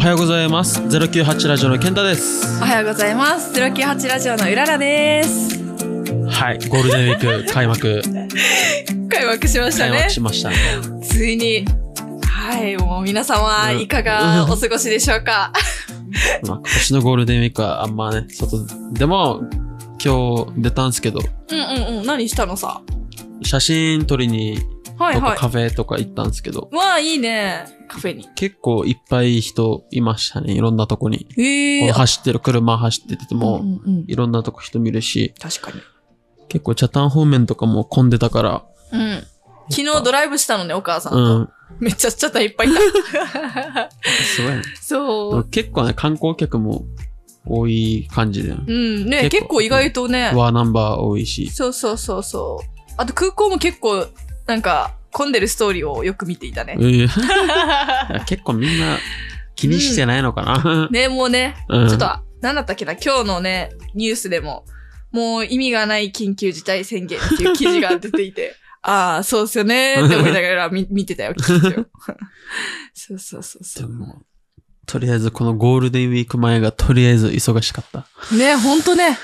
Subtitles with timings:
[0.00, 0.80] おはようございます。
[0.80, 2.62] 098ラジオの健太です。
[2.62, 3.52] おはようございます。
[3.52, 5.62] 098ラジオのうららです。
[6.26, 8.00] はい、ゴールデンウィーク 開幕、
[9.10, 10.10] 開幕しましたね開幕。
[10.10, 10.56] しましたね。
[11.02, 11.66] ついに。
[12.24, 15.52] はい、もう皆様、うんいかがお過ごしでしょうか？
[16.48, 18.56] まあ、今年のゴールデンウィークはあんまね、外
[18.94, 19.42] でも、
[20.02, 22.06] 今日出たんですけど、うんうんうん。
[22.06, 22.80] 何したのさ？
[23.42, 24.58] 写真撮りに、
[25.00, 25.38] はいはい。
[25.38, 27.64] カフェとか行ったんですけど、わあ、いいね。
[27.88, 28.28] カフェに。
[28.34, 30.52] 結構いっぱい人いましたね。
[30.52, 31.26] いろんなとこに。
[31.36, 31.90] へえ。
[31.90, 35.80] 走ってる車走ってても、うんうんうんいろんなとこ人見るし、確かに。
[36.48, 39.22] 結構チャタン方面とかも混んでたから、うん。
[39.70, 41.38] 昨日ドライブしたのね、お母さんうと。
[41.38, 41.48] ん、
[41.78, 42.80] めっちゃちゃったいっぱいいた。
[44.24, 44.62] すごいね。
[44.80, 45.44] そう。
[45.48, 46.84] 結構ね、観光客も
[47.46, 49.06] 多い感じで、うん。
[49.08, 50.32] ね、結構結構意外とね。
[50.34, 52.82] ワーナンバー多いし、そうそうそうそう。
[52.96, 54.06] あと空港も結構、
[54.50, 56.76] なんか、混んでるストーリーをよく見ていたね
[58.26, 58.98] 結構みんな
[59.54, 60.88] 気にしてないのかな。
[60.90, 62.06] ね、もうね、うんちょっと、
[62.40, 64.64] なんだったっけな、今日のね、ニュースでも、
[65.12, 71.60] もう意味がない緊急事態宣言っていう記事が出ていて、 ああ、そうっすよねーって思いながら見見てたよ、記事を。
[72.92, 74.22] そうそうそうそでも
[74.86, 78.06] とりあえずこのゴールデンウィーク前がとりあえず忙しかった。
[78.32, 78.36] う。
[78.36, 79.18] ね、ほんとね、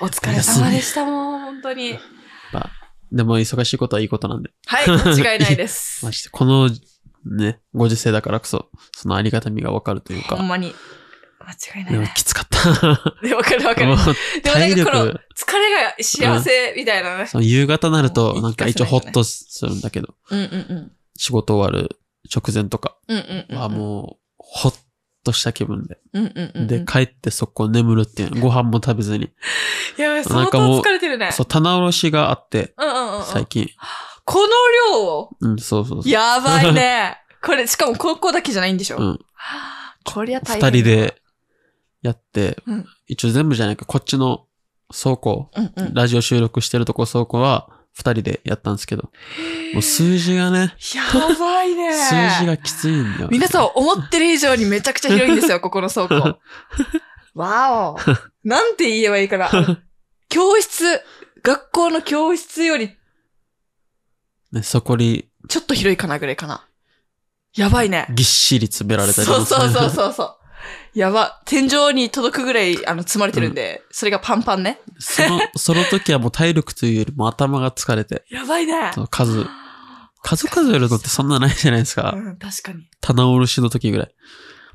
[0.00, 1.98] お疲れ様でしたもん、本当に。
[3.10, 4.50] まあでも忙しいことはいいことなんで。
[4.66, 6.12] はい、間違いないです ま。
[6.12, 6.70] して、この
[7.26, 10.36] ね、ご時世だからこそ、そのありがたみがわかるというか。
[10.36, 10.74] ほんまに。
[11.40, 11.98] 間違いないね。
[12.00, 12.60] でもきつかった。
[13.26, 13.86] で、わかるわかる。
[13.86, 17.26] でもなんかこの、疲体れが幸せみたいなね。
[17.26, 20.92] その夕方になるもと、うなんか一応ホッとするんだけど、うんうんうん。
[21.16, 21.98] 仕事終わる
[22.34, 23.58] 直前とかうんうんうん。
[23.58, 24.74] はもう、ほっ
[25.24, 25.98] とした気分で。
[26.12, 26.66] うんうんうん。
[26.66, 28.40] で、帰ってそこ眠るっていう。
[28.40, 29.30] ご飯も食べずに。
[29.98, 31.30] いや、な相当疲れてるね。
[31.32, 33.24] そう、棚卸しがあって、うんうんうんうん。
[33.24, 33.68] 最近。
[34.24, 34.48] この
[34.94, 35.36] 量を？
[35.40, 36.12] うん、そうそうそう。
[36.12, 37.18] やばいね。
[37.42, 39.18] これ、しかも高校だけじゃないんでしょ、うん。
[40.04, 40.82] こりゃ大二変。
[40.82, 40.84] 人。
[40.84, 41.22] で
[42.02, 44.46] やって、うん一応全部じゃないか、こっちの
[44.92, 45.94] 倉庫、うんうん。
[45.94, 47.68] ラジオ収録してるとこ倉庫は
[48.00, 49.10] 二人でやったんですけど、
[49.74, 51.02] もう数字がね、や
[51.38, 51.92] ばいね。
[51.92, 53.28] 数字がきついんだよ。
[53.30, 56.38] 皆さん思ってる以上にめちゃくちゃ広いんですよ、 ここの倉庫。
[57.34, 57.98] わお。
[58.42, 59.50] なんて言えばいいかな。
[60.30, 61.02] 教室、
[61.42, 62.96] 学校の教室より
[64.52, 66.66] ね、そこにちょっと広いかなぐらいかな。
[67.54, 68.06] やばいね。
[68.10, 69.90] ぎっしり詰められたりそうそうそうう。
[69.90, 70.39] そうそう。
[70.94, 71.40] やば。
[71.44, 74.80] 天井に届くぐらい、あの、積まれてるんで、それがパンパンね。
[74.98, 78.90] その、 その時はもう体力というよりも頭が疲れて、やばいね。
[78.94, 79.46] その数、
[80.22, 82.12] 数数えるのってそんなないじゃないですか。
[82.14, 82.88] うん、確かに。
[83.00, 84.14] 棚卸しの時ぐらい。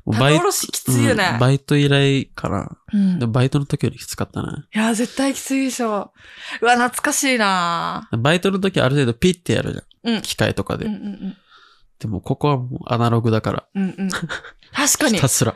[0.04, 2.76] もうバイ棚卸しきついよねうんバイト以来かな。
[2.92, 4.66] うんでもバイトの時よりきつかったな。
[4.72, 6.12] いや、絶対きついでしょ。
[6.60, 10.14] うわ、懐かしいなバイトの時ある程度ピッてやるじゃん。
[10.16, 10.22] うん。
[10.22, 10.86] 機械とかで。
[10.86, 11.36] うんうん
[11.98, 13.64] でもここはもうアナログだから。
[13.74, 13.82] うん。
[13.82, 14.10] うんうん。
[14.10, 15.28] 確かにひた。
[15.28, 15.54] すら。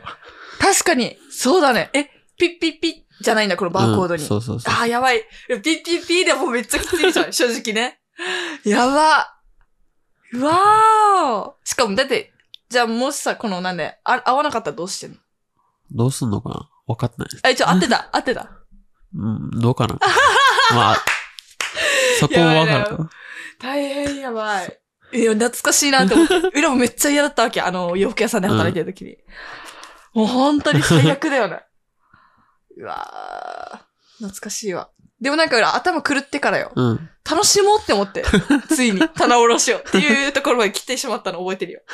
[0.61, 1.17] 確かに。
[1.31, 1.89] そうだね。
[1.93, 2.05] え、
[2.37, 4.21] ピッピッピッじゃないんだ、このバーコードに。
[4.21, 4.73] うんそうそうそう。
[4.73, 5.23] あー、やばい。
[5.47, 7.99] ピッピッピッでもめっちゃきついじゃん、 正直ね。
[8.63, 9.37] やば。
[10.33, 11.69] うわー。
[11.69, 12.31] しかも、だって、
[12.69, 15.17] じゃあもしさ、このなんで、あ合わなかったらどうしてんの？
[15.91, 16.69] どうすんのかな？
[16.87, 17.29] わかんない。
[17.43, 18.49] あ、一応合ってた、合ってた。
[19.13, 19.95] うん、どうかな？
[20.73, 21.03] まあ、
[22.19, 23.09] そこはわかる。
[23.59, 24.79] 大変やばい。
[25.13, 26.35] いや、懐かしいなって思って。
[26.57, 27.59] 裏もめっちゃ嫌だったわけ。
[27.61, 29.17] あの、洋服屋さんで働いてる時に。
[30.13, 31.63] もう本当に最悪だよね。
[32.77, 34.89] うわー懐かしいわ。
[35.19, 36.71] でもなんか裏頭狂ってからよ。
[36.75, 37.09] うん。
[37.29, 38.23] 楽しもうって思って。
[38.69, 41.81] ついに 棚卸しをっていうところまで来てしまったの覚えてるよ。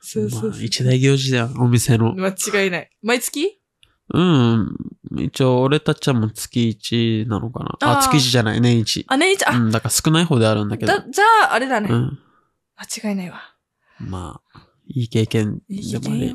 [0.00, 2.14] そうそうまあ、一大行事だよ、お店の。
[2.14, 2.90] 間違いない。
[3.02, 3.60] 毎月？
[4.14, 4.76] うん。
[5.18, 7.76] 一応、俺たちはもう月1なのかな。
[7.80, 9.04] ああー月1じゃない、年1。
[9.08, 10.92] あ、年一、あ、うん、だから少ない方であるんだけど。
[10.92, 11.88] だ、じゃあ、あれだね。
[11.90, 12.18] うん。
[12.76, 13.42] 間違いないわ。
[13.98, 16.18] まあ、いい経験でも経験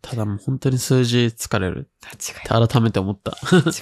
[0.00, 3.30] ただもう本当に数字疲れる間違いって改めて思った。
[3.30, 3.62] ない。
[3.62, 3.72] 間違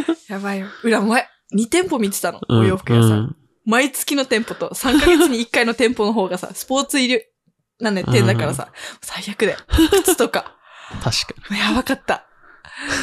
[0.00, 0.16] いない。
[0.28, 0.66] やばいよ。
[0.82, 2.40] 裏前、2店舗見てたの。
[2.48, 3.12] うんお洋服屋さん。
[3.12, 7.22] うん毎月の店舗と3ヶ月に1回の店舗の方がさ、スポーツ入り、
[7.78, 8.72] なんで、店だからさ、
[9.02, 9.58] 最悪だよ。
[10.02, 10.56] 靴とか。
[11.02, 12.26] 確かやばかった。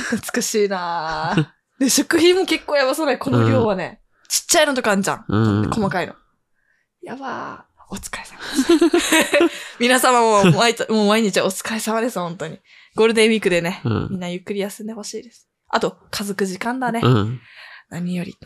[0.10, 1.48] 懐かしいなぁ
[1.80, 4.02] で、食品も結構やばそうだよ、この量はね。
[4.28, 5.26] ちっちゃいのとかあんじゃん。
[5.30, 5.38] に。
[5.38, 5.70] うん。
[5.70, 6.16] 細かいの。
[7.02, 7.67] やばー。
[7.90, 9.78] お疲れ様です。
[9.80, 12.60] 皆様も毎日、もう毎日お疲れ様です、本当に。
[12.96, 15.48] ゴールデンウィークでね、うんみんなゆっくり休んでほしいです。
[15.70, 17.02] あと、家族時間だね。
[17.04, 17.42] うん。
[17.90, 18.38] 何より。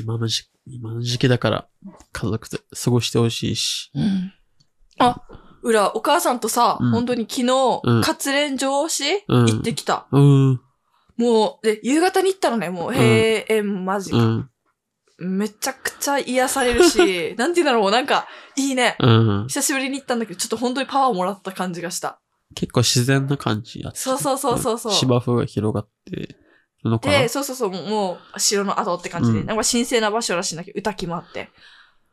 [0.00, 1.68] 今の時今の時期だから、
[2.12, 3.90] 家族で過ごしてほしいし。
[3.94, 4.32] うん。
[4.98, 5.22] あ、
[5.62, 10.06] 裏、お母さんとさ、うん本当に昨日、うん活練上司、うん行ってきた。
[10.12, 10.60] うん。
[11.16, 14.49] もう、で、夕方に行ったのね、もう、閉園間近。
[15.20, 15.38] うん。
[15.38, 18.26] めちゃくちゃ癒されるし、 なんて言うんだろう、なんか、
[18.56, 18.96] いいね。
[18.98, 19.46] うん。
[19.48, 22.20] 久しぶりに行ったんだけど、ちょっと本当にパワーをもらった感じがした。
[22.54, 23.98] 結構自然な感じやった。
[23.98, 26.36] そうそうそうそうそう芝生が広がってる
[26.84, 31.50] のかなで、そうそうそう、もうもう城の跡って感じで、うんなんか神聖な場所らしいんだけど、歌木もあって。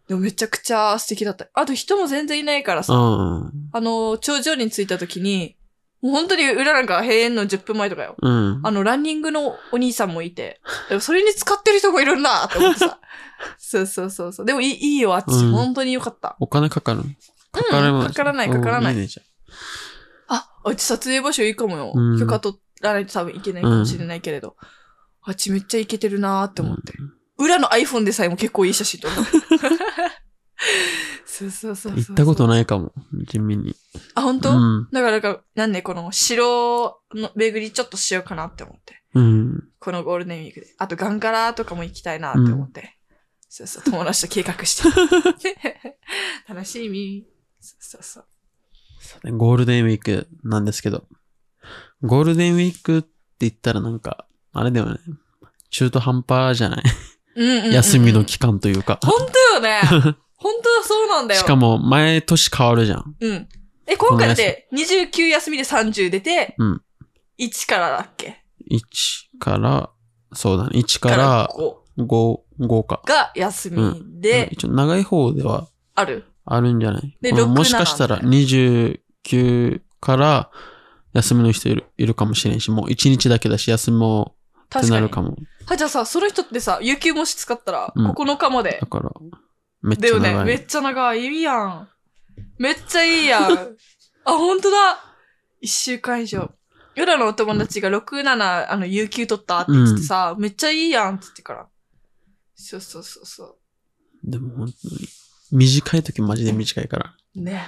[0.08, 1.50] でもめちゃくちゃ素敵だった。
[1.54, 2.98] あと人も全然いないからさ、う
[3.46, 3.52] ん。
[3.74, 5.57] あの、頂上に着いた時に、
[6.02, 8.16] もう本当に裏なんか閉園の10分前とかよ。
[8.22, 8.62] うん。
[8.64, 13.00] あの、ランニングのお兄さんもいて、でもそれに使ってる人もいるんだって思ってさ。
[13.58, 14.46] そうそうそうそう。
[14.46, 15.32] でもいいいいよ、あっち。
[15.32, 16.36] うん本当によかった。
[16.40, 17.02] お金かかる
[17.52, 19.24] かかるかからないかからないいねじゃ
[20.28, 21.92] あ、あっち撮影場所いいかもよ。
[21.96, 24.56] うん許可取らないと多分行けないかもしれないけれど。
[25.24, 26.94] あっちめっちゃ行けてるなーって思って。
[27.38, 30.27] 裏の iPhone でさえも結構いい写真撮った。
[31.26, 31.94] そうそうそう。
[31.96, 32.48] 行ったことい。
[32.48, 32.92] ないかも。
[33.28, 33.76] 地味に。
[34.16, 34.88] あ、本当、うん。
[34.92, 39.04] だから、なんか、なんでこの城の巡りちょっとしようかなって思って。
[39.14, 39.64] うん。
[39.80, 40.74] このゴールデンウィークで。
[40.78, 42.98] あと、ガンガラとかも行きたいなって思って。
[43.50, 44.90] そうそう、友達と計画して。
[46.50, 47.26] 楽しみ。
[47.60, 49.38] そうそうそう。
[49.38, 51.06] ゴールデンウィークなんですけど。
[52.02, 53.10] ゴールデンウィークって
[53.42, 55.00] 言ったらなんか、あれだよね。
[55.70, 56.84] 中途半端じゃない？
[57.36, 59.00] うんうんうんうん休みの期間というか。
[59.04, 59.14] 本
[59.52, 60.18] 当よね。
[60.38, 61.42] 本当はそうなんだよ。
[61.42, 63.16] しかも、毎年変わるじゃん。
[63.20, 63.48] うん。
[63.88, 66.82] え、今回だって29休みで30出て、うん
[67.40, 68.82] 1からだっけ？1
[69.40, 69.90] から、
[70.34, 70.80] そうだね。
[70.80, 71.48] 1から
[71.98, 73.02] 5 5、5か。
[73.06, 76.26] が休みで、一応長い方ではある。
[76.46, 77.18] あるんじゃない？
[77.22, 80.50] でこの6もしかしたら29から
[81.14, 84.36] 休みの人いるいるかもしれんし、もう1日だけだし休みも
[84.76, 84.90] って。
[84.90, 85.36] なるかも。
[85.66, 88.88] はい、じゃあさ、その人ってさ、有給もし使ったら、うん9日までだ。
[88.88, 89.12] から、
[89.82, 89.98] めっ。
[89.98, 90.46] ちゃ長い。
[90.46, 91.26] めっちゃ長い。
[91.26, 91.90] いいやん。
[92.58, 93.44] めっちゃいいやん。
[93.44, 93.78] あ、
[94.26, 94.78] 本当だ。
[95.64, 96.52] 1週間以上。
[96.96, 101.68] 夜のお友達が6、7、あの、有給取ったって言ってさ、めっちゃいいやんって言ってから。
[102.56, 103.58] そうそうそうそ
[104.24, 105.08] でも本当に、
[105.52, 107.16] 短い時マジで短いから。
[107.36, 107.42] う。
[107.42, 107.68] ね。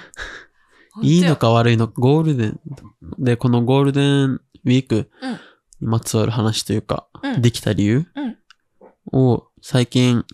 [1.02, 1.42] いいのか。
[1.42, 2.60] か悪いのか、ゴールデン。
[3.18, 5.10] で、このゴールデンウィーク
[5.80, 8.36] にまつわる話というか、うんできた理由うん
[9.12, 10.24] を最近、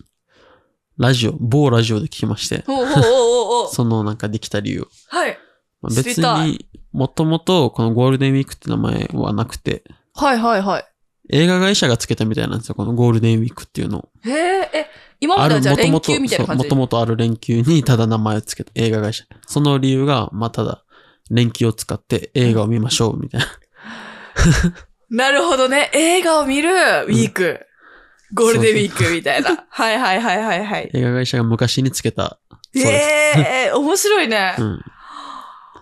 [0.97, 4.87] ラジオ、某ラジオで聞きまして、おうおうおうお そのなんかできた理由。
[5.09, 5.37] はい。
[5.81, 9.83] まあ別に、もともとこのゴールデンウィークって名前はなくて、
[10.13, 10.85] はいはいはい。
[11.29, 14.09] 映画会社がつけたみたいなんですよ、このゴールデンウィークっていうのを。
[14.25, 14.89] へえ、え、
[15.19, 16.63] 今まではじゃあ連休みたいな感じ？
[16.63, 19.25] もともとある連休にただ名前をつけた映画会社。
[19.45, 20.83] その理由が、まあただ、
[21.29, 23.47] 連休を使って映画を見ましょう、みたいな。
[25.09, 25.91] なるほどね。
[25.93, 27.66] 映画を見るウィーク。
[28.33, 29.65] ゴールデンウィークみたいな。
[29.69, 30.91] はいはいはいはいはい。
[30.93, 32.39] 映画会社が昔につけた。
[32.75, 33.69] え。
[33.69, 34.55] えー、面白いね。
[34.59, 34.81] うん。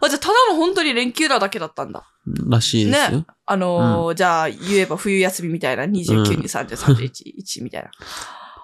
[0.01, 2.05] あ、じゃあただの本当に連休なだけだったんだ。
[2.47, 3.19] らしいですよ。
[3.19, 5.83] ねあのーじゃあ言えば冬休みみたいな。
[5.83, 7.89] 29うんに30、31、1みたいな。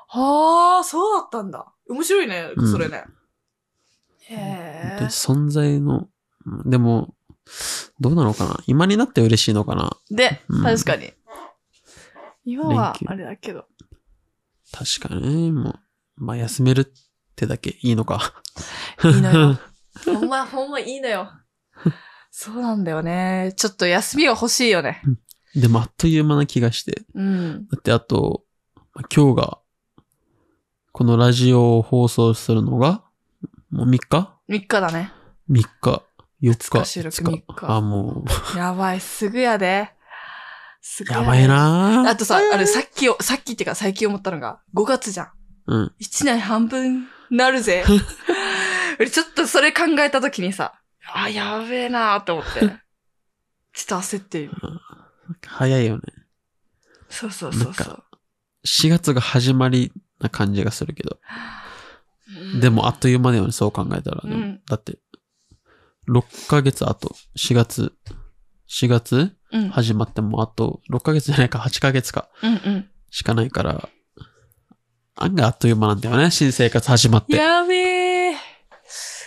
[0.08, 1.66] はあ、そうだったんだ。
[1.90, 3.06] 面白いね、うんそれね。
[4.28, 5.08] へでえ。
[5.10, 6.08] 存在の、
[6.46, 7.14] うんでも、
[8.00, 11.14] どうなのかな今になって嬉しいのかなで、うん確かに。
[12.46, 13.66] 今はあれだけど。
[14.72, 15.80] 確かにね、もう、
[16.18, 16.86] まあ休めるっ
[17.36, 18.34] てだけいいのか。
[19.04, 19.60] いいのよ。
[20.06, 21.32] ほんま、ほんまいいのよ。
[22.32, 23.54] そうなんだよね。
[23.58, 25.02] ちょっと休みは欲しいよね。
[25.54, 27.04] でもあっという間な気がして。
[27.14, 27.68] うん。
[27.68, 28.46] だってあと、
[28.94, 29.60] まあ今日が、
[30.94, 33.04] このラジオを放送するのが、
[33.70, 35.12] もう3日？3日だね。
[35.50, 36.04] ?3 日。
[36.42, 36.86] 4二日日。
[36.86, 39.94] 収録五三日あ、もやばい、すぐやで。
[40.82, 45.32] すう、ぐやばいなあとさ、あれ、さっきを、さっきってか最近思ったのが、5月じゃん。
[45.68, 45.96] うん。
[46.02, 47.86] 1年半分なるぜ。
[49.00, 50.74] 俺ちょっとそれ考えたときにさ、
[51.14, 52.60] あ、やべえなーと思って。
[53.74, 54.52] ちょっと焦ってる。
[55.48, 56.02] 早いよね。
[57.10, 58.04] そうそうそうそなんう。
[58.66, 61.20] 4月が始まりな感じがするけど。
[62.28, 64.22] うんでもあっという間だよね、そう考えたら。
[64.24, 65.00] うんだって、
[66.08, 67.94] 6ヶ月あと、4月、
[68.72, 72.90] 4月うん、始まってもあと、6ヶ月じゃないか、8ヶ月か、うんうん。
[73.10, 73.90] しかないから、
[75.16, 77.36] 案外あっという間なんだよね、新生活始まって。
[77.36, 78.38] やべえ。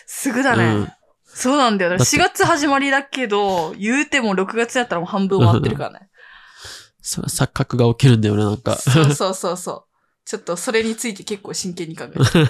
[0.06, 0.64] すぐだね。
[0.64, 0.92] うん
[1.36, 1.96] そうなんだよね。
[1.98, 6.08] だって4月始まりだけど、言うても6月やったらもう半分終わってるからね。
[7.02, 8.76] そ錯覚が起きるんだよね、なんか。
[8.76, 9.84] そうそうそうそう。
[10.24, 12.48] ちょっとそれについて結構真剣に考えてる。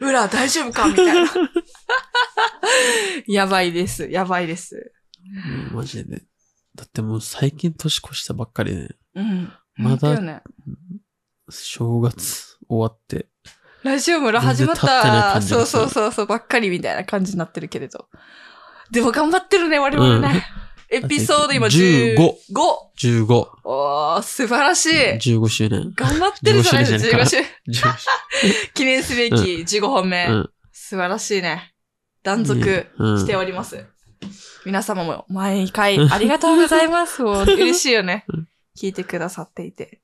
[0.06, 0.86] 裏大丈夫か？
[0.88, 1.30] みたいな。
[3.26, 4.06] やばいです。
[4.08, 4.92] やばいです。
[5.70, 6.22] うんマジで。
[6.74, 9.52] だってもう最近年越したばっかりで、うん。
[9.76, 10.42] まだね。
[11.50, 13.28] 正月終わって、
[13.82, 15.40] ラジオ村始まった。
[15.40, 18.08] そうそうそうそう、ばっかりみたいな感じになってるけれど。
[18.90, 20.46] でも頑張ってるね、我々ね。
[20.90, 23.26] エピソード今15 15。
[23.26, 23.48] 15。
[23.64, 24.90] おー、素晴らしい。
[24.90, 25.92] 15周年。
[25.94, 27.18] 頑張ってるじゃないですか。
[27.18, 27.36] 15 15周
[27.72, 30.26] 周15記念すべき15本目。
[30.26, 30.50] うん。
[30.72, 31.74] 素晴らしいね。
[32.22, 33.86] 断続うんしております。
[34.64, 37.22] 皆様も毎回ありがとうございます。
[37.24, 38.48] もう嬉しいよねうん。
[38.76, 40.00] 聞いてくださっていて。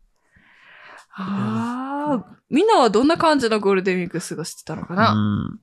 [1.17, 5.61] ああ、みんなはどんな感じのゴールデンウィーク過ごしてたのかな、うん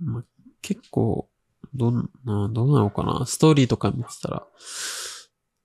[0.00, 0.22] ま
[0.62, 1.28] 結構、
[1.74, 3.26] どんな、どうなのかな？
[3.26, 4.46] ストーリーとか見てたら、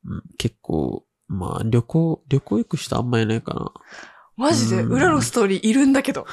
[0.06, 3.72] うん、結構、まあ、旅行、旅行行く人あんまいないかな。
[4.38, 4.82] マジで？
[4.82, 6.25] うん裏のストーリーいるんだけど。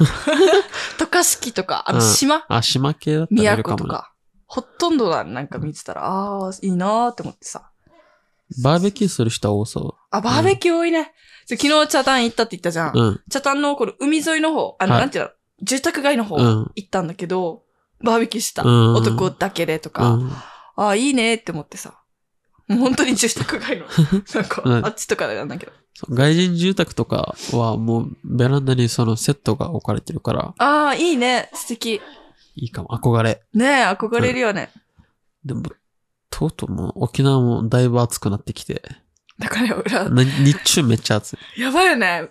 [0.98, 3.82] 渡嘉敷とか、あのうん島、あ、島系だったらい宮るかもね。
[3.82, 4.12] 古とか。
[4.48, 7.70] ほとんどはなんか見てたら、ああ、いいなーって思ってさ。
[8.62, 11.12] バーベキューする人は多そあ、バーベキュー多いね。
[11.48, 12.92] で昨日茶炭行ったって言ったじゃん。
[12.94, 13.00] う。
[13.00, 13.20] うん。
[13.30, 15.30] 茶炭のこの海沿いの方、あの、はいなんていうの、
[15.62, 16.72] 住宅街の方うん。
[16.74, 17.62] 行ったんだけど、
[18.02, 18.62] バーベキューした。
[18.62, 20.32] うん男だけでとうか、ん。
[20.76, 22.00] ああ、いいねって思ってさ。
[22.68, 23.86] もう本当に住宅街の、
[24.34, 25.72] なんか、うんあっちとかでなんだけど。
[25.94, 31.50] そう外人住宅とかはもうベランダにそのセットが置かれてるから、ああ、いいね。
[31.54, 32.00] 素敵。
[32.58, 32.88] いいかも。
[32.90, 33.42] 憧れ。
[33.54, 34.70] ねえ、憧れるよね。
[35.44, 35.62] でも、
[36.30, 38.82] とうとうもう沖縄もだいぶ暑くなってきて、
[39.38, 41.60] だからよ、裏、な日中めっちゃ暑い。
[41.60, 42.28] やばいよね。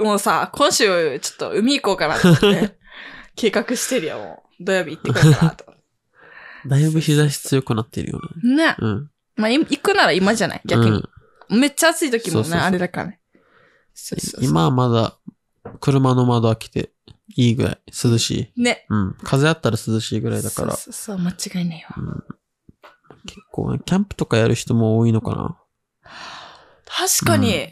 [0.00, 2.76] もうさ、今週ちょっと海行こうかなと思って、
[3.36, 4.64] 計画してるよ、もう。
[4.64, 5.64] 土曜日行ってこようかなと。
[6.68, 8.56] だいぶ日差し強くなってるよね。
[8.56, 8.76] ね。
[8.78, 9.10] うん。
[9.36, 10.62] まあ、い行くなら今じゃない？
[10.66, 10.90] 逆に。
[10.90, 11.08] うん
[11.48, 13.20] めっちゃ暑い時もね、そうそうそうあれだからね。
[13.94, 15.16] そうそうそう今はまだ
[15.78, 16.90] 車の窓開けて
[17.34, 18.62] いいぐらい涼しい。
[18.62, 18.86] ね。
[18.88, 19.16] うん。
[19.22, 21.94] 風あったら涼しいぐらいだから、そうそう間違いないわ。
[21.96, 22.24] うん、
[23.26, 25.60] 結構ね、キャンプとかやる人も多いのかな。
[26.86, 27.68] 確かに、う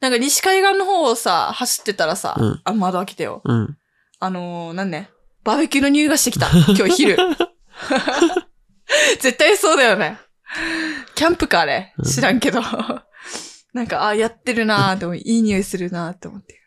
[0.00, 3.42] なんか西海岸の方をさ、走ってたらさ、うんあ、窓開けてよ。
[3.44, 3.76] うん。
[4.20, 5.10] あのー、なんね、
[5.44, 6.48] バーベキューの匂いがしてきた。
[6.50, 7.16] 今日昼。
[9.20, 10.18] 絶対そうだよね。
[11.14, 12.60] キャンプかあれうん知らんけど。
[13.74, 16.57] なんか、あ、やってるなーでもいい匂いするなーって思って。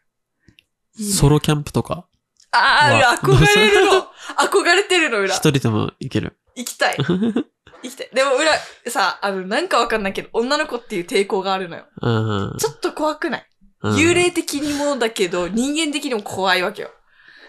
[1.00, 2.08] ソロキャンプとか、
[2.52, 2.58] あ
[2.94, 4.08] わあ、憧れるの。
[4.38, 5.50] 憧れてるの、裏一。
[5.50, 6.38] 人でも行ける。
[6.56, 6.98] 行きたい。
[7.04, 7.44] 行
[7.84, 8.10] きたい。
[8.14, 8.52] でも裏、
[8.92, 11.86] さ、あの、なんかわかんないけど、女の子っていう抵抗があるのよ。
[12.02, 12.10] う
[12.56, 12.58] ん。
[12.60, 13.42] ちょっと怖くない？
[13.84, 16.92] うん幽霊的にもだけど、人間的にも怖いわけよ。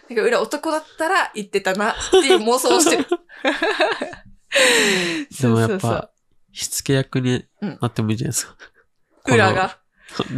[0.08, 3.06] だから裏男だったら言ってたなっていう妄想をしてる。
[5.40, 6.10] でもやっぱ、
[6.52, 8.56] しつけ役になってもいいじゃないですか。
[9.26, 9.78] 裏が。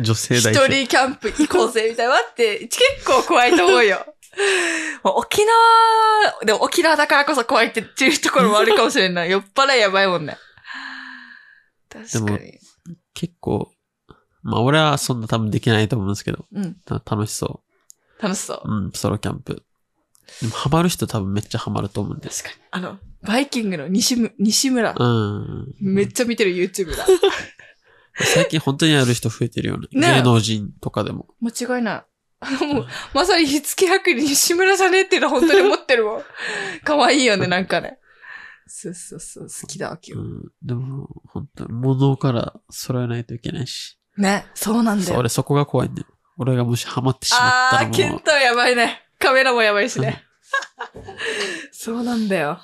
[0.03, 0.73] 女性一代表。
[0.73, 2.13] 人キャンプ行こうぜ、みたいな。
[2.15, 4.07] 待って、結構怖いと思うよ。
[5.03, 9.31] も う沖縄、でも沖縄だからこそ怖いって言うところもあるかもしれない。
[9.31, 10.37] 酔っ払いやばいもんね。
[11.89, 12.59] 確かに。
[13.15, 13.71] 結構、
[14.43, 16.75] まあ俺はそんな多分できないと思うんですけど、うん。
[16.85, 17.63] た楽しそ
[18.21, 18.63] 楽しそう。
[18.65, 18.71] う。
[18.71, 19.63] うん、ソロキャンプ。
[20.41, 22.43] でもハマる人多分めっちゃハマると思うんです。
[22.43, 22.69] 確かに。
[22.71, 24.95] あの、バイキングの西む西村。
[24.99, 25.75] うん。
[25.81, 27.07] めっちゃ見てる YouTube だ。
[28.17, 29.89] 最近本当にやる人増えてるよね。
[29.93, 31.27] ね芸能人とかでも。
[31.41, 32.05] 間違いな
[32.41, 32.65] い。
[32.65, 36.23] もう、まさに火付け役に西村じゃねっていうのは本当に思ってるもん。
[36.85, 37.99] 可愛いよね、なんかね。
[38.67, 40.29] そうそうそう、好きだわ、う今日。
[40.29, 40.43] ん。
[40.63, 43.99] でも、本当に物から揃えないといけないし。
[44.17, 45.19] ね、そうなんだよ。
[45.19, 46.09] 俺そこが怖いんだよ。
[46.37, 47.93] 俺がもしハマってしまったらもう。
[47.93, 49.03] ケンタはやばいね。
[49.19, 50.25] カメラもやばいしね。
[51.73, 52.61] そうなんだよ。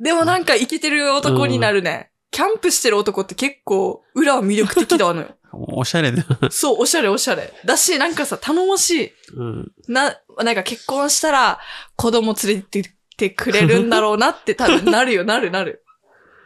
[0.00, 2.10] でもなんかイケてる男になるね。
[2.36, 5.28] キャンプしてる男って結構、裏は魅力的だわのよ。
[5.72, 6.22] おしゃれで。
[6.50, 7.50] そう、おしゃれおしゃれ。
[7.64, 9.12] だし、なんかさ、頼もしい。
[9.34, 9.72] うん。
[9.88, 11.58] な、なんか結婚したら
[11.96, 12.84] 子供連れてっ
[13.16, 15.82] てくれるんだろうなって多分なるよ、 なるなる。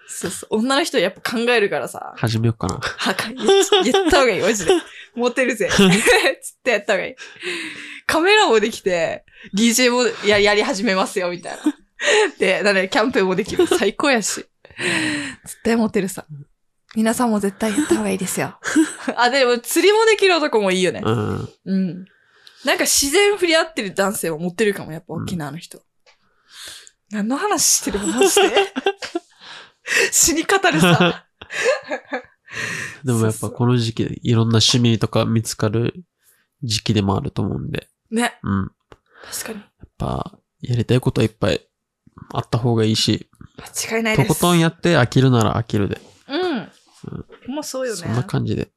[0.06, 0.58] そうそう。
[0.58, 2.14] 女の人はやっぱ考えるからさ。
[2.16, 2.78] 始めようかな。
[2.78, 4.72] はか、言っ言った方がいい、マジで。
[5.16, 5.68] モテるぜ。
[5.74, 7.16] つってやった方がいい。
[8.06, 9.24] カメラもできて、
[9.56, 11.58] DJ もややり始めますよ、みたいな。
[12.38, 13.66] で、なので、キャンペーンもできる。
[13.66, 14.46] 最高やし。
[15.44, 16.26] 絶対モテるさ。
[16.96, 18.58] 皆さんも絶対やった方がいいですよ。
[19.16, 21.00] あ、でも釣りもできる男もいいよね。
[21.04, 21.48] うん。
[21.64, 22.04] うん。
[22.64, 25.80] なんか自然触れ合ってる男性は持ってるかも、やっぱ沖縄の人。
[27.10, 28.50] 何の話してるのマジで
[30.12, 31.26] 死に語るさ。
[33.04, 36.04] でもやっぱこの時期でいろんな趣味とか見つかる
[36.62, 37.88] 時期でもあると思うんで。
[38.10, 38.38] ね。
[38.42, 38.62] うん。
[38.62, 38.68] や
[39.32, 39.58] 確かに。
[39.60, 39.62] っ
[39.96, 41.66] ぱ、やりたいことはいっぱい
[42.32, 44.28] あった方がいいし、間違いないです。
[44.28, 46.00] とことんやって飽きるなら飽きるで。
[46.28, 46.54] う
[47.50, 47.54] ん。
[47.54, 48.00] もうそうよね。
[48.00, 48.64] そんな感じで。
[48.64, 48.70] だ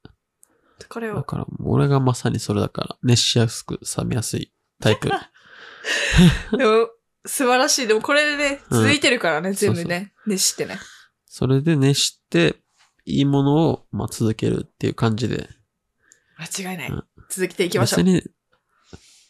[0.79, 1.23] だからよ。
[1.23, 5.09] から、俺がまさにそれだから、熱しやすく冷めやすいタイプ。
[6.57, 6.89] でも、
[7.25, 7.88] 素晴らしい。
[7.88, 10.13] でもこれでね、うん続いてるからね、全部ね。
[10.25, 10.79] 熱してね。
[11.25, 12.62] それで熱して、
[13.05, 15.50] いいものを、まあ、続けるっていう感じで。
[16.38, 16.89] 間違いない。
[16.89, 18.03] うん続けていきましょう。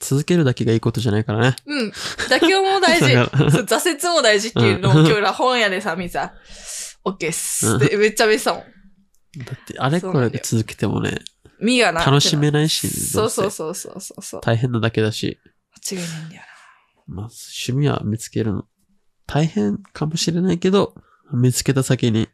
[0.03, 1.55] 続けるだけがいいことじゃないからね。
[1.65, 1.89] うん。
[2.29, 3.13] 妥協も大事。
[3.51, 6.33] そう挫折も大事っていうのを今日ら本屋でさ、見さ、
[7.05, 7.67] オッケーっす。
[7.67, 8.63] うんでめっちゃめしたもん。
[9.45, 11.19] だって、あれこれ続けてもね、
[11.59, 12.03] 身がな。
[12.03, 14.41] 楽しめないし、そうそうどそうそうそうそう。
[14.41, 15.39] せ大変なだけだし、
[15.91, 16.41] 間違いないんだよ
[17.07, 18.65] まあ、趣味は見つけるの
[19.25, 20.95] 大変かもしれないけど、
[21.33, 22.29] 見つけた先に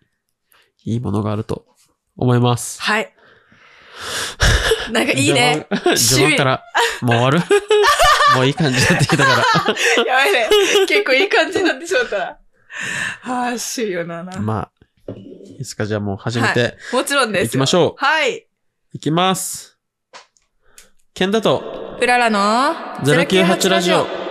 [0.83, 1.65] いいものがあると
[2.15, 2.85] 思いますな。。
[2.85, 3.15] はい。
[4.91, 5.67] なんかいいね。
[5.95, 6.63] 序盤から、
[7.01, 7.39] もう終わる？
[8.35, 10.05] もういい感じになってきたから。
[10.05, 10.49] やばいね。
[10.87, 12.23] 結構いい感じになってしまったな。
[12.25, 12.37] は
[13.23, 14.23] あ、趣味よな。
[14.23, 14.69] なま
[15.07, 17.45] あ、いいですかじゃあもう始めてもちろんですよ。
[17.45, 18.47] 行きましょうはい。
[18.93, 19.77] いきます。
[21.13, 22.39] ケンだとうららの
[23.03, 24.28] 098ラジオ。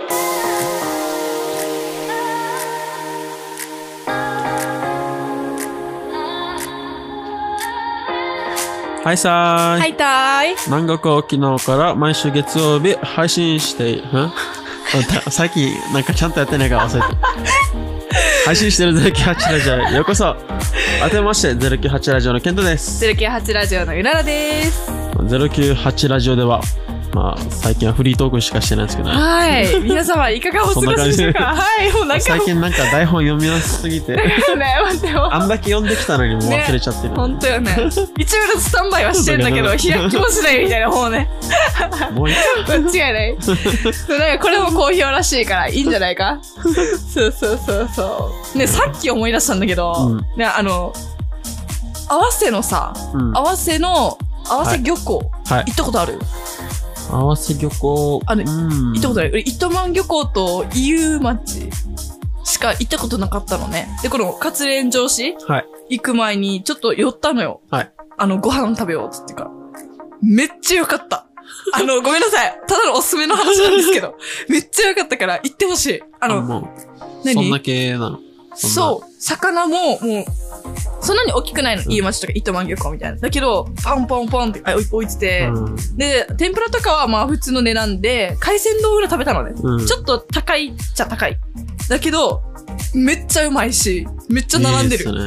[9.03, 9.79] はいさーい。
[9.81, 10.55] はいたーい。
[10.67, 14.31] 南国沖縄から毎週月曜日配信して、ん あ
[15.23, 17.07] た最近なんかちゃんとやってないから忘れて。
[18.45, 20.27] 配信してる098ラジオへようこそ。
[20.27, 23.03] あてまして098ラジオのケントです。
[23.05, 24.91] 098ラジオのうららです。
[25.17, 26.61] 098ラジオでは、
[27.13, 29.15] まあ最近はフリートークしかしてないんですけどね。
[29.15, 29.79] はい。
[29.79, 31.55] 皆様、いかがお過ごしでしょうか？
[31.55, 31.91] はい。
[31.91, 34.37] もうなんか最近なんか台本読みやすすぎて、ね、
[34.83, 35.33] 待ってよ。
[35.33, 37.15] あんだけ読んできたのにもう忘れちゃってる。
[37.15, 37.75] ほんとよね。
[38.17, 41.29] 一応スタンバイはしてんだけど、そうだね開きもしないみたいな方ね。
[42.13, 42.35] もういい
[42.67, 43.37] 間違いない。
[43.41, 43.55] そう
[44.19, 46.39] なんかこれも好評らしいからいいんじゃないか？
[46.43, 48.57] そうそうそうそう。
[48.57, 50.93] ね、さっき思い出したんだけど、うんね、あの、
[52.07, 53.37] 合わせのさ、うん。
[53.37, 55.65] 合わせの、合わせ漁港、はい。
[55.65, 56.19] 行ったことある？
[57.09, 58.21] 合わせ漁港。
[58.25, 58.93] あのうん。
[58.93, 61.69] 行ったことある糸満漁港と伊予町
[62.43, 63.87] しか行ったことなかったのね。
[64.01, 65.97] で、この活連城市はい。
[65.97, 67.61] 行く前にちょっと寄ったのよ。
[67.69, 67.91] はい。
[68.17, 69.51] あの、ご飯食べようっつってから。
[70.21, 71.27] めっちゃ良かった。
[71.73, 72.59] あの、 ごめんなさい。
[72.67, 74.15] ただのおすすめの話なんですけど、
[74.49, 76.01] めっちゃ良かったから行ってほしい。
[76.19, 76.63] あの、もう、
[77.25, 77.33] 何？
[77.35, 78.19] そんだけなの。
[78.55, 80.25] そう、魚も、もう、
[81.01, 81.83] そんなに大きくないの？
[81.83, 83.17] うん飯町とか糸満漁港みたいな。
[83.17, 85.75] だけど、パンポンポンってあ置いてて、うん。
[85.97, 89.53] で、天ぷらとかはまあ普通の値段で、海鮮丼ぐらい食べたのね。
[89.55, 89.85] うん。
[89.85, 91.39] ちょっと高いっちゃ高い。
[91.87, 92.43] だけど、
[92.93, 95.05] めっちゃうまいし、めっちゃ並んでる。
[95.05, 95.19] いいね。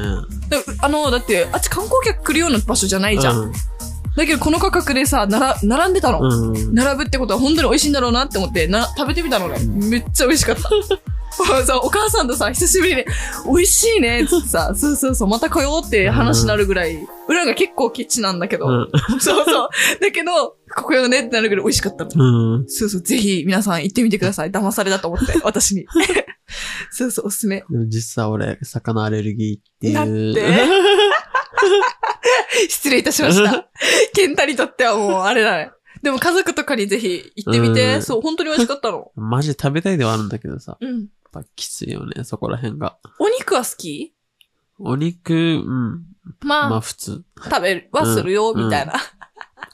[0.49, 3.39] だあの、だって、あっち観光客来るような場所じゃないじゃん。
[3.39, 3.53] うん。
[4.15, 6.21] だけど、この価格でさ、なら、並んでたの。
[6.21, 6.75] うん。
[6.75, 9.57] 並ぶってことは本当に美味しいんだろうなって思って、な、食べてみたのね。
[9.61, 10.69] うんめっちゃ美味しかった。
[11.67, 13.05] そうお母さんとさ、久しぶりに、
[13.47, 18.91] 美味しいねっつってさ、 そうそうそう、また来ようって話になるぐらい、裏が結構ケチなんだけど、うん。
[19.21, 19.69] そうそう。
[20.01, 22.11] だけど、ここよねってなるぐらい美味しかったの。
[22.57, 22.69] うん。
[22.69, 24.51] そうそう、ぜひ皆さん行ってみてください。
[24.51, 25.87] 騙されだと思って、私に。
[26.91, 27.65] そうそう、おすすめ。
[27.89, 29.95] 実は俺、魚アレルギーっていう。
[29.95, 30.63] だって？
[32.69, 33.67] 失礼いたしました。
[34.15, 35.71] ケンタにとってはもう、あれだね。
[36.03, 39.13] でも家族とかにぜひ行ってみて、うんそう、本当に美味しかったの。
[39.15, 40.77] マジ食べたいではあるんだけどさ。
[40.81, 41.07] うん。
[41.35, 42.99] やっぱきついよね、そこら辺が。
[43.19, 44.15] お肉は好き？
[44.79, 46.05] お肉、うん。
[46.41, 47.25] まあ、まあ普通。
[47.43, 48.93] 食べるはするよ、うんみたいな。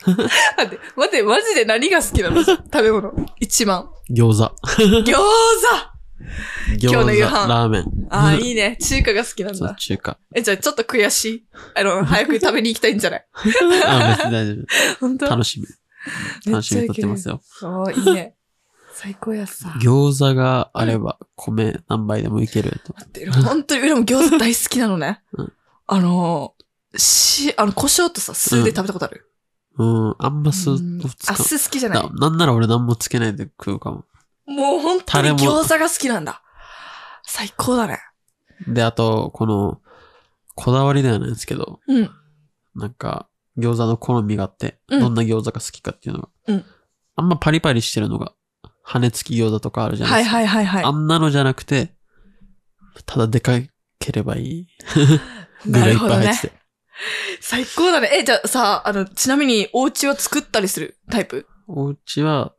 [0.07, 2.45] 待って、待って、マジで何が好きなの？
[2.45, 3.13] 食べ物。
[3.41, 3.89] 一番。
[4.11, 4.55] 餃子。
[4.79, 5.23] 餃子餃子、
[6.81, 7.85] 今日の夕飯ラーメン。
[8.11, 8.77] ああ、いいね。
[8.81, 9.75] 中華が好きなんだ。
[9.75, 10.19] 中華。
[10.35, 11.47] え、じゃあちょっと悔しい。
[11.75, 13.27] あの、 早く食べに行きたいんじゃない？
[13.85, 14.55] あ、別に大丈
[15.01, 15.27] 本当？
[15.27, 15.31] 夫。
[15.31, 15.67] 楽しみ。
[16.53, 17.41] 楽しみにとってますよ。
[17.63, 18.37] ああ、いいね。
[19.01, 19.69] 最高やさ。
[19.81, 22.93] 餃子があれば、米何杯でもいけると。
[22.95, 25.23] 待って、本当に、俺も餃子大好きなのね。
[25.35, 25.53] うん
[25.91, 26.55] あの、
[26.97, 29.31] し、あの、胡椒とさ、酢で食べたことある？
[29.79, 32.03] うん、あんまスうんあ、ープつか酢好きじゃない？
[32.03, 32.29] な。
[32.29, 34.05] なんなら俺何もつけないで食うかも。
[34.47, 36.43] もう本当に餃子が好きなんだ。
[37.23, 38.01] 最高だね。
[38.67, 39.81] で、あと、この、
[40.57, 42.11] こだわりではないんですけど、うん。
[42.75, 46.29] なんか、餃子の好みがあって、うんどんな餃子が好きかっていうのが。
[46.49, 46.65] うん
[47.17, 48.33] あんまパリパリしてるのが、
[48.91, 50.37] 羽根付き餃子とかあるじゃなはいいですか。
[50.39, 50.91] はいはいはいあ。
[50.91, 51.93] んなのじゃなくて、
[53.05, 53.53] ただでか
[53.99, 54.67] ければいい。
[55.67, 56.49] 具ながいっるほどねぱい入って。
[56.49, 56.59] て。
[57.41, 58.11] 最高だね。
[58.13, 60.97] え、じゃあさ、あの、ちなみにお家は作ったりする？
[61.11, 61.47] タイプ？
[61.67, 62.55] お家は、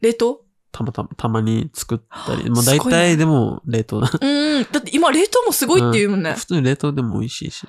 [0.00, 0.40] 冷凍？
[0.72, 4.10] たまたま、たまに作ったり、まあすごいな大体でも冷凍だ。
[4.20, 4.66] うん。
[4.70, 6.34] だって今冷凍もすごいって言うもんね。
[6.34, 7.66] 普通に冷凍でも美味しいし。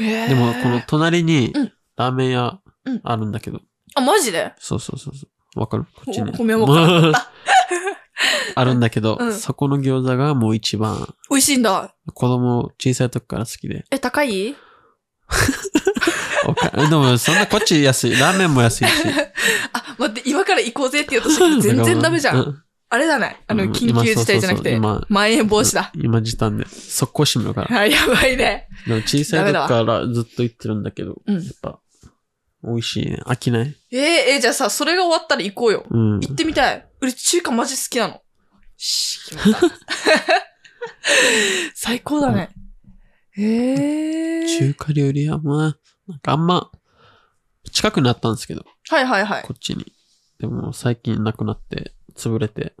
[0.00, 3.60] へーでも、この、隣にうん、ラーメン屋うんあるんだけど、
[3.94, 4.54] あ、マジで？
[4.58, 5.30] そうそうそうそう。
[5.58, 5.84] わかる？
[5.94, 6.30] こっちに。
[6.30, 6.66] お米も
[8.54, 11.94] あるんだけど、うんそこの餃子がもう一番、美味しいんだ。
[12.12, 13.84] 子供小さい時から好きで。
[13.90, 14.54] え、高い？
[16.88, 18.18] でも、そんなこっち安い。
[18.18, 18.90] ラーメンも安いし。
[19.72, 22.32] あ、待って、今から行こうぜって言おうと全然ダメじゃ。
[22.32, 22.62] うんん。
[22.90, 23.42] あれだね。
[23.46, 25.92] あの、うん緊急事態じゃなくて、うそうそうまん延防止だ。
[25.94, 26.64] 今時短で。
[26.66, 27.80] 速攻閉めるから。
[27.80, 28.66] あ、やばいね。
[28.86, 31.78] でも小さい時からずっと言ってるんだけど、うんやっぱ、
[32.64, 33.20] 美味しいね。
[33.24, 34.00] 飽きないえー、
[34.34, 35.84] えーじゃあさ、それが終わったら行こうよ。
[35.88, 36.20] うん。
[36.20, 36.86] 行ってみたい。
[37.00, 38.20] 俺、中華マジ好きなの。
[38.76, 39.68] し、決まった。
[41.74, 42.50] 最高だね。
[43.32, 44.58] へえ。
[44.58, 45.72] 中華料理屋も、なん
[46.20, 46.70] かあんま、
[47.72, 49.42] 近くなったんですけど、はいはいはい。
[49.42, 49.92] こっちに。
[50.40, 52.74] でも最近なくなって、潰れて、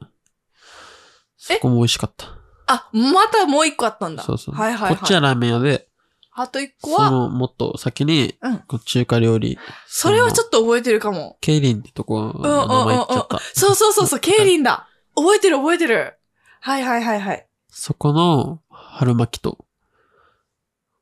[1.36, 2.26] そこも美味しかった。
[2.66, 4.22] あ、またもう一個あったんだ。
[4.22, 4.54] そうそう。
[4.54, 4.96] はいはいはい。
[4.96, 5.87] こっちはラーメン屋で、
[6.40, 9.58] あと一個は、そのもっと先に、うんこう中華料理。
[9.86, 11.36] それはちょっと覚えてるかも。
[11.40, 13.38] ケイリンってとこ、うんうんうん名前言っちゃった。
[13.54, 14.88] そうそうそうそう、 ケイリンだ。
[15.16, 16.14] 覚えてる覚えてる。
[16.60, 17.46] はいはいはいはい。
[17.70, 19.64] そこの春巻きと、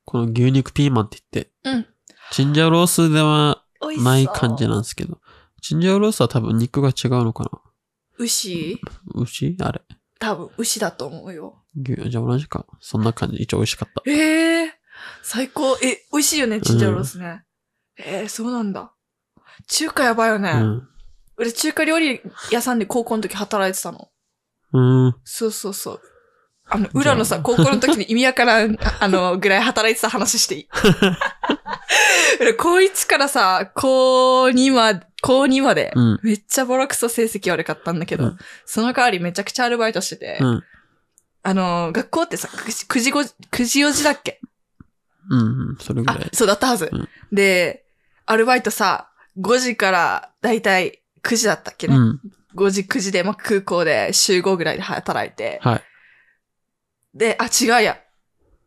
[0.04, 1.86] この牛肉ピーマンって言って、うん。
[2.32, 4.04] チンジャオロースでは美味しそう。
[4.04, 5.18] ない感じなんですけど、
[5.60, 7.50] チンジャオロースは多分肉が違うのかな
[8.18, 8.80] 牛？
[9.14, 9.56] 牛？
[9.60, 9.82] あれ。
[10.18, 11.62] 多分、牛だと思うよ。
[11.78, 12.64] 牛、じゃあ同じか。
[12.80, 13.36] そんな感じ。
[13.36, 14.10] 一応美味しかった。
[14.10, 14.75] ええ
[15.22, 15.76] 最高。
[15.82, 17.44] え、美味しいよね、チンジャオロースね。
[17.98, 18.92] えー、そうなんだ。
[19.68, 20.50] 中華やばいよね。
[20.50, 20.88] うん。
[21.38, 24.08] 俺、中華料理屋さんで高校の時働いてたの。
[24.72, 25.16] うん。
[25.24, 26.00] そうそうそう。
[26.68, 30.68] あの、裏のさ、高校の時に意味わからん、 あの、ぐらい働いてた話していい
[32.40, 36.20] 俺、高1からさ、高2ま、高2まで、うん。
[36.22, 40.64] めっちゃボロクソ成績悪かったんだけど、うんその代わりめちゃくちゃアルバイトしてて、うん。
[41.42, 44.40] あの、学校ってさ、9時、9時5時、9時4時だっけ？
[45.30, 45.36] う
[45.72, 45.76] ん。
[45.80, 46.22] それぐらい、。
[46.24, 46.88] あそうだったはず。
[46.92, 47.84] うんで、
[48.26, 51.96] アルバイトさ、5時からだいたい9時だったっけね。
[51.96, 52.20] うん。
[52.54, 55.60] 5時、9時で、まあ、空港で週5ぐらいで働いて。
[55.62, 55.82] はい。
[57.14, 57.98] で、あ、違うや。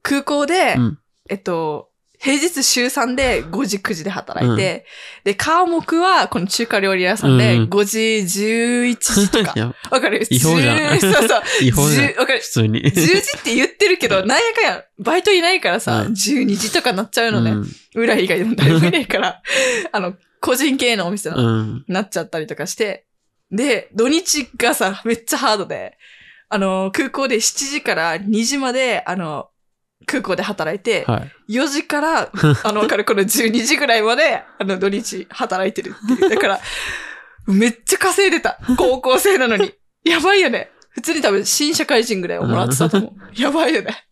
[0.02, 1.00] 空港で、うん。
[1.30, 1.89] えっと、
[2.22, 4.86] 平日週3で5時、9時で働いて、
[5.24, 8.00] で、科目はこの中華料理屋さんでうん5時、
[8.90, 9.76] 11時とか。
[9.90, 10.28] わかる？
[10.30, 11.42] 違法じゃん10そうそう。
[11.64, 12.06] 違法じゃん。
[12.08, 12.40] 10わかる？
[12.42, 12.84] 普通に。
[12.84, 17.52] 10時って言ってるけど、なんやかんや、バイトいないからさ、うん12時とかなっちゃうのね。
[17.52, 17.68] うん。
[17.96, 19.42] 裏以外でも誰もいないから、
[19.94, 21.86] あの、個人系のお店なのうん。
[21.88, 23.06] なっちゃったりとかして、
[23.52, 25.98] で、土日がさ、めっちゃハードで、
[26.50, 29.50] あの、空港で7時から2時まで、あの、
[30.06, 31.54] 空港で働いて、はい。
[31.56, 32.32] 4時から、
[32.64, 36.30] あの、わかる、この12時ぐらいまで、あの、土日働いてるっていう。
[36.30, 36.60] だから、
[37.48, 38.60] めっちゃ稼いでた。
[38.78, 39.74] 高校生なのに。
[40.06, 40.72] やばいよね。
[40.92, 43.12] 普通に多分、新社会人ぐらいをもらってたと思う。
[43.42, 44.06] やばいよね。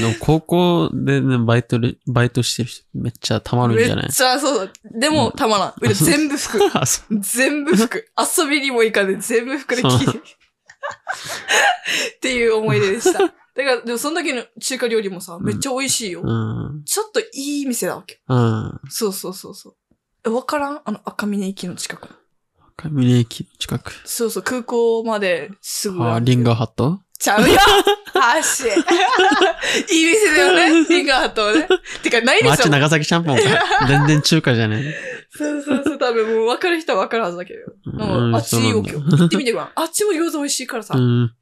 [0.00, 4.06] でも高校でね、バイトで、バイトしてる人めっちゃたまるんめじゃない？
[4.06, 4.72] っちゃ、そうだ。
[4.98, 5.74] でも、たまらん。
[5.82, 6.58] 俺全部服。
[7.20, 8.06] 全部服。
[8.38, 10.18] 遊びにも行かで全部服で着て。
[10.18, 10.20] っ
[12.20, 13.20] ていう思い出でした。
[13.54, 16.22] だから、でもその時の中華料理もさ、めっちゃ美味しいよ。
[16.24, 16.82] うん。
[16.84, 18.20] ちょっといい店だわけ。
[18.26, 18.80] うん。
[18.88, 19.74] そうそうそうそう。
[20.24, 20.80] え、わからん？
[20.84, 22.08] あの、赤峰駅の近く。
[22.76, 23.92] 上駅の近く。
[24.04, 26.02] そうそう、空港まですぐ。
[26.02, 27.00] あ、リンガーハット？
[27.18, 27.56] ちゃうよ
[28.14, 28.64] はし。
[28.66, 30.86] いい店だよね。
[30.88, 31.68] リンガーハットはね。
[32.02, 32.48] てか、ないでしょ。
[32.48, 33.42] マッチ長崎ちゃんぽんか。
[33.86, 34.94] 全然中華じゃね
[35.30, 37.60] そうそうそう、多分もう分かる人は分かるはずだけど。
[37.86, 39.16] うんうん、あっちいいよ、今日。
[39.18, 39.70] 行ってみてごらん。
[39.74, 40.94] あっちも餃子美味しいからさ。
[40.96, 41.34] うん。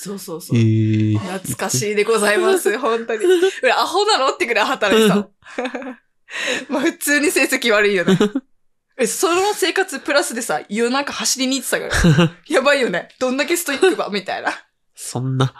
[0.00, 0.56] そうそうそう。
[0.56, 1.18] えー。
[1.18, 2.76] 懐かしいでございます。
[2.80, 3.24] 本当に。
[3.62, 5.30] 俺、アホなのってくらい働いてたの。
[6.70, 8.18] まあ、普通に成績悪いよね。
[8.96, 12.32] え、その生活プラスでさ、夜中走りに行ってたから。
[12.48, 13.08] やばいよね。
[13.18, 14.54] どんだけストイックば、みたいな。
[14.94, 15.54] そんな、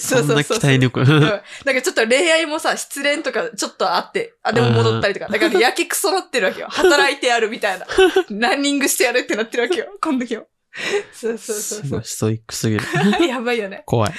[0.00, 1.00] そそんな期待力。
[1.00, 1.42] うんなんか
[1.82, 5.28] ちょっと恋愛もさ、失恋とかちょっとあって、あ、でも戻ったりとか。
[5.28, 6.68] だからやけくそなってるわけよ。
[6.70, 7.86] 働いてやるみたいな。
[8.30, 9.86] ランニングしてやるってなってるわけよ。
[10.00, 10.46] この時も。
[11.12, 12.84] そうそうそうそすごいストイックすぎる。
[13.20, 13.22] う。
[13.24, 13.82] やばいよね。
[13.86, 14.12] 怖い。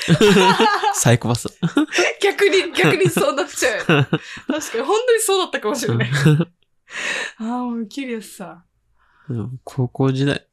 [0.95, 1.47] サイコパス。
[2.21, 3.85] 逆に、逆にそうなっちゃう。
[3.85, 6.09] 確かに、本当にそうだったかもしれない。
[6.09, 8.63] ああ、もうキュリアスさ。
[9.29, 10.47] うん高校時代、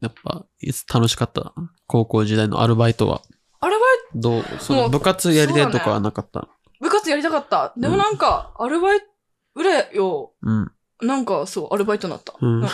[0.00, 1.52] やっぱ、いつ楽しかった？
[1.86, 3.22] 高校時代のアルバイトは。
[3.60, 3.82] あれは
[4.14, 4.44] どう？
[4.58, 6.48] その部活やりたいとかはなかった？
[6.80, 7.72] 部活やりたかった。
[7.76, 9.06] でもなんか、アルバイト、
[9.54, 10.72] ぐらいよ、うん。
[11.02, 12.32] なんかそう、アルバイトになった。
[12.40, 12.70] うんなん。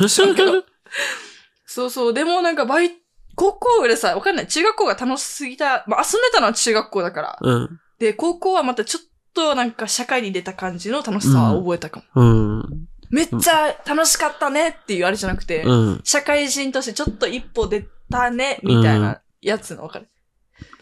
[1.71, 2.93] そうそう、でもなんかバイ、
[3.35, 4.47] 高校俺さ、わかんない。
[4.49, 5.85] 中学校が楽しすぎた。
[5.87, 7.39] まあ遊んでたのは中学校だから。
[7.41, 7.81] うん。
[7.99, 9.03] で、高校はまたちょっ
[9.35, 12.23] となんか社会に出た感じの楽しさは覚えたかも。
[12.23, 12.25] う
[12.63, 12.89] ん。
[13.11, 16.01] めっちゃ楽しかったねっていうあれじゃなくて、うん。
[16.05, 20.09] 社会人としてちょっと一歩出たね、みたいなやつのわかる？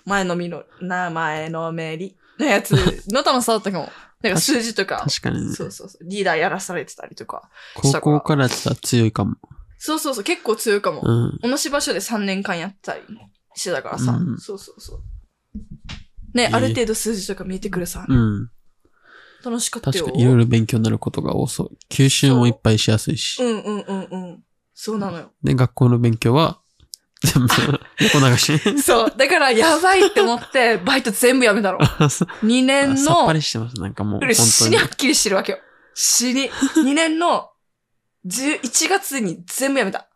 [0.05, 2.71] 前のみの、名前のめりのやつ
[3.09, 3.91] の楽しさだったかも。
[4.23, 5.55] なんか数字とか、確かにね。
[5.55, 7.51] そうそうそう、リーダーやらされてたりとか。
[7.75, 9.37] 高校からやったら強いかも。
[9.79, 11.03] そうそうそう、結構強いかも。
[11.05, 11.13] う
[11.47, 11.51] ん。
[11.51, 14.13] 同じ場所で3年間やったりもしてたからさ。
[14.13, 15.01] うんそうそうそう。
[16.35, 18.05] ね、えーある程度数字とか見えてくるさ。
[18.09, 18.51] うん。
[19.45, 20.05] 楽しかったよ。
[20.05, 21.71] 確かにいろいろ勉強になることが多そう。
[21.91, 23.47] 吸収もいっぱいしやすいしう。
[23.47, 24.43] んうんうんうん。
[24.75, 25.31] そうなのよ。
[25.43, 26.61] で、学校の勉強は、
[27.23, 27.53] 全部、
[28.15, 28.83] 横流し。
[28.83, 29.15] そう。
[29.17, 31.79] だから、やばいって思って、 バイト全部やめたの。
[32.11, 33.81] さ2年さっぱの、りしてます。
[33.81, 34.85] なんかもう、俺本当に死には。
[34.85, 35.59] っきりしてるわけよ。
[35.95, 36.51] 死に。
[36.51, 37.51] 2年の、
[38.27, 40.09] 11月に全部やめた。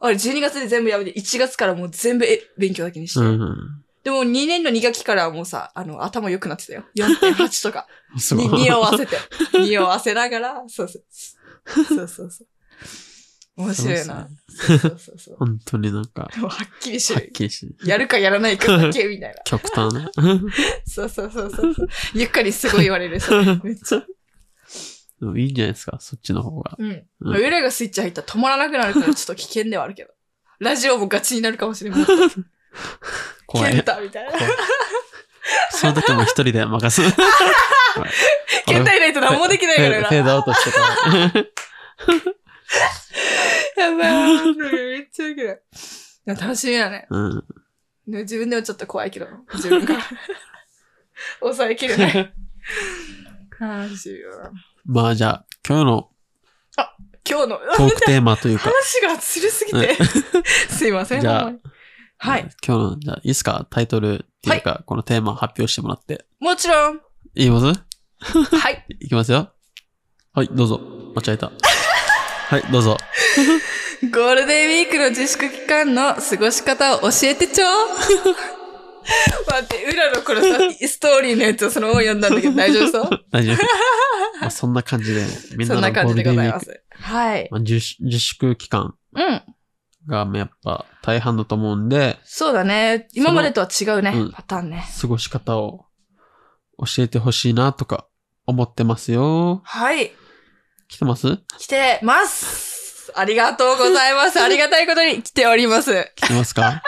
[0.00, 3.20] 俺12月で全部やめて、1月からもう全部え勉強だけにして。
[3.20, 3.56] うん。
[4.02, 6.84] でも2年の2学期からはもうさ、あの、頭良くなってたよ。
[6.96, 7.86] 4.8とか。
[8.32, 9.16] に匂わせて。
[9.60, 11.04] 匂わせながら、そうそう。
[11.84, 12.46] そうそうそう。
[13.56, 14.28] 面白いな。
[14.48, 15.36] そうそうそうそう。
[15.38, 17.32] 本当になんか、はっきりしはっる。
[17.32, 19.42] きりし、やるかやらないかだけみたいな。
[19.46, 20.08] 極端ね。
[20.86, 21.74] そうそうそうそう。
[22.14, 23.18] ゆっかりすごい言われる。
[23.62, 24.04] めっちゃ。
[25.24, 26.76] でもいいんじゃないですか、そっちの方が。
[26.78, 26.90] うん。
[26.90, 30.10] うんまあ裏がスイッチ入ったら止まらなくなるからちょっと危険ではあるけど。
[30.60, 32.06] ラジオもガチになるかもしれない。
[33.46, 33.72] 怖い。
[33.72, 34.32] ケンタみたいな。
[35.70, 37.02] その時も一人で任す。
[38.66, 40.08] ケンタいないと何もできないからな。
[40.08, 41.16] フェードアウトしてから。
[43.90, 44.08] やば
[44.42, 44.54] い。
[44.54, 45.62] めっちゃウケる。
[46.26, 47.06] いや楽しみだね。
[47.10, 47.44] うん。
[48.06, 49.96] ね自分でもちょっと怖いけど、自分が。
[51.40, 52.34] 抑えきれない。
[53.60, 54.52] 悲しいよな。
[54.84, 56.10] まあじゃあ、今日の
[57.26, 59.96] 今日の、トークテーマというか、話がずるすぎて。
[60.68, 61.52] すいません、じゃあ。
[62.18, 62.50] はい。
[62.66, 63.66] 今日の、じゃあ、いいですか？
[63.70, 66.26] タイトルっていうか、このテーマ発表してもらって。
[66.38, 67.00] もちろん。
[67.34, 67.66] いきます
[68.56, 68.84] はい。
[69.00, 69.50] いきますよ。
[70.34, 70.80] はい、どうぞ。
[71.16, 71.50] 間違えた。
[72.48, 72.98] はい、どうぞ。
[74.12, 77.66] ゴールデンウィークの自粛期間の過ごし方を教えてちょ
[79.50, 80.48] 待って、裏のこのさ、
[80.88, 83.24] ストーリーのやつをそのまま読んだんだけど大丈夫そう？
[83.30, 83.56] 大丈夫。
[84.40, 85.22] まあ、そんな感じで、
[85.56, 86.82] みんそなんのゴールデンウィーク、ございます。
[87.00, 87.48] はい。
[87.50, 89.42] まあ、自粛自粛期間うん。
[90.06, 93.08] がやっぱ大半だと思うんで、そうだね。
[93.14, 94.84] 今までとは違うね、うんパターンね。
[95.00, 95.86] 過ごし方を
[96.78, 98.06] 教えてほしいなとか
[98.46, 99.62] 思ってますよ。
[99.64, 100.12] はい。
[100.88, 101.38] 来てます？
[101.58, 102.73] 来てます。
[103.16, 104.40] ありがとうございます。
[104.42, 106.10] ありがたいことに来ております。
[106.16, 106.82] 来てますか？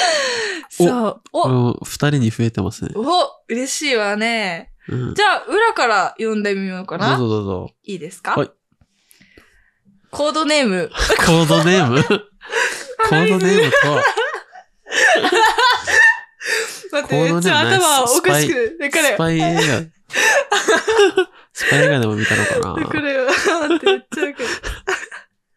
[0.70, 1.20] そう。
[1.32, 2.90] お、うん二人に増えてますね。
[2.94, 3.02] お、
[3.48, 4.72] 嬉しいわね。
[4.88, 5.14] うん。
[5.14, 7.16] じゃあ、裏から読んでみようかどうな。
[7.18, 7.70] ぞどうぞ。
[7.84, 8.32] いいですか？
[8.36, 8.50] はい。
[10.10, 10.90] コードネーム。
[11.26, 12.02] コードネーム？
[13.08, 14.02] コードネームとは、
[16.92, 18.76] 待って、めっちコードネームゃ頭おかしく。
[18.80, 19.60] だからスパイ映画。
[21.52, 23.00] スパイ映画でも見たのかな？
[23.02, 24.48] らよ、待って、めっちゃわかる。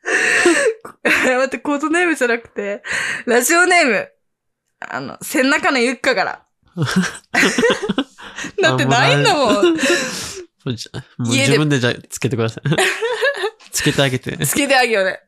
[1.04, 2.84] 待って、コードネームじゃなくて、
[3.26, 4.10] ラジオネーム。
[4.80, 6.44] あの、千中のゆっかから。
[8.62, 9.66] だってないんだもん。
[9.66, 9.72] も
[10.72, 10.76] う
[11.26, 12.70] 家で自分でじゃあつけてください。
[13.72, 14.38] つけてあげて。
[14.46, 15.20] つけてあげようね。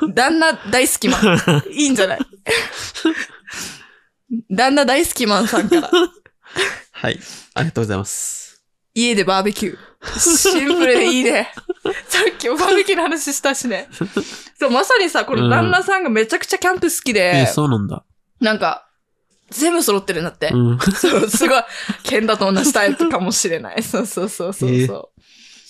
[0.00, 1.62] うん旦那大好きマン。
[1.70, 2.18] いいんじゃない？
[4.50, 5.90] 旦那大好きマンさんから。
[6.92, 7.20] はい。
[7.54, 8.62] ありがとうございます。
[8.94, 10.18] 家でバーベキュー。
[10.18, 11.52] シンプルでいいね。
[12.08, 13.88] さっきもバーベキューの話したしね。
[14.58, 18.04] そう、まさにさ、この旦那さんがめちゃくちゃキャンプ好きで、え、そうなんだ。
[18.40, 18.88] なんか、
[19.50, 20.50] 全部揃ってるんだって。
[20.52, 20.78] うん。
[20.78, 21.62] そう、すごい、
[22.02, 23.82] ケンダと同じタイプかもしれない。
[23.82, 25.20] そうそうそうそうそう、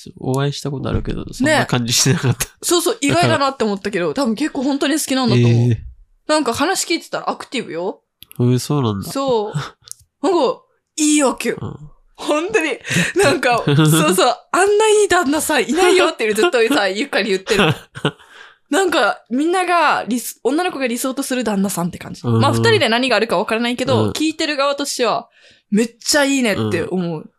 [0.08, 2.46] えお会いしたことあるけど、そんな感じしてなかった。
[2.62, 5.72] そうそう、意外だなって思ったけど、 多分結構本当に好きなんだと思う。
[5.72, 5.84] え
[6.26, 8.02] なんか話聞いてたらアクティブよ。
[8.38, 9.10] えーそうなんだ。
[9.10, 10.26] そう。
[10.26, 10.62] なんか、
[10.96, 11.58] いいわけよ。
[11.60, 12.78] うん本当に。
[13.22, 13.76] なんか、そう
[14.14, 17.72] そう、あんないい旦那さんいないよっていうずっとさ、ゆっかり言ってる。
[18.70, 20.04] なんか、みんなが
[20.42, 22.20] 女の子が理想とする旦那さんって感じ。
[22.24, 25.28] うんまあ、二人で何があるかわからないけど、うん聞いてる側としては、
[25.70, 27.31] めっちゃいいねって思う。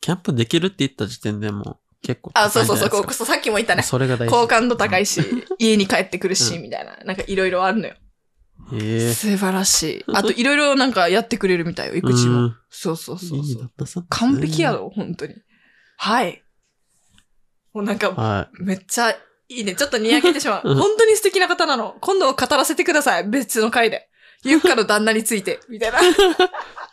[0.00, 3.82] キャンプできるって言った時点でもう結構あ、そうそうそう、こうさっきも言ったかね。
[3.82, 4.32] それが大事。
[4.32, 5.20] 好感度高いし、
[5.58, 6.96] 家に帰ってくるし、うんみたいな。
[7.04, 7.94] なんかいろいろあるのよ。
[8.74, 10.04] ええ素晴らしい。
[10.14, 12.38] あといろいろなんかやってくれるみたいよ、育児も。
[12.38, 13.62] うんそうそうそういいそう。
[13.62, 14.06] 旦那さん。
[14.08, 14.72] 完璧や。
[14.72, 15.34] ろ、本当に。
[15.96, 16.42] はい。
[17.72, 19.16] もうなんか、はめっちゃい
[19.48, 19.74] いね。
[19.74, 20.68] ちょっとにやけてしまう。
[20.68, 21.96] うん本当に素敵な方なの。
[22.00, 23.24] 今度語らせてください。
[23.28, 24.08] 別の回で。
[24.44, 25.60] ゆっかの旦那について。
[25.68, 26.00] みたいな。
[26.00, 26.14] いい。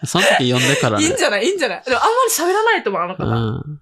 [0.05, 1.05] その時呼んでからね。
[1.05, 1.45] いんじゃない？
[1.45, 1.83] いいんじゃない？
[1.83, 3.25] でもあんまり喋らないと思う、あのう方。
[3.25, 3.81] ん。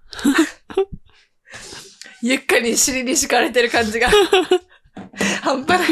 [2.22, 4.10] ゆっかに尻に敷かれてる感じが。
[5.42, 5.90] 半端ない。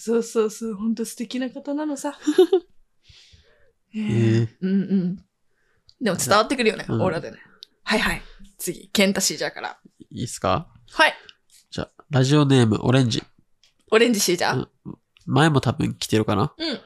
[0.00, 0.74] そうそうそう。
[0.74, 2.16] 本当素敵な方なのさ。
[3.94, 5.16] ええうんうん。
[6.00, 7.38] でも伝わってくるよね、うんオーラでね。
[7.82, 8.22] はいはい。
[8.58, 9.78] 次、ケンタシージャーから。
[10.10, 10.68] いいっすか？
[10.92, 11.14] はい。
[11.70, 13.24] じゃあ、ラジオネーム、オレンジ。
[13.90, 14.68] オレンジシージャー。
[14.86, 16.54] うん前も多分来てるかな？
[16.56, 16.80] うん。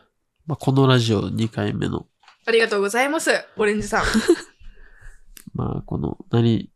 [0.46, 2.08] まあ、このラジオ2回目の。
[2.46, 3.30] ありがとうございます。
[3.56, 4.04] オレンジさん。
[5.54, 6.70] まあ、この、何、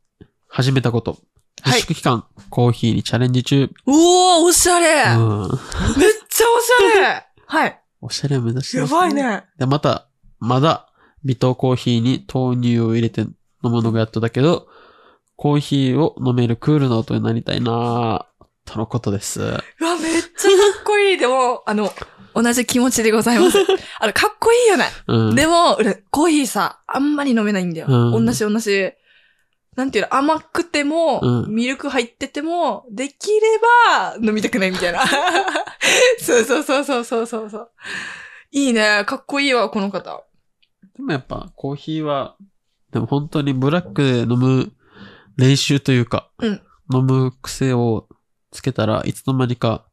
[0.49, 1.13] 始めたこと。
[1.13, 1.21] はい
[1.65, 3.71] 自粛期間、コーヒーにチャレンジ中。
[3.87, 5.49] おー、おしゃれ、うん。
[5.99, 7.81] めっちゃおしゃれはい。
[8.03, 9.45] おしゃれを目指してやますばいね。
[9.59, 10.93] で、また、まだ、
[11.25, 13.33] 微糖コーヒーに豆乳を入れて飲
[13.65, 14.69] むのがやっとだけど、
[15.37, 19.41] コーヒーを飲めるクールな音になりたいなぁとのことです。
[19.41, 21.19] うわ、めっちゃかっこいい。
[21.19, 21.91] でも、あの、
[22.35, 23.59] 同じ気持ちでございます。
[23.99, 24.85] あの、かっこいいよね。
[25.07, 25.35] うん。
[25.35, 27.87] でも、俺、コーヒーさ、あんまり飲めないんだよ。
[27.89, 28.93] うん同じ同じ。
[29.77, 33.41] なんていうの、甘くても、うんミルク入ってても、できれ
[33.91, 35.01] ば飲みたくないみたいな。
[36.19, 37.71] そ うそうそうそうそうそうそう。
[38.51, 39.05] いいね。
[39.07, 40.25] かっこいいわ、この方。
[40.97, 42.37] でもやっぱコーヒーは、
[42.91, 44.73] でも本当にブラックで飲む
[45.37, 46.63] 練習というか、うん
[46.95, 48.09] 飲む癖を
[48.53, 49.89] つけたらいつの間にか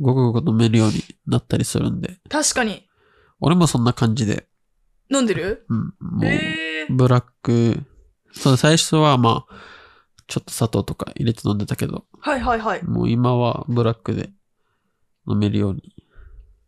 [0.00, 2.88] ごくごく飲めるようになったりするんで、確かに。
[3.40, 4.46] 俺もそんな感じで、
[5.12, 5.66] 飲んでる？
[5.68, 6.86] うん、もう、へえ。
[6.88, 7.82] ブラック、
[8.34, 9.54] そう、最初はまあ、
[10.26, 12.82] ちょっと砂糖とか入れて飲んでたけど、はいはいはい。
[12.82, 14.30] もう今はブラックで
[15.28, 15.94] 飲めるように。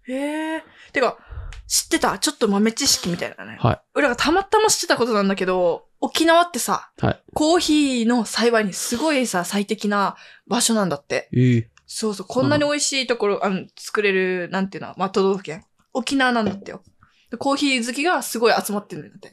[0.08, 0.64] へえ。
[0.92, 1.18] てか、
[1.66, 2.18] 知ってた？
[2.18, 3.58] ちょっと豆知識みたいなね。
[3.60, 3.80] はい。
[3.94, 7.22] 俺がたまたま知ってたことなんだけど、沖縄ってさ、はい。
[7.34, 11.28] コーヒーの栽培にすごいさ、最適な場所なんだって。
[11.32, 15.64] ええそうそう、こんなに美味しいところ、あの、作れる、なんていうの、まあ、都道府県。
[15.94, 16.82] 沖縄なんだってよ。
[17.30, 19.30] でコーヒー好きがすごい集まってるんだって。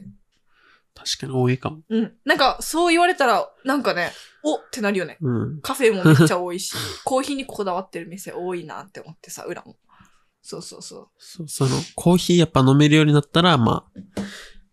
[0.94, 1.80] 確かに多いかも。
[1.88, 2.12] うん。
[2.24, 4.12] なんか、そう言われたら、なんかね、
[4.44, 5.18] おってなるよね。
[5.20, 5.60] うん。
[5.60, 9.76] カフェもめっちゃ多いし、 コーヒーにこだわってる店多いなって思ってさ、裏も。
[10.42, 11.08] そうそうそう。
[11.18, 14.00] そう、その、コーヒーやっぱ飲めるようになったら、まあ、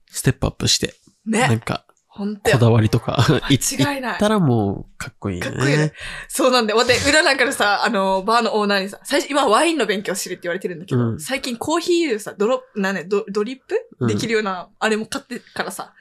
[0.09, 1.59] ステップアップして、なんね。
[1.59, 2.57] か、ほんとよ。
[2.57, 5.45] こだわりとか、 い間違いないったらもう、かっこいいね。
[5.45, 5.93] かっこいいね
[6.27, 6.77] そうなんだよ。
[6.77, 15.93] 待って、裏なんかでさ、あの、バーのオーナーにさ、最初、今ワインの勉強してるって言われてるんだけど、うん最近コーヒーさ、ドロ、なね、ドドリップ、うんできるような、あれも買ってからさ、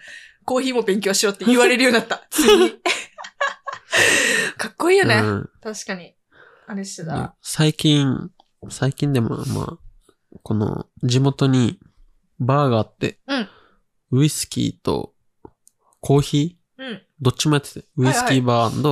[0.44, 2.26] コーヒーも勉強しろって言われるようになった。
[2.28, 2.70] ついに。
[4.58, 5.16] かっこいいよね。
[5.16, 6.16] うん確かに。
[6.66, 7.36] あれしてねた。
[7.40, 8.30] 最近、
[8.68, 9.78] 最近でも、まあ、
[10.42, 11.78] この、地元に、
[12.40, 13.48] バーがあって、うん
[14.12, 15.14] ウイスキーと、
[16.00, 16.82] コーヒー？
[16.82, 17.02] うん。
[17.20, 18.82] どっちもやってて、ウイスキはいーバー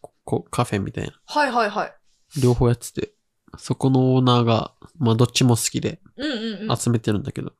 [0.00, 1.94] ここカフェみたいな、はいはいはい。
[2.40, 3.14] 両方やってて、
[3.58, 6.76] そこのオーナーが、まあ、どっちも好きでうんうんうん。
[6.76, 7.52] 集めてるんだけど、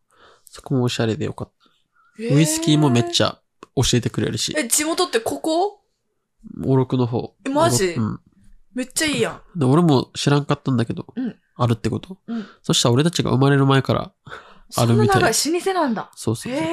[0.45, 1.53] そこもおしゃれでよかっ
[2.17, 2.23] た。
[2.23, 3.41] へーウイスキーもめっちゃ
[3.75, 5.81] 教えてくれるし、え、地元ってここ？
[6.65, 7.35] オロクの方。
[7.47, 7.95] えマジ？
[7.95, 8.21] うん。
[8.75, 9.59] めっちゃいいやん。
[9.59, 12.19] で俺も知らんかったんだけど、うんあるってこと。
[12.27, 14.13] うんそしたら俺たちが生まれる前から、
[14.71, 16.11] そんなあるみたい長い老舗なんだ。
[16.15, 16.63] そうそうそう。
[16.63, 16.67] へ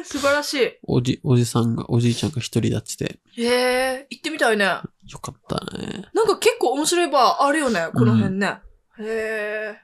[0.00, 0.78] え、素晴らしい。
[0.82, 4.64] おじ、おじさんが、おじいちゃんが一人でやってて、へえ、行ってみたいね。
[4.64, 6.04] よかったね。
[6.14, 8.58] なんか結構面白いバーあるよね、この辺ね。
[8.98, 9.78] へえ。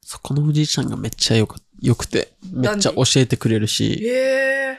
[0.00, 4.78] そこのおじいちゃんがめっちゃよか、よくて、めっちゃ教えてくれるし、へえ。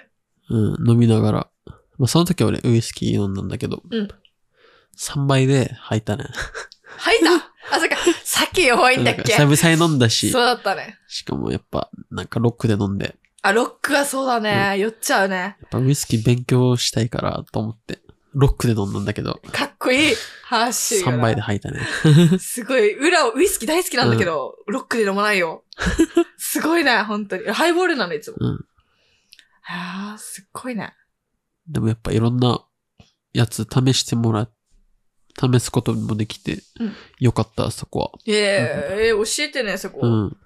[0.50, 1.50] うん、飲みながら。
[1.98, 4.08] まあ、その時俺ウイスキー飲んだんだけど、うん
[5.00, 6.26] 3倍で吐いたね。
[6.98, 7.36] 吐いた？
[7.76, 9.34] あ、そっか、酒弱いんだっけ？
[9.34, 10.98] 久々に飲んだしそう、だったね。
[11.08, 13.16] しかもやっぱ、なんかロックで飲んで、
[13.48, 14.78] あ、ロックはそうだね。
[14.78, 15.36] 酔っちゃうね。
[15.36, 18.00] やっぱウイスキー勉強したいからと思って、
[18.34, 20.16] ロックで飲んだんだけど、かっこいい。
[20.44, 21.18] ハッシュがな。
[21.18, 21.80] 3倍で吐いたね。
[22.40, 22.96] すごい。
[22.98, 25.64] 裏、ウイスキー大好きなんだけど、ロックで飲まないよ。
[26.38, 27.46] すごいね、本当に。
[27.46, 28.38] ハイボールなの、いつも。
[28.40, 28.66] うん。
[29.70, 30.94] ああ、すっごいね。
[31.68, 32.66] でもやっぱいろんな
[33.34, 34.50] やつ試してもら、
[35.40, 38.12] 試すこともできてうん、よかった、そこは。
[38.26, 40.00] えええー教えてね、そこ。
[40.02, 40.38] うん。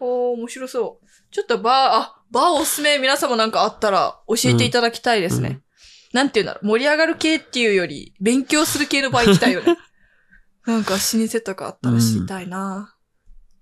[0.00, 1.06] おー、面白そう。
[1.30, 5.48] ちょっとバー、あ、バーおすすめ皆様なんかあったら教えていただきたいですね。
[5.48, 5.64] うん
[6.14, 9.76] なんていうんだろう、盛り上がる系っていうより、勉強する系の場合行きたいよね。
[10.64, 12.94] なんか老舗とかあったら知りたいな。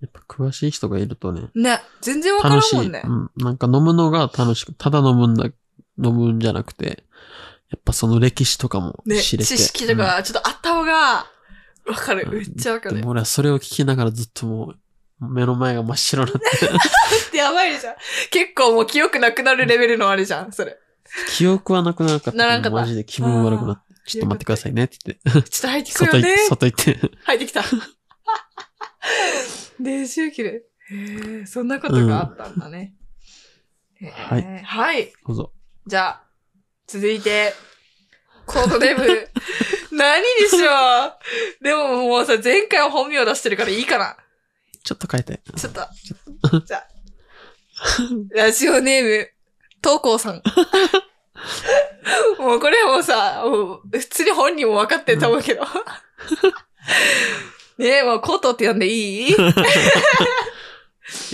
[0.03, 2.77] やっぱ詳しい人がいるとね、ね、全然わから楽しい。
[2.77, 3.03] んもんね。
[3.07, 3.31] うん。
[3.37, 7.05] なんか飲むのが楽しく、ただ飲むんだ、飲むんじゃなくて、
[7.71, 9.57] やっぱその歴史とかもね、知れて。
[9.57, 11.27] 知識とか、ちょっと頭が、
[11.87, 12.29] わかる。
[12.31, 13.13] うんめっちゃわかるでも。
[13.13, 14.77] 俺はそれを聞きながらずっともう、
[15.29, 16.41] 目の前が真っ白になっ
[17.31, 17.95] て、 やばいじゃん。
[18.31, 20.77] 結構もう記憶なくなるレベルのあれじゃん、それ。
[21.31, 26.49] 記憶はなくならなかったならんかったマジで気分悪くなって、ちょっと待ってくださいねって言って、ちょっと入ってくる外行ってよね、。
[26.49, 27.17] 外行って。
[27.25, 27.65] 入ってきた。
[29.81, 30.51] 練習切れ。
[30.51, 30.63] へ
[31.43, 32.95] え、そんなことがあったんだね。
[34.01, 34.63] へーはい。
[34.63, 35.13] はい。
[35.27, 35.53] どうぞ。
[35.87, 36.23] じゃあ、
[36.87, 37.55] 続いて、
[38.47, 39.29] コードネーム。
[39.93, 40.71] 何にしよ
[41.61, 41.65] う。
[41.65, 44.17] でももうさ、前回は本名出してるからいいかな。
[44.85, 45.41] ちょっと変えて。
[45.57, 45.81] ちょっと。
[46.67, 46.87] じゃあ。
[48.35, 49.31] ラジオネーム、
[49.83, 50.43] 東光さん。
[52.39, 55.65] もうこれもうさ、もう普通に本人も分かってると思うけど。
[57.79, 59.35] ねえ、もうコートって呼んでいい？
[59.37, 59.53] 言っ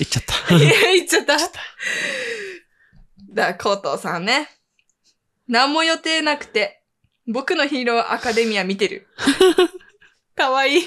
[0.09, 0.55] ちゃった。
[0.55, 1.37] いや、言っちゃった？
[3.31, 4.49] だ、コートさんね。
[5.49, 6.83] 何も予定なくて、
[7.27, 9.07] 僕のヒーローアカデミア見てる。
[10.37, 10.83] かわいい。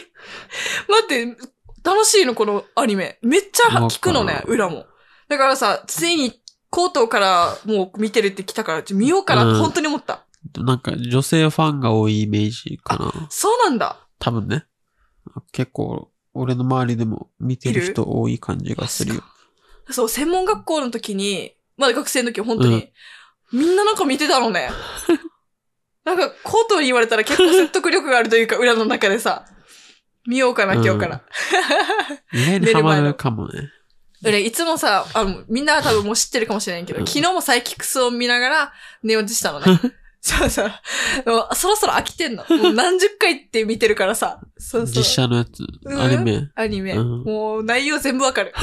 [0.88, 1.36] 待って、
[1.84, 3.17] 楽しいのこのアニメ。
[3.21, 4.86] めっちゃ聞くのね裏も。
[5.29, 10.25] だからさ、ついにコートからもう見てるって来たから、ちょ見ようかなってうん本当に思った。
[10.57, 13.27] なんか女性ファンが多いイメージかな。
[13.29, 14.07] そうなんだ。
[14.19, 14.65] 多分ね。
[15.51, 19.23] 結構、俺の周りでも見てる人多い感じがするよ。
[19.89, 22.91] そう、専門学校の時に、まだ学生の時本当に、
[23.51, 24.69] みんななんか見てたのね。
[26.05, 29.45] なんか、コートに言われたら結構説得力があるというか、裏の中でさ。
[30.28, 31.22] 見ようかな、うん今日から。
[32.34, 33.72] 意外にハマるかもね。
[34.24, 39.65] 俺、いつもさ、あの、みんな多分もう知ってるかもしれないけど、うん昨日もサイキックスを見ながら寝落ちしたのね。
[40.24, 40.72] そうそう。
[41.55, 42.45] そろそろ飽きてんの。
[42.47, 44.39] もう何十回って見てるからさ。
[44.59, 44.95] そうそう。
[44.97, 46.51] 実写のやつ、うんアニメ。
[46.53, 46.93] アニメ。
[46.93, 48.53] うんもう内容全部わかる。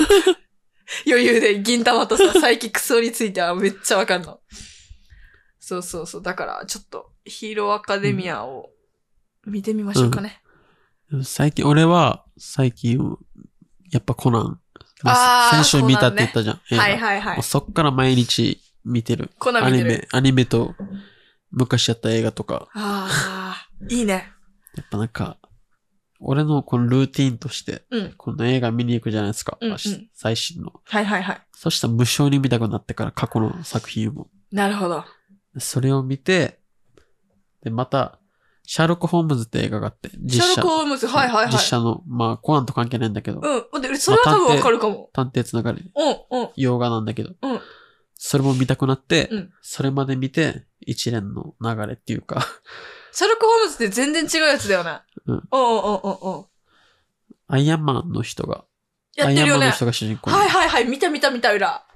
[1.06, 4.40] 余裕で銀玉とさ、サイキックスについてはめっちゃわかんの。
[5.58, 6.22] そうそうそう。
[6.22, 8.70] だから、ちょっと、ヒーローアカデミアを
[9.44, 10.40] 見てみましょうかね。
[11.22, 12.98] 最近、俺は、最近、
[13.90, 14.60] やっぱコナン。
[15.04, 16.60] あー先週見たって言ったじゃん。
[16.70, 17.42] 映画はいはいはいもう。
[17.42, 19.30] そっから毎日見てる。
[19.38, 19.90] コナン見てる。
[19.90, 20.74] アニメ、アニメと、
[21.50, 22.68] 昔やった映画とか。
[22.74, 24.32] ああ、いいね。
[24.76, 25.38] やっぱなんか、
[26.20, 28.12] 俺のこのルーティンとして、うん。
[28.16, 29.56] この映画見に行くじゃないですか。
[29.60, 29.78] うんうん
[30.12, 30.72] 最新の。
[30.84, 31.40] はいはいはい。
[31.54, 34.28] そしたら無償に見たくなってから、過去の作品も。
[34.50, 35.04] なるほど。
[35.58, 36.58] それを見て、
[37.62, 38.17] で、また、
[38.70, 40.76] シャーロック・ホームズって映画があって、シャ実写ーロック・。
[40.76, 41.52] ホームズ、はいはいはい。
[41.54, 43.80] 実写の、まあ、コナンと関係ないんだけど、うん。
[43.80, 45.08] で、それは多分わかるかも。
[45.14, 45.90] 探偵つながり、
[46.30, 46.48] うん、うん。
[46.54, 47.60] 洋画なんだけど、うん
[48.20, 52.46] それも見たくなって、うんそれまで見て、一連の流れっていうか、
[53.10, 55.00] シャーロック・ホームズって全然違うやつだよね。
[55.24, 56.44] うんうんうんうんうんうん。
[57.46, 58.64] アイアンマンの人が、
[59.16, 59.72] やってるよねアイアンマンの。
[59.72, 60.84] 人が主人公はいはいはい。
[60.84, 61.86] 見た見た見た裏。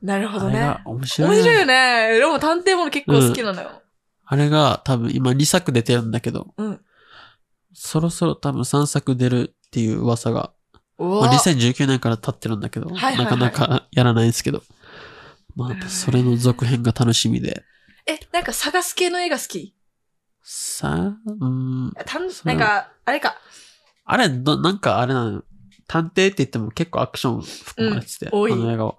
[0.00, 0.76] なるほどね。
[0.84, 1.30] 面白い。
[1.30, 2.18] 面白いよね。
[2.20, 3.81] でも探偵もの結構好きなのよ。
[4.24, 6.80] あれが多分今2作出てるんだけど、うん。
[7.74, 10.52] そろそろ多分3作出るっていう噂が、
[10.98, 13.24] おまあ、2019年から経ってるんだけど、はいはいはい。
[13.24, 14.62] なかなかやらないんですけど、
[15.56, 17.64] まあ、それの続編が楽しみで、
[18.06, 19.74] え、なんか探す系の映画好き？
[20.42, 23.36] さあ、うん、たんそうなんか、あれか。
[24.04, 25.42] あれ、ど、なんかあれなの。
[25.86, 28.52] 探偵って言っても結構アクション含まれてて、うん多い。
[28.52, 28.94] あの映画は。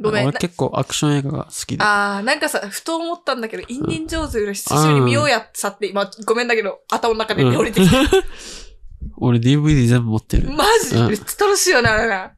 [0.00, 0.24] ごめん。
[0.24, 1.82] な俺結構アクション映画が好きで。
[1.84, 7.96] あー、なんかさ、ふと思ったんだけど、インディン・ジョーンズより久しぶりに見ようやってさって、今、ごめんだけど、頭の中でうん降りてきた。
[9.18, 10.50] 俺 DVD 全部持ってる。
[10.50, 10.94] マジ？
[10.96, 12.30] うん楽しいよね、あれね。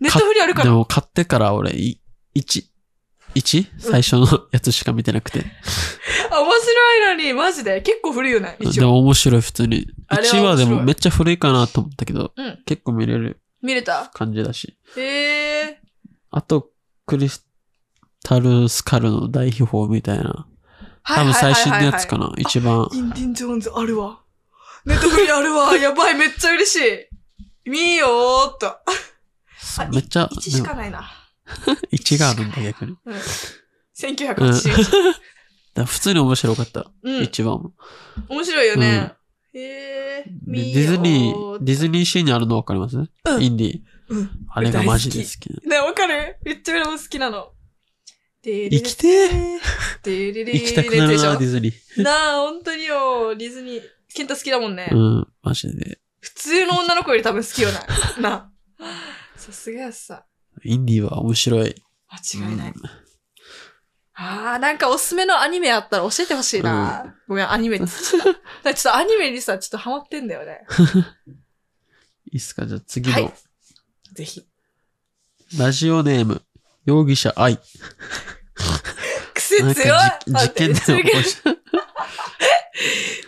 [0.00, 0.64] ネットフリあるから。
[0.64, 2.00] でも買ってから俺、い
[2.36, 2.64] 1、
[3.34, 3.66] 1?
[3.78, 5.40] 最初のやつしか見てなくて。
[6.30, 7.80] あ、面白いのに、マジで？
[7.80, 8.80] 結構古いよね、一応。
[8.80, 9.86] でも面白い、普通に。
[10.08, 12.58] あれは1はでもめっちゃ古いかなと思ったけど、うん。
[12.66, 14.10] 結構見れる見れた？
[14.12, 14.76] 感じだし。
[14.96, 15.80] へえ
[16.30, 16.70] あと、
[17.06, 17.46] クリス
[18.22, 20.48] タルスカルの大秘宝みたいな。
[21.04, 21.14] ー。
[21.14, 22.28] 多分最新のやつかな。
[22.28, 22.34] な。
[22.36, 22.88] 一番。
[22.92, 24.20] インディン・ジョーンズあるわ。
[24.84, 25.74] ネットフリあるわ。
[25.78, 27.08] やばい、めっちゃ嬉し
[27.66, 27.70] い。
[27.70, 28.66] 見よーっと。
[28.68, 31.08] あめっちゃ、1しかないな。
[31.92, 32.96] 1があるんだ逆に。
[33.04, 33.14] うん。
[33.14, 33.20] うん。
[33.96, 34.82] 1981。
[34.82, 35.20] だか
[35.74, 36.90] ら普通に面白かった。
[37.02, 37.22] うん。
[37.22, 37.72] 一番も。
[38.28, 39.14] 面白いよね。
[39.54, 40.24] へえ。
[40.26, 42.96] で見よディズニーー、ディズニーシーにあるのわかります？
[42.96, 43.02] う
[43.38, 43.80] んインディー。
[44.08, 44.30] うん。
[44.50, 45.66] あれがマジで好き。
[45.68, 46.36] ね、わかる？
[46.44, 47.52] めっちゃ俺も好きなの。
[48.42, 49.58] 生生きてー。
[50.04, 52.02] でれれ行きたくなるな、ディズニー。
[52.02, 53.34] なあ、本当によ。
[53.34, 53.82] ディズニー。
[54.14, 54.88] ケンタ好きだもんね。
[54.92, 55.98] うん、マジで。
[56.20, 57.80] 普通の女の子より多分好きよな。
[58.20, 58.84] なあ。
[59.36, 60.24] さすがやさ。
[60.64, 61.74] インディーは面白い。
[62.08, 62.74] 間違いない。
[64.14, 67.14] ああ、なんかおすすめのアニメあったら教えてほしいな。
[67.28, 67.86] ごめん、アニメって
[68.64, 70.64] 言っちょっとアニメにさ、ちょっとハマってんだよね。
[72.32, 72.66] いいっすか？
[72.66, 73.34] じゃあ次はいの。
[74.16, 74.42] ぜひ。
[75.58, 76.42] ラジオネーム、
[76.86, 77.60] 容疑者愛。
[79.34, 79.72] 癖強い
[80.26, 81.36] 事件で起こし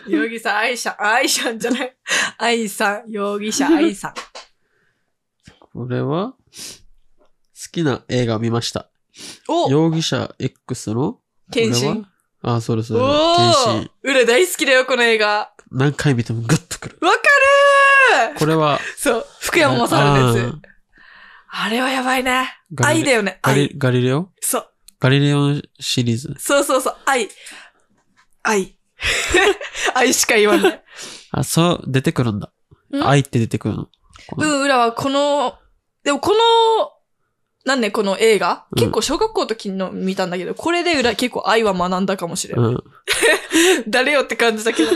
[0.09, 1.95] 容疑者、愛者、愛者じゃない。
[2.39, 4.13] 愛さん、容疑者、愛さん。
[5.59, 6.35] これは、好
[7.71, 8.89] きな映画を見ました。
[9.47, 11.19] お容疑者 X の？
[11.51, 11.87] 謙信。
[11.89, 12.55] これは？
[12.57, 12.93] あ、そうです。
[12.95, 13.91] お謙ー信。
[14.01, 15.51] 裏大好きだよ、この映画。
[15.71, 16.97] 何回見てもグッとくる。
[17.01, 17.17] わか
[18.27, 20.59] るーこれは、そう、福山雅治のやつ。
[21.51, 22.47] ああれはやばいね。
[22.83, 23.39] 愛だよね。
[23.41, 23.71] ガリ愛。
[23.77, 24.29] ガリレオ？
[24.39, 24.67] そう。
[24.99, 26.35] ガリレオシリーズ。
[26.37, 26.95] そうそうそう。
[27.05, 27.29] 愛。
[28.43, 28.75] 愛。
[29.95, 30.83] 愛しか言わない。
[31.31, 32.51] あ、そう、出てくるんだ。
[32.91, 33.03] ん？
[33.03, 33.89] 愛って出てくるの。
[34.37, 35.57] うん、裏はこの、
[36.03, 36.37] でもこの、
[37.65, 42.65] なんね、この映画、うん結構小学校の時の見たんだけど、これで裏結構愛は学んだかもしれない。
[42.65, 42.83] うん。
[43.87, 44.91] 誰よって感じだけど、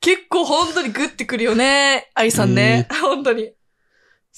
[0.00, 2.88] 結構本当にグッてくるよね、愛さんね。
[3.00, 3.52] 本当に。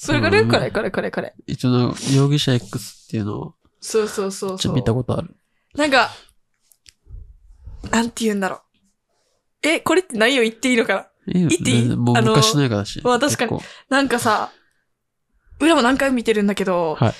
[0.01, 1.33] それから、うんこれ、これ、これ、これ。
[1.45, 4.57] 一応の、容疑者 X っていうのを、そうそうそうそう。
[4.57, 5.35] ちょっと見たことある。
[5.75, 6.09] なんか、
[7.91, 9.67] なんて言うんだろう。
[9.67, 10.93] え、これって内容言っていいのか
[11.27, 11.33] な？
[11.33, 11.95] 言っていい？
[11.97, 13.01] もうあの昔の映画だし。
[13.03, 14.51] まあ確かになんかさ、
[15.59, 17.13] 裏も何回も見てるんだけど、はい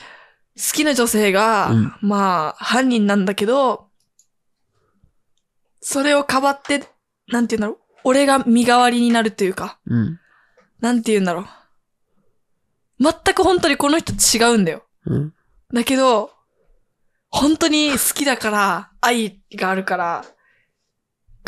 [0.57, 3.87] 好きな女性が、うんまあ、犯人なんだけど、
[5.79, 6.83] それをかばって、
[7.27, 7.99] なんて言うんだろう？
[8.03, 10.19] 俺が身代わりになるというか、うん。
[10.81, 11.45] なんて言うんだろう？
[12.99, 14.83] 全く本当にこの人違うんだよ。
[15.05, 15.33] うん。
[15.73, 16.31] だけど、
[17.29, 20.25] 本当に好きだから、愛があるから、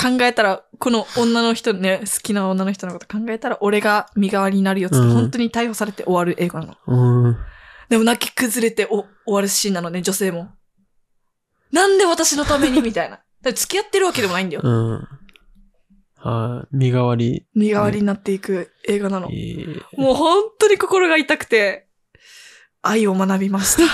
[0.01, 6.77] 考えたら、この女の人ね、好きな女の人のこと考えたら、俺が身代わりになるよっつって、うん本当に逮捕されて終わる映画なの。
[6.87, 7.37] うん。
[7.89, 10.49] でも泣き崩れてお終わるシーンなのね、女性も。
[11.71, 12.81] なんで私のために？
[12.81, 13.19] みたいな。
[13.43, 14.61] 付き合ってるわけでもないんだよ。
[14.63, 15.07] うん。
[16.24, 16.76] はい。
[16.76, 17.47] 身代わり。
[17.55, 19.34] 身代わりになっていく映画なのえ。
[19.36, 21.88] ーもう本当に心が痛くて、
[22.82, 23.84] 愛を学びました。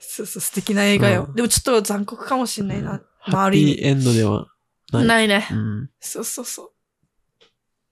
[0.00, 1.26] そうそう、素敵な映画よ。
[1.28, 2.88] うんでもちょっと残酷かもしんないな。
[2.90, 3.76] まあ、ハッある意味。
[3.76, 4.48] ピーエンドでは
[4.92, 5.06] ない。
[5.06, 5.48] ないね。
[5.50, 5.90] うん。
[6.00, 6.72] そうそうそ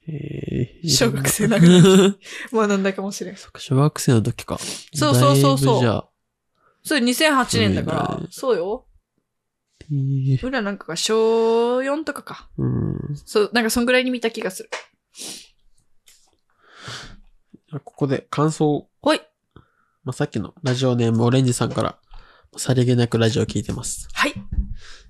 [0.09, 2.19] えー小学生ながらう。
[2.53, 3.37] 学んだかもしれん。
[3.37, 4.59] そっか小学生の時か。
[4.95, 6.09] そうそうそうそう
[6.83, 8.87] それ2008年だから、うんそうよ。
[9.93, 12.49] えー俺らなんかが小4とかか。
[12.59, 12.99] うん。
[13.25, 14.71] そう、なんかそんぐらいに見た気がする。
[17.85, 18.89] ここで感想。
[19.01, 19.21] ほい。
[20.05, 21.99] まあ、さっきのラジオネームオレンジさんから、
[22.57, 24.09] さりげなくラジオを聞いてます。
[24.13, 24.35] はい。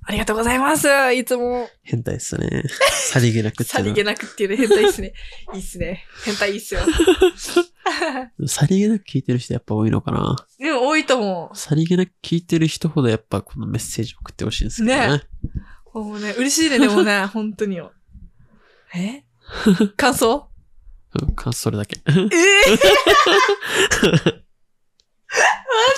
[0.02, 0.88] ありがとうございます。
[1.12, 2.64] いつも、変態っすね。
[2.90, 5.12] さりげなくっていうのはさりげなくっていうね、変態っすね。
[5.54, 6.04] いいっすね。
[6.24, 6.80] 変態いいっすよ。
[8.46, 10.36] さりげなく聞いてる人やっぱ多いのかな。
[10.58, 15.08] でも多いと思さりげなく聞いてる人ほどやっぱこのメッセージ送ってほしいんですけどね。
[15.08, 15.22] ね
[15.94, 15.98] う。
[16.00, 17.92] もうね、嬉しいね、でもね、 本当によ。
[18.94, 19.24] え？
[19.96, 20.48] 感想？
[21.20, 22.00] うん、かそれだけ。
[22.06, 22.16] ええ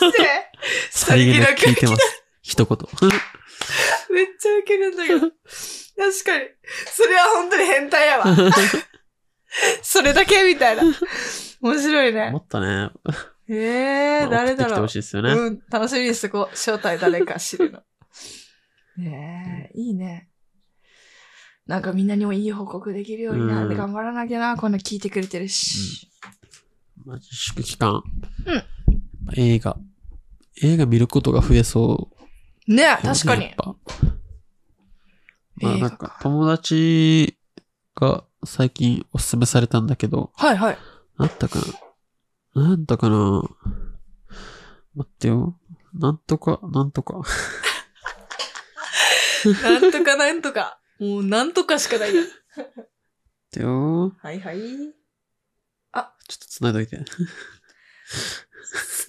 [0.00, 0.52] マジで？
[0.90, 2.24] さりげなく聞いてます。
[2.42, 2.78] 一言。
[4.10, 5.20] めっちゃウケるんだけど。
[5.96, 6.48] 確かに。
[6.86, 8.24] それは本当に変態やわ。
[9.82, 10.82] それだけみたいな。
[11.60, 12.38] 面白いねも。
[12.38, 12.90] っとね、
[13.48, 15.32] ええー、誰だろうほしいですよね。
[15.32, 16.56] うん、楽しみにしてこう。
[16.56, 17.82] 正体誰か知るの。
[18.96, 20.28] ねえ、いいね。
[21.66, 24.56] なんかみんなにもいい報告できるようになってうん頑張らなきゃな。
[24.56, 26.10] こんな聞いてくれてるし。
[27.04, 28.02] まあ自粛期間。
[28.46, 28.64] うん
[29.36, 29.76] 映画。
[30.62, 32.11] 映画見ることが増えそう。
[32.66, 33.54] ねえ、確かに
[35.56, 37.38] まあなんか友達
[37.94, 40.78] が最近おすすめされたんだけど、はいはい。
[41.18, 41.58] なんだか
[42.54, 43.42] ななんだかな
[44.94, 45.58] 待ってよ。
[45.94, 47.20] なんとか、なんとか。
[49.62, 50.78] なんとかなんとか。
[50.98, 52.22] もうなんとかしかないや。
[52.22, 52.30] 待
[52.80, 52.88] っ
[53.50, 54.16] てよ。
[54.22, 54.58] はいはい。
[56.28, 57.04] ちょっと繋いどいて。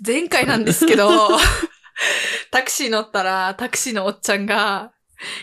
[0.06, 1.30] 前回なんですけど、
[2.52, 4.92] タクシー乗ったら、タクシーのおっちゃんが、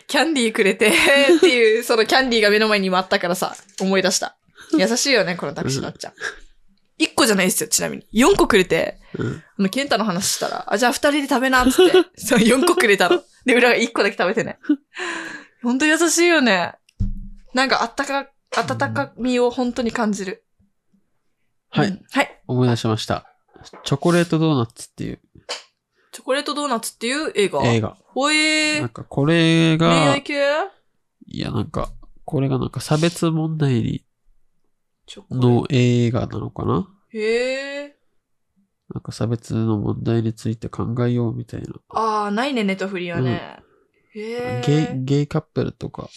[0.06, 4.36] キャンディーくれて、っていう、そのキャンディーが目の前に今あったからさ、思い出した。
[4.78, 6.12] 優しいよね、このタクシーのおっちゃん。
[6.98, 8.06] 1個じゃないですよ、ちなみに。
[8.12, 9.42] 4個くれて、うん。
[9.58, 11.92] あの、ケンタの話したら、あ、じゃあ2人で食べな、つって。
[12.20, 13.22] そう、4個くれたの。
[13.46, 14.58] で、裏が1個だけ食べてね。
[15.62, 16.74] ほんと優しいよね。
[17.54, 20.44] なんか、あったか、温かみを本当に感じる。
[21.70, 22.42] はい、うんはい。
[22.46, 23.26] 思い出しました。
[23.84, 25.20] チョコレートドーナツっていう
[26.12, 27.64] チョコレートドーナツっていう映画？
[27.64, 27.96] 映画。
[28.06, 28.80] ほえー。
[28.80, 30.34] なんかこれ恋が愛、系？
[31.26, 31.90] いやなんか、
[32.24, 34.04] これがなんか差別問題に
[35.30, 36.88] の映画なのかな？
[37.12, 37.96] へえ。
[38.92, 41.68] なんか差別の問題について考えようみたいな。
[41.90, 43.60] ああ、ないね、ネットフリーはね。
[44.12, 44.62] へえ。
[44.66, 46.08] ゲイ、ゲイカップルとか、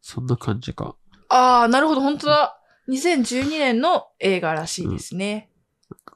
[0.00, 0.96] そんな感じか。
[1.28, 2.58] ああ、なるほど、本当だ。
[2.88, 5.50] 2012年の映画らしいですね。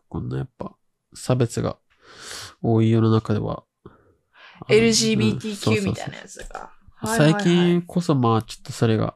[0.08, 0.74] こんなやっぱ、
[1.14, 1.76] 差別が
[2.62, 3.64] 多い世の中では。
[4.68, 6.70] LGBTQ みたいなやつが。
[7.06, 9.14] 最近こそまあちょっとそれが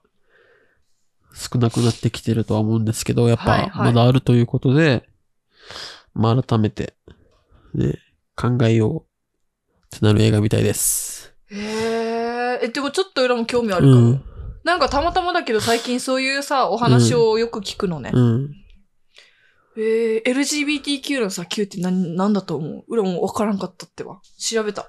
[1.34, 5.08] 少なくなってきてるとは思うんですけど、やっはいはいぱまだあるということで、
[6.14, 6.94] まあ改めて、
[7.74, 7.94] ね、
[8.36, 9.06] 考えよ
[9.90, 11.34] うってなる映画みたいです。
[11.50, 12.60] へえ。
[12.64, 13.96] え、でもちょっと裏も興味あるかも。
[13.96, 14.24] うん。
[14.64, 18.10] なんかたまたまだけど最近そういうさ、お話をよく聞くのね。
[18.12, 18.54] うん。
[19.80, 22.84] えー、LGBTQ のさ、Q って何、なんだと思う？
[22.88, 24.20] 裏もわからんかったってば。
[24.38, 24.88] 調べた。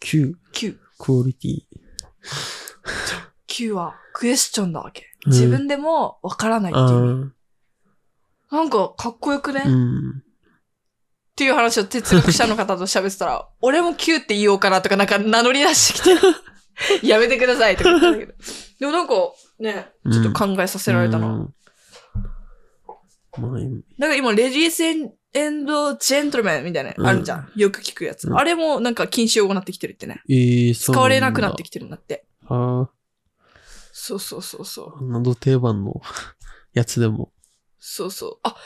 [0.00, 0.78] Q、Q。
[0.98, 1.60] クオリティ。
[3.46, 5.02] Q はクエスチョンだわけ。
[5.26, 7.34] うん自分でもわからないってあいう
[8.52, 10.22] なんかかっこよくね、うっん。
[11.34, 16.02] ていう話を哲学者の方と喋ってたら、 俺も Q って言おうかなとかなんか名乗り出してき
[17.00, 18.34] て、 やめてくださいとか言ったんだけど。
[18.78, 19.14] でもなんか
[19.58, 21.26] ね、ちょっと考えさせられたな。
[21.26, 21.54] うん
[23.98, 24.82] なんか今、レディース
[25.36, 27.52] エンドジェントルメンみたいな、あるじゃん。
[27.54, 28.28] よく聞くやつ。
[28.28, 30.22] うんあれもなんか禁止用語になってきてるってね。
[30.28, 32.26] えー、使われなくなってききてるんだって。
[32.48, 32.54] た。
[32.54, 32.90] あ
[33.92, 35.04] そうそうそうそう。
[35.04, 36.00] あ、など定番の
[36.72, 37.32] やつでも。
[37.78, 38.38] そうそう。
[38.42, 38.56] あ、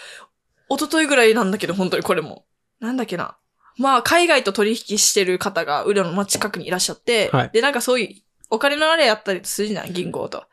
[0.68, 2.45] 一昨日ぐらいなんだけど、本当にこれも。
[2.79, 3.37] なんだっけな。
[3.77, 10.45] まあ、海外と取引してる方が、裏の近くにいらっしゃって、はいで、なんかそういう、お金のあれやったりするじゃん、銀行と。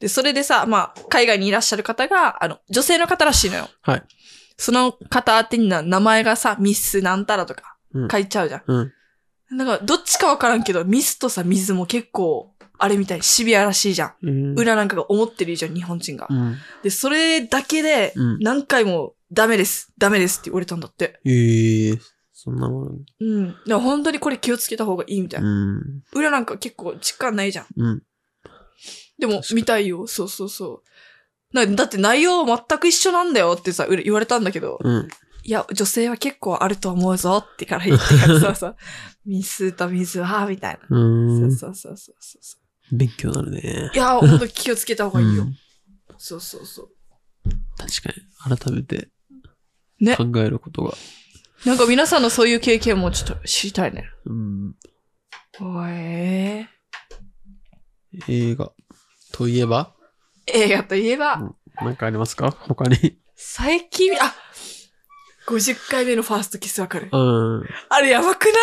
[0.00, 3.68] で、それでさ、まあ、海外にいらっしゃる方が、あの、女性の方らしいのよ。
[3.82, 4.02] はい。
[4.56, 8.62] その方宛てにな名前がさ、ミスなんたらとかうん書いちゃうじゃん。
[8.66, 8.92] う
[9.52, 9.56] ん。
[9.56, 14.14] なんか、どっちかわからんけど、ミスとさ、水も結構、あれみたいにシビアらしいじゃん。
[14.22, 14.54] うん。
[14.58, 16.34] 裏なんかが思ってるじゃん、日本人がう。
[16.34, 16.56] ん。
[16.82, 21.20] で、それだけでうん、何回も、ダメです、ダメですって言われたんだって。
[21.24, 21.98] ええ
[22.32, 22.90] そんなもの。
[23.20, 23.48] うん。
[23.48, 25.48] だから本当にこれ気をつけた方がいいみたいな。
[25.48, 26.02] うん。
[26.14, 27.66] 裏なんか結構実感ないじゃん。
[27.76, 28.02] うん。
[29.20, 30.06] でも見たいよ。
[30.06, 30.82] そうそうそ
[31.52, 31.56] う。
[31.56, 35.08] なだって内容全く一緒なんだよってさ、裏言われたんだけど、うん。
[35.42, 38.76] いや、女性は結構あると思うぞってから言ってからそうそう。
[39.26, 40.80] 水と水は、みたいな。
[40.86, 41.52] うそんう。
[41.52, 42.58] そうそうそうそうそ
[42.92, 43.96] 勉強になるねう。
[43.96, 43.98] い。
[43.98, 45.44] や、ほんと気をつけた方がいいよ。
[45.44, 45.56] うん
[46.22, 46.88] そうそうそう。
[47.78, 48.58] 確かに。
[48.58, 49.08] 改めて
[50.00, 50.92] ね考えることが。
[51.64, 54.04] なんか皆さんのそういう経験もちょっと知りたいね。
[54.26, 54.74] うん。
[55.60, 56.68] おえ
[58.28, 58.70] 映画
[59.32, 62.50] といえば、ー、映画といえば、うんなんかありますか？
[62.50, 63.16] 他に。
[63.36, 64.34] 最近、あ
[65.46, 67.64] !50 回目のファーストキスわかるうん。
[67.88, 68.54] あれやばくない？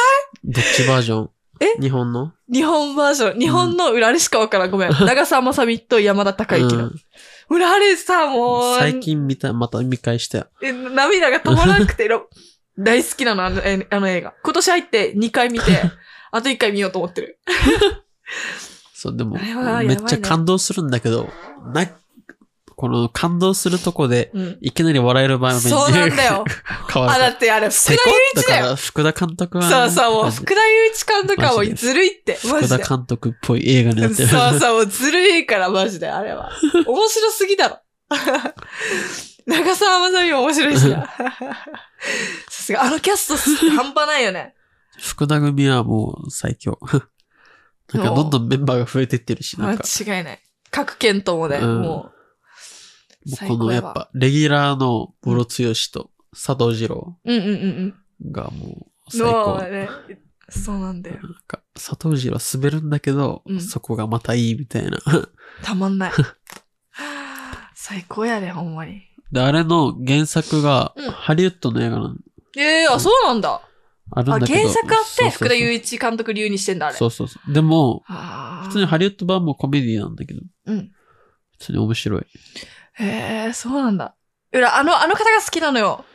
[0.43, 1.30] どっちバージョン？
[1.61, 1.82] え？
[1.82, 2.34] 日本の？
[2.51, 3.39] 日本バージョン。
[3.39, 4.72] 日本の裏あれしかわからん。
[4.72, 4.91] ごめん。
[5.03, 6.86] 長澤まさみと山田孝之の。
[6.86, 6.95] うん
[7.49, 8.76] 裏あれさ、もう。
[8.78, 10.47] 最近見た、また見返したよ。
[10.61, 12.28] え、涙が止まらなくて、ろ
[12.78, 14.34] 大好きなの、あのえあの映画。
[14.43, 15.65] 今年入って2回見て、
[16.32, 17.39] あと1回見ようと思ってる。
[19.00, 19.38] そう、でも、
[19.84, 21.30] めっちゃ感動するんだけど、
[21.72, 21.86] な、
[22.76, 24.58] この感動するとこで、うん。
[24.60, 26.43] いきなり笑える場面でそうなんだよ。
[26.68, 27.20] あ、 変わる。
[27.20, 28.00] だってあれ、福田雄
[28.34, 28.76] 一だよ。
[28.76, 32.76] 福田監督は、そうそう、もう、福田雄一監督はもうずるいって、マジで。
[32.76, 34.28] 福田監督っぽい映画になってる。
[34.28, 36.50] そうそう、もうずるいから、マジで、あれは。
[36.88, 37.78] 面白すぎだろ。
[39.45, 41.08] 長澤まさみも面白いしな。
[42.50, 44.56] さすが、あのキャストす半端ないよね。
[45.00, 46.80] 福田組はもう最強。
[47.93, 50.39] なんかどんどんメンバーが増えてってるし、な間んか、違いない。
[50.71, 51.83] 各県ともね、うんもう。
[51.83, 52.11] も
[53.33, 58.75] う最この高やっぱ、レギュラーのムロツヨシと佐藤二郎うんうんうんがもううん。
[59.09, 59.49] 最高。
[59.51, 59.89] もうね、
[60.49, 61.17] そうなんだよ。
[61.21, 64.97] なんか、佐藤二郎滑るんだけど、うんそこがまたいいみたいな。
[65.63, 66.11] たまんない。
[67.73, 69.01] 最高やで、ほんまに。
[69.31, 72.15] で、あれの原作がうん、ハリウッドの映画なの。
[72.57, 73.61] ええあ、そうなんだ。
[74.12, 74.60] あ、あるんだけど。
[74.60, 76.95] 原作あって、福田雄一一監督流にしてんだ、あれ。
[76.95, 77.53] そうそうそう。
[77.53, 78.03] でも、
[78.64, 80.91] 普通にハリウッド版もコメディなんだけど、うん。
[81.60, 82.26] 普通に面白い。
[82.99, 84.16] へえ、そうなんだ。
[84.51, 86.05] うら、あの、あの方が好きなのよ。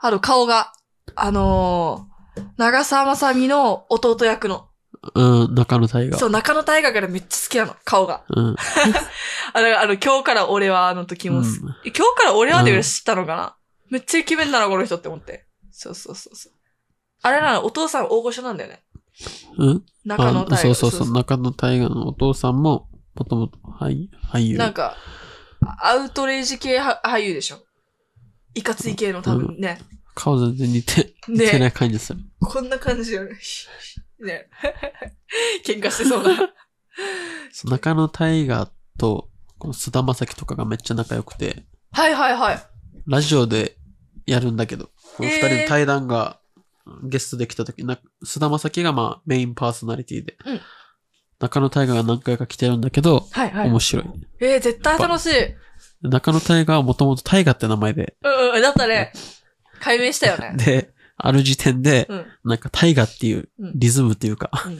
[0.00, 0.72] あの、顔が。
[1.16, 4.68] あのー、長澤まさみの弟役の。
[5.14, 6.18] うん、中野大河。
[6.18, 8.24] そう、中野大河からめっちゃ好きなの、顔が。
[8.28, 8.56] うん。
[9.52, 13.56] あの、あの、今日から俺はあの時もす、うん今日から俺はで知ったのかな、
[13.90, 15.46] めっちゃイケメンだな、この人って思って。
[15.70, 16.52] そうそうそうそう。
[17.24, 18.82] あれなの、お父さん大御所なんだよね。
[19.58, 19.84] うん？
[20.04, 20.54] 中野大河。
[20.54, 21.12] あそうそうそう。
[21.12, 24.58] 中野大河のお父さんも、もともと俳俳優。
[24.58, 24.96] なんか、
[25.80, 27.58] アウトレイジ系は俳優でしょ。
[28.54, 29.80] いかつい系の多分ね。
[30.14, 32.20] 顔全然似て、似てなねい感じする。
[32.40, 33.30] こんな感じよね。
[34.20, 34.48] ね。
[35.64, 36.52] 喧嘩してそうな。
[37.64, 38.68] 中野大河
[38.98, 42.66] と、この菅田将暉とかがめっちゃ仲良くて、はいはいはい。
[43.06, 43.76] ラジオで
[44.26, 46.38] やるんだけど、この二えー人の対談が
[47.04, 50.60] ゲストで来た時、な菅田将暉がまあメインパーソナリティで、うん
[51.40, 53.68] 中野大河が何回か来てるんだけど、はいはい。
[53.68, 54.04] 面白い。
[54.40, 55.30] えー、絶対楽しい。
[56.00, 58.62] 中野大河はもともと大河って名前で、うんうん。
[58.62, 59.12] だったね。
[59.80, 60.54] 解明したよね。
[60.56, 62.26] で、ある時点で、うん。
[62.44, 64.78] なんか大河っていううんリズムっていうか、うん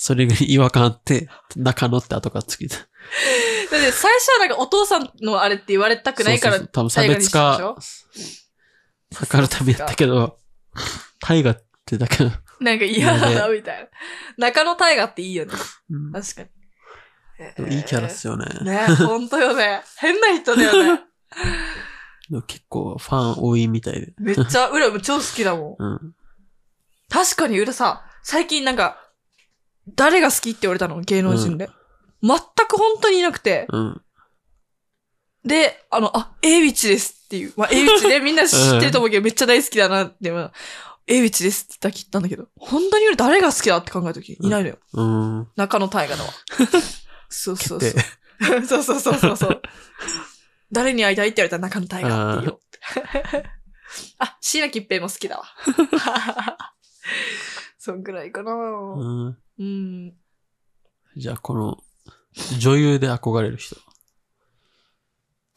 [0.00, 2.76] それが違和感あって、中野って後からつけた。
[2.76, 7.76] だって最初はなんかお父さんのあれって言われたくないからそうそうそう多分差別化
[9.10, 10.38] 図るためやったけど、
[11.20, 13.88] 大河ってだけの、なんか嫌だな、みたいな。
[14.36, 15.52] 中野大河っていいよね。
[15.90, 16.48] うん確かに。
[17.56, 18.46] でもいいキャラっすよね。
[18.62, 19.82] ね、ほんとよね。
[19.98, 21.02] 変な人だよね。
[22.30, 24.12] でも結構ファン多いみたいで。
[24.18, 25.82] めっちゃ、裏も超好きだもん。
[25.82, 26.14] うん。
[27.08, 28.98] 確かに裏さ、最近なんか、
[29.94, 31.00] 誰が好きって言われたの？
[31.00, 31.70] 芸能人で。
[32.22, 32.38] 全
[32.68, 33.66] く本当にいなくて。
[33.70, 34.02] うん。
[35.44, 37.52] で、あの、あ、エイウィッチですっていう。
[37.56, 40.30] まあ、エイウィッチで みんな知ってると思うけど、めっちゃ大好きだなって。
[41.08, 44.78] まあエイチですって言ったんだけど、本当に俺誰が好きだって考えた時いないのよ。
[44.92, 45.48] うん。
[45.56, 46.32] 中野大河のは。
[47.28, 48.02] そうそう決そう
[48.60, 48.62] 定。
[48.66, 49.62] そうそうそうそうそう。
[50.70, 52.60] 誰に会いたいって言われたら中野大河って言おう。
[54.18, 55.44] あ、椎名桔平も好きだわ。
[57.78, 58.52] そんぐらいかな。
[58.52, 59.38] うん。
[59.58, 60.14] うん。
[61.16, 61.78] じゃあこの、
[62.58, 63.76] 女優で憧れる人。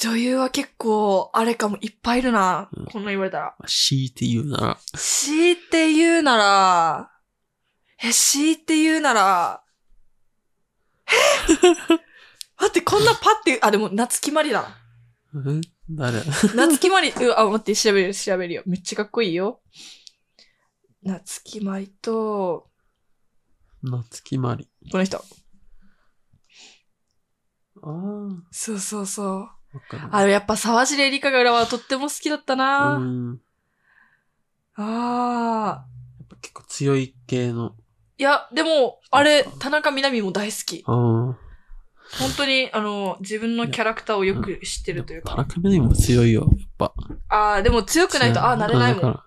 [0.01, 2.69] 女優は結構、あれかもいっぱいいるな。
[2.75, 3.55] うんこんな言われたら。
[3.67, 7.11] 強いて言うなら、強いて言うなら、
[8.03, 9.63] え、強いて言うなら、
[11.07, 11.11] え？
[12.59, 15.61] 待って、こんなパって、あ、でも、夏木マリだん？
[15.87, 16.23] 誰？
[16.55, 18.63] 夏木マリ、うあ、待って、調べる、調べるよ。
[18.65, 19.61] めっちゃかっこいいよ。
[21.03, 22.71] 夏木マリと、
[23.83, 24.67] 夏木マリ。
[24.91, 25.17] この人。
[25.17, 25.21] あ
[27.83, 29.49] あ、わそうそうそう。
[30.11, 33.41] あれ、やっぱ沢尻エリカが裏はとっても好きだったな、うん。
[34.75, 35.85] ああ。
[36.19, 37.75] やっぱ結構強い系の。
[38.17, 40.83] いや、でも、あれ、田中みな実も大好き。
[40.83, 41.37] 本
[42.37, 45.31] 当に、あの、自分のキャラクターをよく知ってるというか。
[45.31, 46.93] 田中みな実も強いよ、やっぱ。
[47.29, 49.19] ああ、でも強くないと、ああ、なれないもん。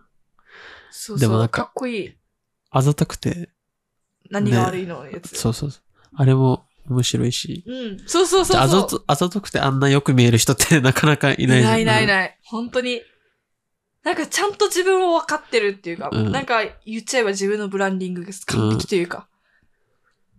[0.91, 1.19] そうそう。
[1.19, 2.15] でもなんかかっこいい。
[2.71, 3.51] あざとくて、
[4.31, 5.37] 何が悪いのやつ。
[5.37, 5.83] そうそうそう。
[6.17, 7.65] あれも面白いし。
[7.67, 7.99] うん。
[8.07, 8.61] そうそうそうそう。
[8.61, 12.39] あざと、あざとくてあんなよく見える人ってなかなかいないいないいないいない。
[12.45, 13.03] 本当に。
[14.03, 19.29] なんかちゃんと自分を分かってるっていうか、うんなんか言っちゃえば自分のブランディングが完璧というか。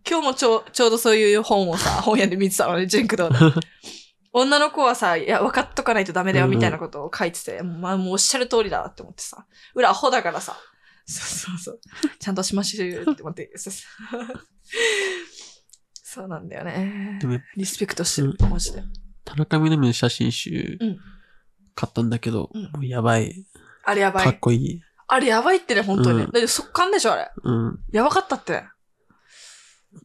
[0.08, 3.68] 今日もちょうちょうどそういう本をさ、 本屋で見てたのね、ジェンクドーで。
[4.38, 9.46] 女の子はさ、いや、分かっとかないとダメだよ、みたいなことを書いてて、まあ、もうおっしゃる通りだって思ってさ。
[9.74, 10.58] 裏アホだからさ。
[11.08, 11.80] そうそうそう。
[12.20, 13.50] ちゃんとしましょうよって思って。
[16.16, 17.28] そうなんだよねで。
[17.28, 18.82] もリスペクトしてる、マジで。
[19.26, 20.98] 田中みな実の写真集うん
[21.76, 23.46] 買ったんだけど、うんもうやばい。
[23.84, 24.24] あれやばい。
[24.24, 24.82] かっこいい。
[25.08, 26.20] あれやばいってね、本当に。
[26.20, 27.30] うんだって速乾でしょ、あれ。
[27.44, 27.80] うん。
[27.92, 28.64] やばかったって。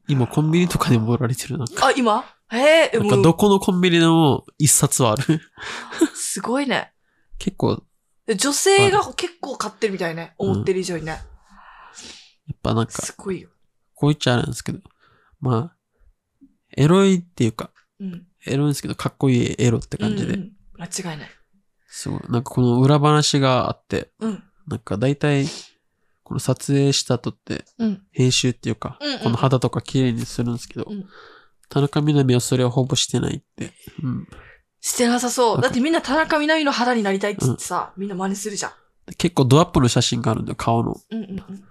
[0.08, 1.86] 今コンビニとかでも売られてるなんか。
[1.86, 2.24] あ、今？
[2.52, 5.40] ええなんかもう、どこのコンビニでも一冊はある。
[6.12, 6.92] すごいね。
[7.38, 7.84] 結構、
[8.26, 10.34] で女性が結構買ってるみたいね。
[10.38, 11.12] 思ってる以上にね。
[11.12, 11.18] や
[12.52, 13.50] っぱなんか、すごいよ。
[13.94, 14.80] こう言っちゃあれなんですけど、
[15.40, 15.76] まあ、
[16.76, 18.26] エロいっていうか、うん。
[18.46, 21.30] エロいんですけど、かっこいいエロって感じで、うんうん間違いない。
[21.88, 22.20] すごい。
[22.30, 24.42] なんかこの裏話があって、うん。
[24.66, 25.44] なんか大体、
[26.22, 28.02] この撮影した後って、うん。
[28.12, 31.04] 編集っていうか、うんうんうんこの肌とか綺麗にするんですけど、うん
[31.70, 33.72] 田中みな実はそれをほぼしてないって。
[34.02, 34.28] うん。
[34.80, 35.60] してなさそう。
[35.60, 38.72] だってみんな田中みな実の肌になりたいって言ってさ、みんな真似するじゃん。
[39.16, 41.00] 結構ドアップの写真があるんだよ、顔の。
[41.10, 41.64] うんうんうん。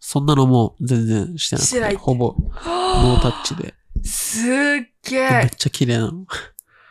[0.00, 2.34] そんなのも全然してなくて、してないほぼ
[2.64, 3.74] ノータッチで。
[4.04, 4.50] すっ
[5.10, 5.28] げえ。
[5.30, 6.26] めっちゃ綺麗なの。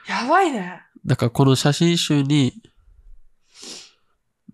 [0.07, 0.81] やばいね。
[1.05, 2.61] だからこの写真集に、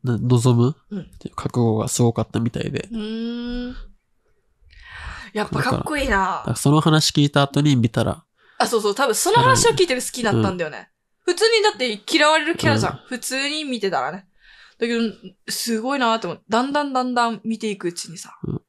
[0.03, 0.75] な望む？
[0.91, 2.87] うんっていう覚悟がすごかったみたいで。
[2.91, 3.75] うーん。
[5.33, 8.23] やっぱかっこいいなその話聞いた後に見たら、
[8.57, 10.89] あ、そうそう、多分その話を聞いてる好きだったんだよね。
[11.25, 12.93] 普通にだって嫌われるキャラじゃん。
[12.93, 14.27] うん普通に見てたらね。
[14.79, 15.01] だけど、
[15.49, 18.61] すごいなって思って、だんだんだんだん見ていくうちにさ、うん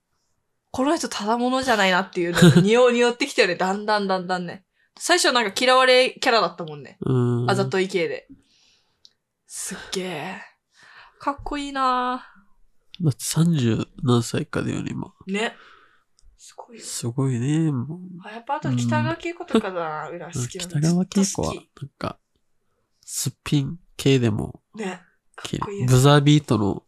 [0.70, 3.56] この人ただものじゃないなっていうのが匂う匂ってきたよね。
[3.56, 4.64] だんだんだんだんね。
[4.98, 6.98] 最初なんか嫌われキャラだったもんね。
[7.00, 7.50] うーん。
[7.50, 8.28] あざとい系で。
[9.46, 10.42] すっげえ。
[11.18, 12.26] かっこいいな
[13.00, 15.12] だって30何歳かだよね、今。
[15.26, 15.54] ね。
[16.36, 16.84] すごいよ。
[16.84, 17.98] すごいね、もう。
[18.24, 21.64] あ、やっぱあと北川景子とかだな、裏好きなの北川景子は、なん
[21.98, 22.18] か、
[23.04, 25.00] すっぴん系でもね。
[25.36, 25.48] か。
[25.56, 26.84] っこいいやつブザービートの、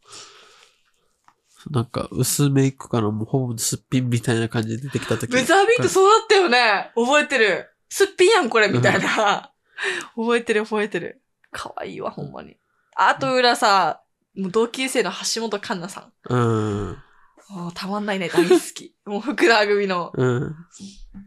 [1.69, 6.91] なんか薄メイクからもうほぼすっぴんみたいな感じで出てきた時ブザービートそうだったよね。
[6.95, 7.69] 覚えてる。
[7.89, 9.53] すっぴんやん、これ、みたいな。
[10.17, 11.23] 覚えてる、覚えてる。
[11.51, 12.57] かわいいわ、ほんまに。
[12.97, 14.03] あと裏さ、
[14.37, 16.13] もう同級生の橋本環奈さん。
[16.29, 17.03] うん。
[17.51, 18.95] もうたまんないね、大好き。
[19.05, 20.55] もう福田組のうん。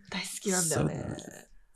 [0.09, 1.05] 大好きなんだよね。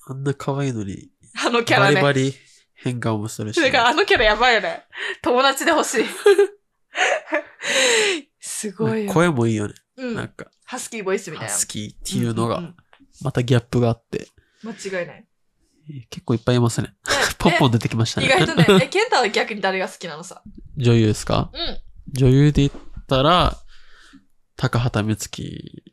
[0.08, 1.10] あんな可愛いのに、
[1.44, 2.02] あのキャラね。
[2.02, 2.36] バリバリ
[2.76, 3.62] 変顔もするし。
[3.62, 4.86] だからあのキャラやばいよね。
[5.22, 6.06] 友達で欲しい。
[8.48, 9.14] すごいよ。
[9.14, 9.74] 声もいいよね。
[9.98, 10.16] うん。
[10.16, 11.54] なんか、ハスキーボイスみたいな。
[11.54, 12.74] 好きっていうのが
[13.22, 14.28] またギャップがあって、うん
[14.64, 15.26] 間違いない。
[16.10, 16.96] 結構いっぱいいますね。
[17.38, 18.28] ポンポン出てきましたね。
[18.28, 20.42] 意外とね、え、ケンタは逆に誰が好きなのさ？
[20.76, 21.52] 女優ですか？
[21.54, 21.78] うん。
[22.14, 23.56] 女優で言ったら、
[24.56, 25.84] 高畑充希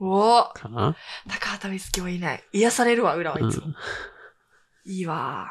[0.00, 0.96] おおかな？
[1.28, 2.44] 高畑充希もいない。
[2.52, 3.66] 癒されるわ、裏はいつも。
[3.66, 3.76] うん
[4.86, 5.48] いいわ。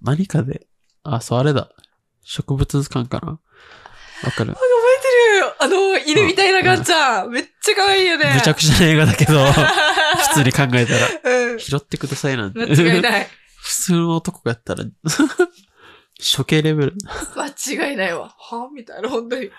[0.00, 0.68] 何かで、
[1.02, 1.70] あ、そう、あれだ。
[2.22, 3.40] 植物図鑑かな？
[4.22, 4.54] わかる
[5.58, 7.30] あの、犬みたいなガンちゃん。
[7.30, 8.32] めっちゃ可愛いよね。
[8.34, 10.98] むちゃくちゃな映画だけど、 普通に考えた
[11.28, 11.58] ら、うん。
[11.58, 12.60] 拾ってくださいなんて。
[12.60, 13.28] 間違いない。
[13.62, 14.84] 普通の男がやったら、
[16.36, 16.94] 処刑レベル。
[17.36, 18.34] 間違いないわ。
[18.38, 19.50] はみたいな、本当に。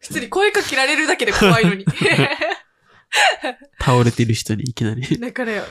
[0.00, 1.84] 普通に声かけられるだけで怖いのに。
[3.80, 5.18] 倒れてる人にいきなり。
[5.18, 5.64] だからよ。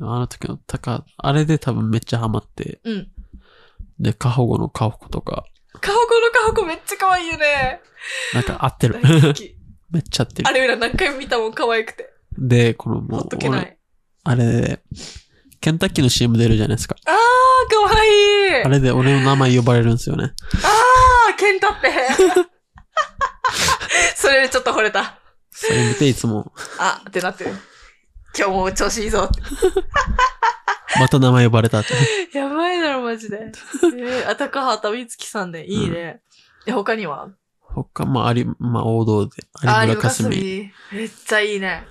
[0.00, 3.08] あの時の高、あれで多分めっちゃハマって、うん。
[3.98, 5.44] で、過保護の過保護とか、
[5.80, 7.80] カホコのカホコめっちゃ可愛いよね。
[8.34, 8.96] なんか合ってる。
[9.90, 10.52] めっちゃ合ってるあ。
[10.52, 12.10] れ裏何回も見たもん、可愛くて。
[12.38, 13.72] で、このもうほっと、けな俺い。
[14.24, 14.82] あれ、
[15.60, 16.96] ケンタッキーの CM 出るじゃないですか。
[17.06, 17.14] あー、
[17.88, 18.08] 可愛
[18.60, 20.32] いあれで俺の名前呼ばれるんですよね。
[20.62, 21.90] あー、ケンタって。
[24.16, 25.18] それでちょっと惚れた。
[25.50, 27.50] それ見ていつも、あ、ってなってる。
[28.38, 29.30] 今日も調子いいぞ。
[31.00, 31.94] また名前呼ばれたって。
[32.36, 33.52] やばいだろ、マジで。
[33.94, 36.20] えー、あ、高畑充希さんで、いいね。
[36.66, 37.30] え、他には？
[37.60, 40.30] 他、まあ、あり、まあ、王道で、あ有村架純。
[40.30, 40.72] み。
[40.92, 41.86] めっちゃいいね。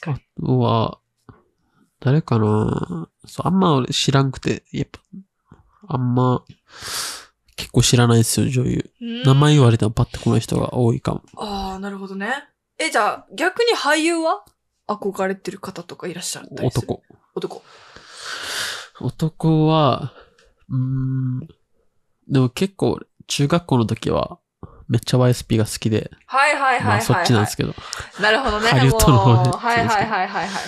[0.00, 0.98] 確かあとは、
[2.00, 3.08] 誰かな？
[3.26, 5.00] そう、あんま俺知らんくて、やっぱ、
[5.88, 6.44] あんま、
[7.56, 8.90] 結構知らないですよ、女優。
[9.00, 9.24] に。
[9.24, 11.22] 名前言はわれてもパッてこの人が多いかも。
[11.36, 12.48] ああ、なるほどね。
[12.78, 14.44] え、じゃあ、逆に俳優は？
[14.88, 16.88] 憧れてる方とかいらっしゃったりする？
[16.88, 17.02] 男。
[17.34, 17.62] 男。
[19.00, 20.12] 男は、
[20.68, 21.40] うーん、
[22.28, 24.38] でも結構、中学校の時は、
[24.88, 26.84] めっちゃ YSP が好きで、はいはいはいはい、はい。
[26.86, 27.74] まあそっちなんですけど、
[28.20, 28.68] なるほどね。
[28.68, 30.62] ハリウッドの方ではいはいはいはいはい。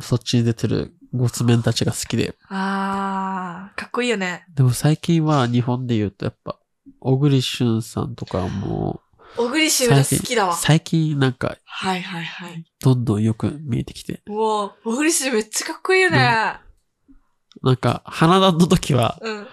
[0.00, 4.44] そっちに出てるゴツメンたちが好きで、あー、かっこいいよね。
[4.54, 6.58] でも最近は日本で言うとやっぱ、
[7.00, 9.00] 小栗旬さんとかも、
[9.36, 10.54] 小栗旬が好きだわ。
[10.54, 12.64] 最近なんか、はいはいはい。
[12.80, 16.18] どんどんよく見えてきて、もう、小栗旬めっちゃかっこいいよね。
[16.18, 19.46] なんか、花田の時はうん。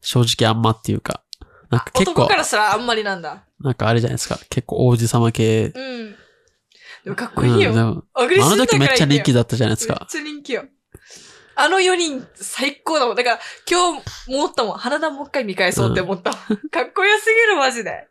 [0.00, 1.22] 正直あんまっていうか、
[1.68, 3.44] なんか結構男か、らしたらあんまりなんだ。
[3.60, 5.72] なんかあれじゃないですか、結構王子様系。
[5.74, 6.16] うん。
[7.04, 7.72] でもかっこいいよ。
[7.72, 9.94] うんあの時めっちゃ人気だだったじゃないですか。
[10.00, 10.64] めっちゃ人気よ。
[11.58, 13.16] あの4人最高だもん。
[13.16, 14.78] だから今日思ったもん。
[14.78, 16.38] 花田もう一回見返そうって思ったもん。
[16.70, 18.08] かっこよすぎるマジで。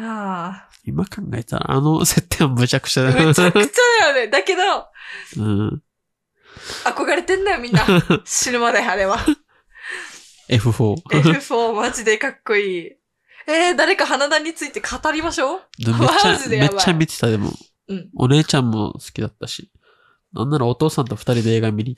[0.00, 3.12] あ今考えたら、あの設定はむちゃくちゃあ。
[3.12, 4.28] だめちゃくちゃだよね。
[4.28, 4.62] だけど、
[5.36, 5.82] うん。
[6.84, 7.84] 憧れてんだよみんな。
[8.24, 9.18] 死ぬまであれは。
[10.48, 11.02] F4。
[11.10, 12.92] F4 マジでかっこいい。
[13.46, 17.52] えー、誰か花田について語りましょうでめっちゃマジ、でやばいめっちゃ見てたでも。
[17.88, 19.70] うんお姉ちゃんも好きだったし。
[20.32, 21.96] なんならお父さんと二人で映画見に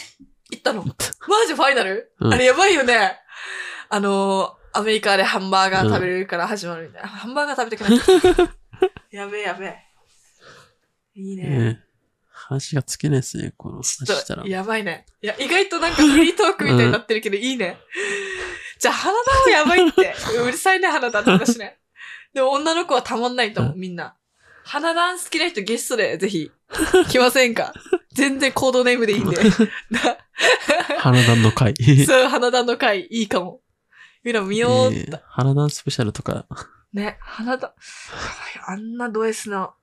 [0.51, 1.07] 行ったの行った。
[1.26, 3.18] マジファイナル、うんあれやばいよね。
[3.88, 7.09] あのー、アメリカでハンバーガー食べれるから始まるみたいな。
[7.09, 8.57] ハンバーガー食べたくなった。
[9.11, 9.77] やべえやべえ。
[11.14, 11.43] いいね。
[11.45, 11.85] ね
[12.31, 14.47] 話がつけないですね、この話したら。
[14.47, 15.07] やばいね。
[15.23, 17.79] いや、意外となんかフリートークみたいになってるけど、いいね。
[18.79, 20.14] じゃあ、花田もやばいって。
[20.43, 21.79] うるさいね、花田って話ね。
[22.33, 24.16] でも女の子はたまんないと思う、みんな。
[24.64, 26.51] 花田好きな人ゲストでぜひ
[27.09, 27.73] 来ませんか？
[28.12, 29.37] 全然コードネームでいいんで。
[30.99, 31.75] 花壇の会。
[32.07, 33.61] そう、花田の回いいかも。
[34.23, 35.11] みんな見ようっえて。
[35.12, 36.47] ー花壇スペシャルとか、
[36.93, 37.68] ね、花田。
[37.68, 37.73] や
[38.66, 39.75] ばいあんなド S な。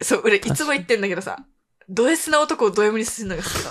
[0.00, 1.36] そう、俺いつも言ってんだけどさ、
[1.88, 3.70] ド S な男をド M にするのが好きなの。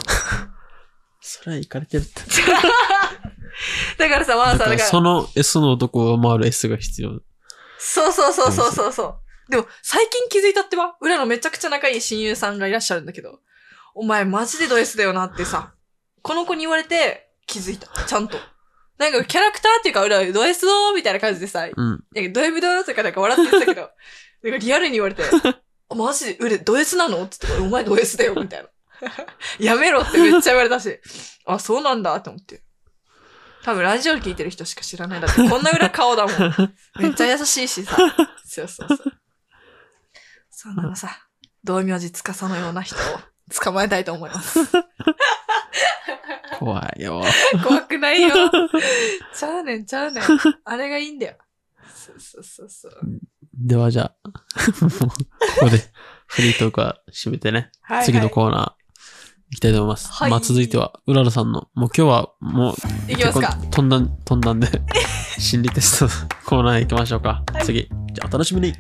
[1.22, 2.22] それは行かれてるって。
[3.98, 7.22] だからさ、まあさ、だかだからら、その S の男を回る S が必要。
[7.78, 9.04] そうそうそうそうそうそ
[9.48, 9.52] う。
[9.52, 13.40] でも、最近気づいたってば、裏のめちゃくちゃ仲いい親友さんがいらっしゃるんだけど、
[13.96, 15.74] お前マジでド S だよなってさ、
[16.22, 17.88] この子に言われて気づいた。
[18.06, 18.38] ちゃんと。
[19.00, 22.04] なんかキャラクターっていうか、裏ド S だみたいな感じでさ、うん。
[22.14, 23.90] なんかド M だとかなんか笑って言ってたけど、
[24.44, 25.24] なんかリアルに言われて、
[25.90, 26.26] あマジ？
[26.36, 27.24] で、俺ド S なの？
[27.24, 28.70] って言って、お前ド S だよ、みたいな。
[29.60, 31.00] やめろってめっちゃ言われたし、
[31.46, 32.62] あ、そうなんだって思って。
[33.64, 35.22] 多分ラジオ聞いてる人しか知らない。
[35.22, 36.76] だってこんな裏顔だもん。
[37.00, 37.96] めっちゃ優しいしさ。
[38.46, 38.98] そうそうそう。
[40.50, 41.28] そんなのさ、
[41.64, 43.00] 道明寺司のような人を
[43.64, 44.60] 捕まえたいと思います。
[46.60, 47.24] 怖いよ。
[47.64, 48.30] 怖くないよ。
[49.34, 50.24] ちゃうねん、ちゃうねん。
[50.66, 51.36] あれがいいんだよ。
[51.94, 52.94] そうそうそうそう。
[53.54, 54.30] ではじゃあ、
[54.82, 55.14] もうこ
[55.62, 55.82] こで
[56.28, 57.72] フリートークは締めてね。
[57.82, 58.80] はいはい次のコーナー
[59.52, 60.12] 行きたいと思います。
[60.12, 64.68] はいまあ続いては、うららさんの、もう今日はもう、いきますか結構飛んだん、飛んだんで、
[65.40, 67.44] 心理テストコーナー行きましょうか。
[67.52, 67.90] はい次。
[68.14, 68.74] じゃあお楽しみに。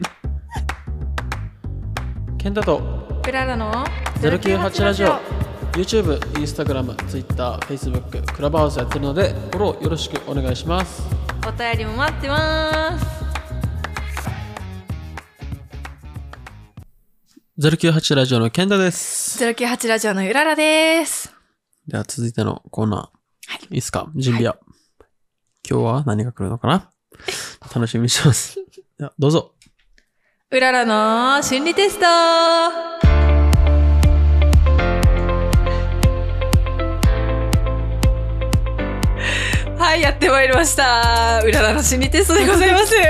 [2.37, 3.85] ケンタとプララの
[4.21, 5.19] 098ラジオ
[5.73, 11.03] YouTube、Instagram、Twitter、Facebook、クラブハウスやってるので、フォローよろしくお願いします。
[11.47, 13.05] お便りも待ってます。
[17.59, 19.43] 098ラジオのケンタです。
[19.43, 21.33] 098ラジオのゆららです。
[21.87, 23.65] では続いてのコーナー。
[23.65, 24.11] いいですか？
[24.15, 24.57] 準備は、
[25.69, 26.89] 今日は何が来るのかな？
[27.75, 28.57] 楽しみにしてます。
[29.17, 29.53] どうぞ。
[30.51, 32.71] うららの心理テストは
[39.95, 41.43] い、やってまいりました。
[41.45, 42.95] うららの心理テストでございます。
[42.95, 43.01] ちょ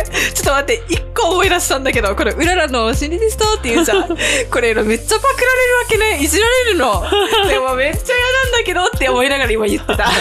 [0.42, 4.04] っと待って、一個思い出したんだけど、これ、うららの心理テストって言うじゃん。
[4.52, 6.20] これ、めっちゃパクられるわけね。
[6.22, 7.10] いじられるの。
[7.48, 10.12] でもめっちゃ嫌なんだけどって思いながら今言ってた。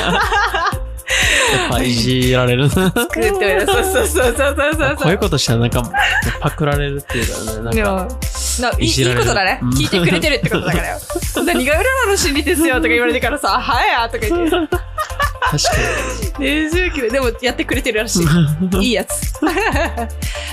[1.54, 2.70] やっぱいじられるな。
[2.90, 3.66] 作って。
[3.66, 4.96] そうそうそうそうそうそう。
[4.96, 5.90] こういうことしたらなんか
[6.40, 8.08] パクられるっていうかね、なんか
[8.78, 9.70] いいいことだねうん。
[9.70, 10.98] 聞いてくれてるってことだからよ。
[11.46, 14.50] 何が裏なの心理ですよとか言われてからさ、 はいやとか言って。
[14.50, 18.26] 確か練習期で、でもやってくれてるらしい。
[18.60, 18.84] に。
[18.86, 19.32] いいやつ。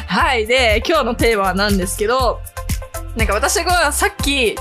[0.08, 0.47] はい。
[0.47, 2.39] で、今日のテーマはなんですけど、
[3.18, 4.56] なんか私がさっき、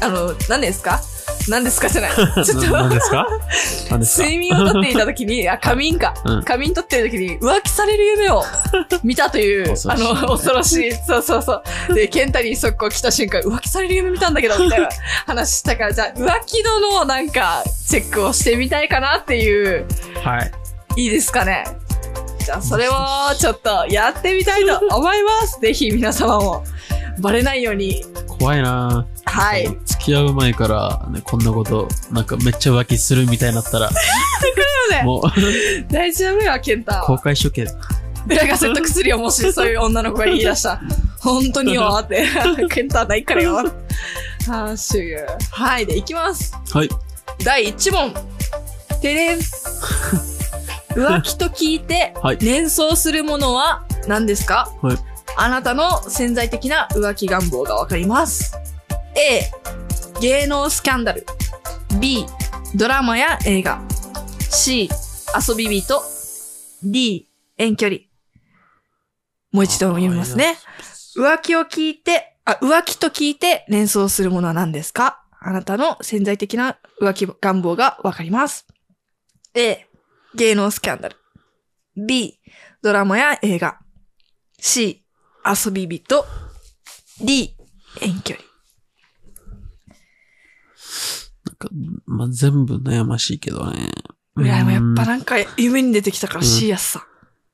[0.00, 1.00] あの、何ですか？
[1.48, 1.88] 何ですか？
[1.88, 2.10] じゃない。
[2.12, 2.70] ちょっと。
[2.70, 3.26] 何ですか？
[3.90, 6.14] 睡眠をとっていた時に、あ、仮眠か？
[6.24, 8.42] うん仮眠とってる時に浮気される夢を
[9.04, 10.92] 見たという、恐ろしいあの、恐ろしい。
[10.92, 11.94] そうそうそう。
[11.94, 14.88] で、ケンタに速攻来た瞬間、浮気される夢見たんだけど、みたいな
[15.26, 15.84] 話したか？
[15.84, 19.00] ら、じゃあ、浮気度のなんか、チェックをしてみたいか？
[19.00, 19.86] なっていう、
[20.22, 20.52] はい。
[20.96, 21.44] いいですか？
[21.44, 21.64] ね。
[22.44, 22.92] じゃあ、それを
[23.38, 25.60] ちょっとやってみたいと思います。
[25.60, 26.64] ぜひ皆様も、
[27.20, 28.04] バレないように。
[28.28, 29.66] 怖いなはい。
[29.84, 33.90] 付き合う前から、ね、こんなこと、なんかめっちゃ浮気するみたいになったら、
[35.04, 35.22] もう、
[35.92, 37.00] 大丈夫よ、ケンタ。
[37.00, 37.66] 公開処刑。
[38.28, 40.80] 裏が説得するよ、もしそういう女の子が言い出した。
[41.20, 42.24] 本当によ、って。
[42.70, 43.56] ケンタないからよ。
[44.46, 45.26] ハッシュグ。
[45.50, 46.54] はい、で、いきます。
[46.72, 46.88] はい。
[47.44, 48.14] 第1問。
[49.00, 49.38] てれん。
[50.96, 54.72] 浮気と聞いてはい、連想するものは何ですか？
[54.80, 54.96] はい。
[55.38, 58.54] あなたの潜在的な浮気願望がわかります。
[59.14, 59.42] A、
[60.20, 61.26] 芸能スキャンダル。
[62.00, 62.24] B、
[62.74, 63.82] ドラマや映画。
[64.40, 64.88] C、
[65.48, 66.02] 遊び人。
[66.82, 67.28] D、
[67.58, 68.00] 遠距離。
[69.52, 70.56] もう一度読みますね。
[71.16, 75.22] 浮気を聞いて、あ、浮気と聞いて連想するものは何ですか？
[75.38, 78.66] あなたの潜在的な浮気願望がわかります。
[79.54, 79.86] A、
[80.34, 81.16] 芸能スキャンダル。
[81.94, 82.38] B、
[82.82, 83.78] ドラマや映画。
[84.58, 85.05] C、
[85.46, 86.24] 遊び人。
[87.20, 87.54] D、
[88.00, 88.44] 遠距離。
[91.44, 91.68] なんか、
[92.06, 93.90] まあ、全部悩ましいけどね。
[94.34, 95.06] うらやもやっぱな。
[95.06, 97.06] なんか夢に出てきたから C やっさ。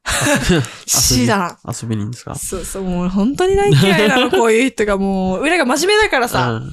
[0.86, 1.59] C だな。
[1.72, 2.34] 遊びにいいんですか？
[2.34, 6.55] そうそう、もう本当に大嫌いなの、こういう人がもう、裏が真面目だからさ。
[6.55, 6.72] うん。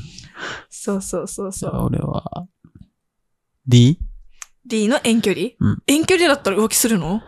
[0.69, 1.71] そうそうそうそう。
[1.85, 2.47] 俺は、
[3.67, 3.99] D?
[4.65, 7.21] D の遠距離、うん遠距離だったら浮気するの？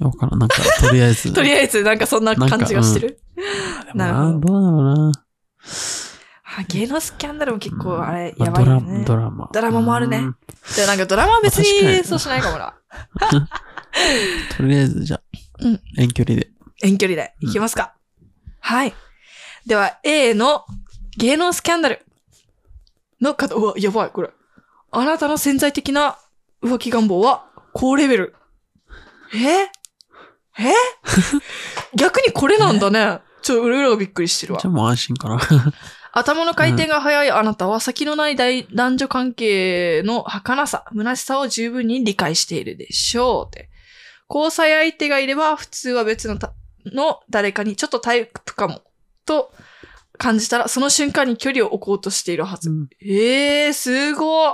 [0.00, 0.38] わからん。
[0.38, 1.32] なんか、とりあえず。
[1.34, 3.20] とりあえずなんかそんな感じがしてる。
[3.94, 5.12] なるほどどうだろうな。
[6.58, 9.04] あ芸能スキャンダルも結構あれ、まやばいよね。
[9.04, 9.50] ドラドラマ。
[9.52, 10.36] ドラマもあるねうん
[10.76, 12.74] でなんかドラマは別ににそうしないかもな。
[14.56, 15.22] とりあえず、じゃあ、
[15.60, 16.50] うん遠距離で。
[16.82, 17.34] 遠距離で。
[17.40, 17.94] いきますか。
[18.60, 18.94] はい。
[19.66, 20.64] では、A の
[21.16, 22.04] 芸能スキャンダル
[23.20, 24.30] の方、うわ、やばい、これ。
[24.90, 26.18] あなたの潜在的な
[26.62, 28.34] 浮気願望は高レベル。
[29.34, 29.70] え？
[30.60, 30.72] え？
[31.94, 33.20] 逆にこれなんだね。
[33.48, 34.70] ちょ、うるうるびっくりしてるわじゃ。
[34.70, 35.40] あもう安心かな。
[36.12, 43.70] 頭の回転が速いあなたは先のない大男女関係の儚さ、虚しさを十分に理解しているでしょうって。
[44.28, 46.52] 交際相手がいれば普通は別のた
[46.84, 48.82] の誰かにちょっとタイプかも
[49.24, 49.52] と
[50.18, 52.68] 感じたらその瞬間に距離を置こうとしているはず。
[52.68, 54.52] うんええー、すごい。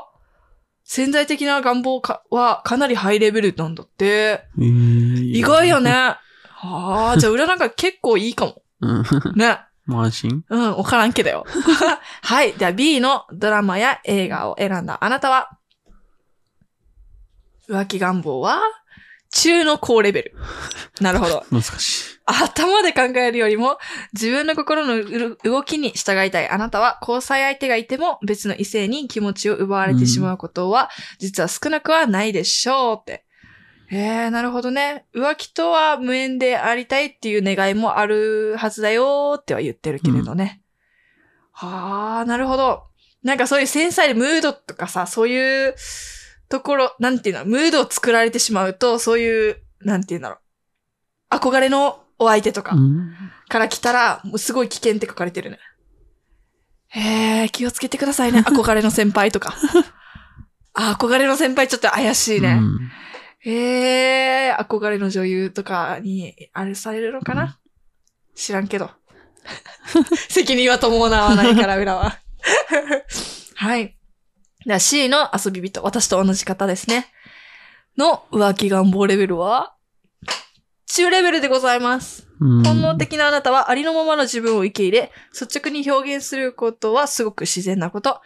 [0.84, 4.44] 潜在的な願望かはかなりハイレベルなんだって。
[4.58, 5.90] えー意外よね。。
[5.92, 8.62] ああ、じゃあ裏なんか結構いいかも。
[8.80, 9.04] うん。
[9.36, 9.60] ね。
[9.86, 11.44] もう安心うん、わからんけどよ。
[12.22, 12.54] はい。
[12.54, 15.58] では B のドラマや映画を選んだあなたは、
[17.68, 18.60] 浮気願望は、
[19.30, 20.34] 中の高レベル。
[21.00, 21.44] なるほど。
[21.50, 22.18] 難しい。
[22.24, 23.78] 頭で考えるよりも、
[24.14, 33.26] 自分の心のう動きに従いたいあなたは、交際相手がいても別の異性に気持ちを奪われてしまうことは、実は少なくはないでしょうって。
[33.90, 35.04] えー、なるほどね。
[35.14, 40.62] 浮気とは無縁でありたいっていう願いもあるはずだよっては言ってるけれどね。
[41.52, 42.84] はあ、なるほど。
[43.22, 45.74] なんかそういう繊細でムードとかさ、そういう
[46.48, 50.36] ところ、なんていうの、ムードを作られてしまうと、そういう、なんていうんだろ
[51.30, 51.34] う。
[51.34, 53.14] 憧れのお相手とかうん。
[53.48, 55.58] から来たら、もうすごい危険って書かれてるね。
[56.88, 58.40] へえ、気をつけてくださいね。
[58.46, 59.54] 憧れの先輩とか。
[60.74, 62.58] あ、憧れの先輩ちょっと怪しいね。
[62.60, 62.90] うん
[63.44, 67.58] へえ、憧れの女優とかに、あれされるのかな、
[68.34, 68.90] 知らんけど。
[70.28, 72.18] 責任は伴わないから、裏は。
[73.56, 73.96] はい。
[74.64, 77.12] では C の遊び人、私と同じ方ですね。
[77.98, 79.74] の浮気願望レベルは、
[80.86, 82.26] 中レベルでございます。
[82.40, 88.20] うん本能的なあなたはありのままの自分を受け入れ、率直に表現することはすごく自然なこと。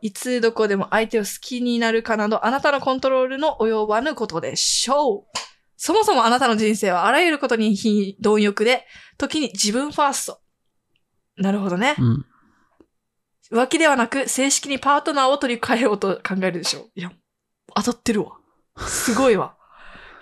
[0.00, 5.38] いつどこでも相手を好きになるかなど、あなたのコントロールの及ばぬことでしょう。
[5.76, 8.86] そもそもあなたの人生はあらゆることに非貪欲で、
[9.16, 10.40] 時に自分ファースト。
[11.36, 11.94] なるほどね。
[11.98, 12.26] うん。
[13.50, 16.90] 浮気ではなく、正式にパートナーを取り替えようと考えるでしょう。
[16.94, 17.12] いや、
[17.74, 18.38] 当たってるわ。
[18.86, 19.56] すごいわ。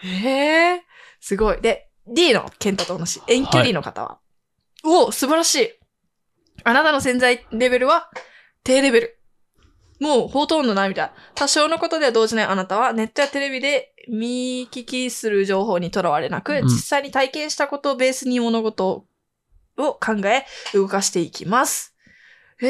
[0.01, 0.85] へ え、
[1.20, 1.61] すごい。
[1.61, 3.20] で、D のケンタと同じ。
[3.27, 4.20] 遠距離の方は。
[4.85, 5.70] おお、素晴らしい。
[6.64, 8.11] あなたの潜在レベルは
[8.62, 9.18] 低レベル。
[10.01, 11.11] もうほとんどないみたい。
[11.34, 19.07] 多少のことでは動じないあなたはネットやテレビで見聞きする情報にとらわれなく、うん実際に体験したことをベースに物事
[19.78, 20.44] を考え
[20.74, 21.94] 動かしていきます。
[22.59, 22.68] へ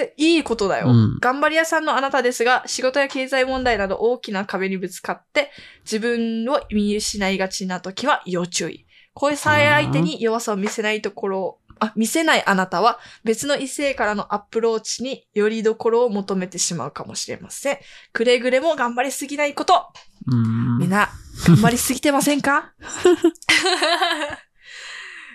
[0.00, 5.50] え、いいことだよ、うん頑張り屋さんのあなたですが、仕事や経済問題など大きな壁にぶつかって、
[5.84, 8.86] 自分を見失いがちな時は要注意。
[9.14, 17.78] 恋さえ相手に弱さを見せないところを、あ、見せないあなたは別の異性からのアプローチによりどころを求めてしまうかもしれません。
[18.12, 19.88] くれぐれも頑張りすぎないこと。
[20.26, 21.08] うんみんな、
[21.46, 22.72] 頑張りすぎてませんか？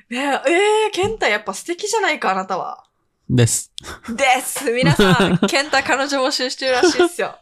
[0.10, 2.84] ねえ、えー、ケンタやっぱ素敵じゃないか、あなたは。
[3.30, 3.72] です。
[4.10, 4.70] です。
[4.72, 7.38] 皆さん、ケンタ彼女募集してるらしいですよ。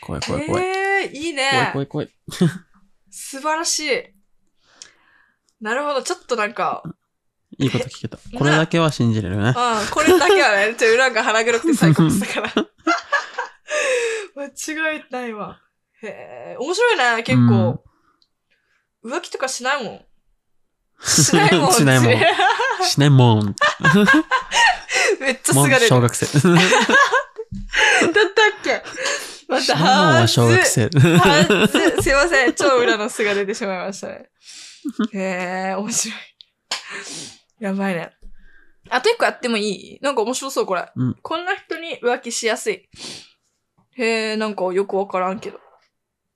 [0.00, 0.64] 怖い怖い怖い。
[0.64, 1.70] えー、いい怖いね。
[1.72, 2.10] 怖い怖い。
[3.10, 4.14] 素晴らしい。
[5.60, 6.84] なるほど、ちょっとなんか、
[7.58, 8.18] いいこと聞けた。
[8.36, 9.48] これだけは信じれるね。
[9.48, 9.54] うん、
[9.90, 12.52] これだけはね、ちょ、裏が腹黒くて最高でしたから。
[14.36, 15.60] 間違いないわ。
[16.02, 17.82] へえ、面白いね、結構。
[19.04, 20.04] 浮気とかしないもん。
[21.02, 21.72] しないもん。
[21.72, 22.12] しないもん
[22.82, 23.54] しないもん。
[25.20, 25.80] めっちゃすがれる。
[25.80, 26.26] だっ小学生。
[26.40, 26.52] たっ
[28.62, 28.82] け？
[29.48, 30.84] ましたは小学生。
[30.84, 30.88] は
[31.66, 32.54] ずすいません。
[32.54, 34.30] 超裏の素が出てしまいましたね。
[35.12, 36.18] へえ、面白い。
[37.58, 38.10] やばいね。
[38.90, 40.90] あと一個やってもいいなんか面白そう、これ。
[40.94, 42.88] うんこんな人に浮気しやすい。
[43.96, 45.60] へえ、なんかよくわからんけど。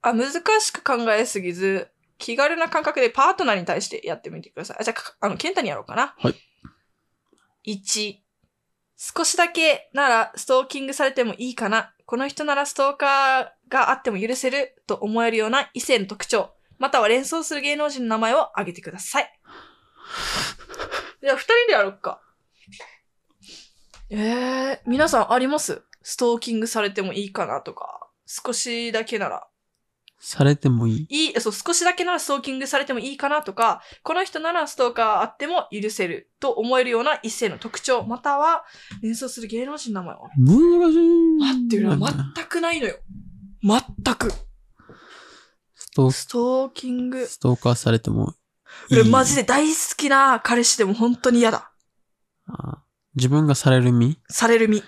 [0.00, 1.88] あ、難しく考えすぎず、
[2.18, 4.76] 気軽な感覚でパートナーに対してやってみてください。
[4.80, 6.14] あ、じゃあか、あの、ケンタにやろうかな。
[6.18, 6.30] は
[7.64, 7.74] い。
[7.76, 8.16] 1、
[8.96, 11.94] 少しだけならストーキングされてもいいかな。
[12.06, 19.40] この人ならストーカーがあっても許せると思えるような異性の特徴、または連想する芸能人の名前を挙げてください。
[21.22, 22.20] じゃあ、二人でやろうか。
[24.10, 25.82] えー、皆さんあります？
[26.02, 29.46] ストーキングされてもいいかなとか、少しだけなら。
[30.20, 31.28] されてもいい？
[31.28, 38.64] いい、そう、少しだけならストーキングされてもいいかなとか、この人ならストーカーあっても許せると思えるような一性の特徴、または
[39.02, 40.28] 連想する芸能人の名前を。
[40.38, 41.38] 難しい。
[41.38, 42.96] 待ってるな、全くないのよ。
[43.62, 44.32] 全く。
[46.10, 47.26] ストーキング。
[47.26, 48.34] ストーカーされてもいい。
[48.90, 51.70] 俺マジで大好きな彼氏でも本当に嫌だ。
[52.46, 52.82] あ
[53.14, 54.18] 自分がされる身？
[54.28, 54.78] される身。
[54.78, 54.84] う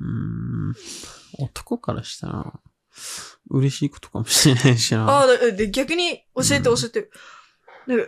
[0.00, 0.74] ーん。
[1.38, 2.52] 男からしたら、
[3.50, 5.04] 嬉しいことかもしれないしな。
[5.08, 7.10] ああ、でで逆に教えて教えて。
[7.86, 8.06] なんか、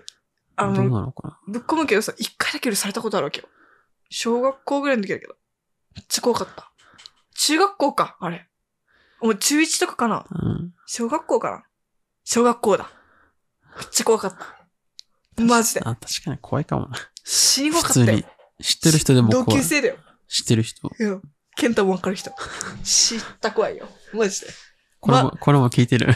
[0.57, 1.53] あどうの、なのかな？
[1.53, 3.49] ぶっ込むけどさ、一回だけされたことあるわけよ。
[4.11, 5.35] 小学校ぐらいの時だけど。
[5.97, 6.71] めっちゃ怖かった。
[7.35, 8.47] 中学校か、あれ。
[9.21, 10.25] もう中1とかかな？
[10.31, 10.75] うん。
[10.87, 11.65] 小学校かな？
[12.23, 12.91] 小学校だ。
[13.79, 14.56] めっちゃ怖かった。
[15.39, 15.81] マジで。
[15.85, 16.97] あ、確かに怖いかもな。
[17.25, 18.25] 死に怖かったよ普通に。。
[18.63, 19.61] 知ってる人でも同怖い。
[19.61, 19.97] 級生だよ。
[20.29, 20.89] 知ってる人。
[20.99, 21.21] いや、
[21.57, 22.31] ケンタもわかる人。
[22.83, 23.89] 知った怖いよ。
[24.13, 24.47] マジで。
[25.01, 26.15] これも、これも聞いてる。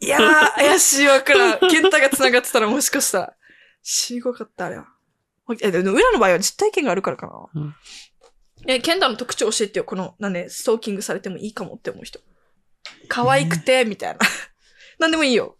[0.00, 1.60] いやー、怪しいわからん。
[1.68, 3.34] ケンタが繋がってたらもしかしたら。
[3.82, 4.86] 死に怖かった、あれは。
[5.60, 7.62] え、でも裏の場合は実体験があるからかな。
[7.62, 7.74] うん
[8.66, 9.84] え、ケンタの特徴教えてよ。
[9.84, 12.20] この、なんで、ストーキングされてもいいかもって思う人。
[13.08, 14.20] 可愛くて、みたいな。
[15.00, 15.58] なんでもいいよ。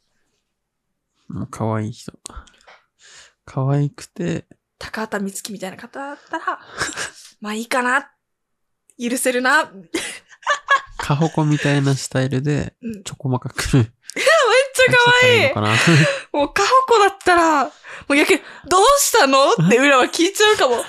[1.28, 2.12] もう可愛い人。
[3.44, 4.46] 可愛くて、
[4.78, 6.60] 高畑充希みたいな方だったら、
[7.40, 8.10] まあいいかな。
[8.98, 9.64] 許せるな。
[9.64, 9.90] め っ
[10.98, 12.74] カホコみたいなスタイルで
[13.04, 13.92] ちょこまかくる。
[14.74, 15.54] ちゃ可愛い の。
[15.54, 15.68] かな？
[16.32, 17.70] もう、カホコだったら、も
[18.10, 19.52] う逆に、どうしたの？
[19.52, 20.76] って裏は聞いちゃうかも。
[20.76, 20.86] どう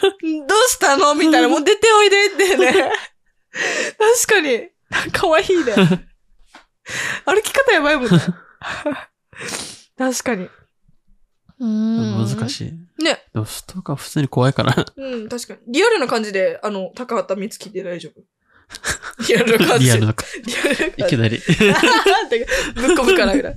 [0.69, 1.15] したの？
[1.15, 2.91] みたいな、もう出ておいでってね。
[3.97, 4.69] 確かに、
[5.11, 5.73] 可愛いね。
[7.25, 8.19] 歩き方やばいもんね。
[9.97, 10.49] 確かに。
[11.65, 13.03] 難しい。
[13.03, 13.23] ね。
[13.33, 14.85] でもストーカー普通に怖いから。
[14.95, 15.59] うん、確かに。
[15.67, 18.21] リアルな感じで、あの、高畑充希で大丈夫。
[19.27, 19.85] リアルな感じ。
[19.85, 21.37] リアルな、感じいきなり。
[22.75, 23.55] ぶっ込むからぐらい。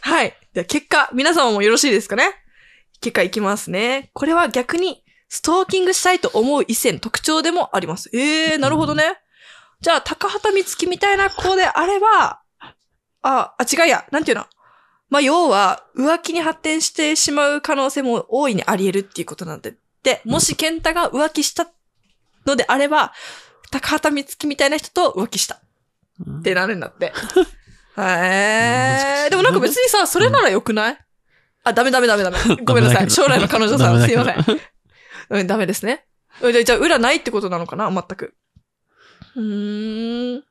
[0.00, 0.36] はい。
[0.52, 2.34] では結果、皆様もよろしいですかね
[3.00, 4.10] 結果いきますね。
[4.12, 8.10] これは逆に、ストーキングしたいと思う異性の特徴でもあります。
[8.14, 9.18] えー、なるほどね。
[9.80, 12.42] じゃあ、高畑充希みたいな子であれば、
[13.22, 14.06] あ、あ、違いや。
[14.10, 14.46] なんていうの？
[15.10, 19.74] まあ、要は、浮気に発展してしまう可能性も大いにあり得るっていうことなんで。
[20.02, 21.68] で、もし健太が浮気した
[22.46, 23.12] のであれば、
[23.70, 25.60] 高畑充希みたいな人と浮気した。
[26.26, 27.12] うんってなるんだって。
[27.96, 30.98] へえでもなんか別にさ、それならよくない、
[31.64, 32.38] あ、ダメダメダメダメ。
[32.64, 33.10] ごめんなさい。
[33.10, 34.60] 将来の彼女さん、すいません。
[35.30, 36.06] うん、ダメですね。
[36.40, 38.34] うんじゃあ、じゃあ裏ないってことなのかな全く。
[39.34, 40.44] うーん。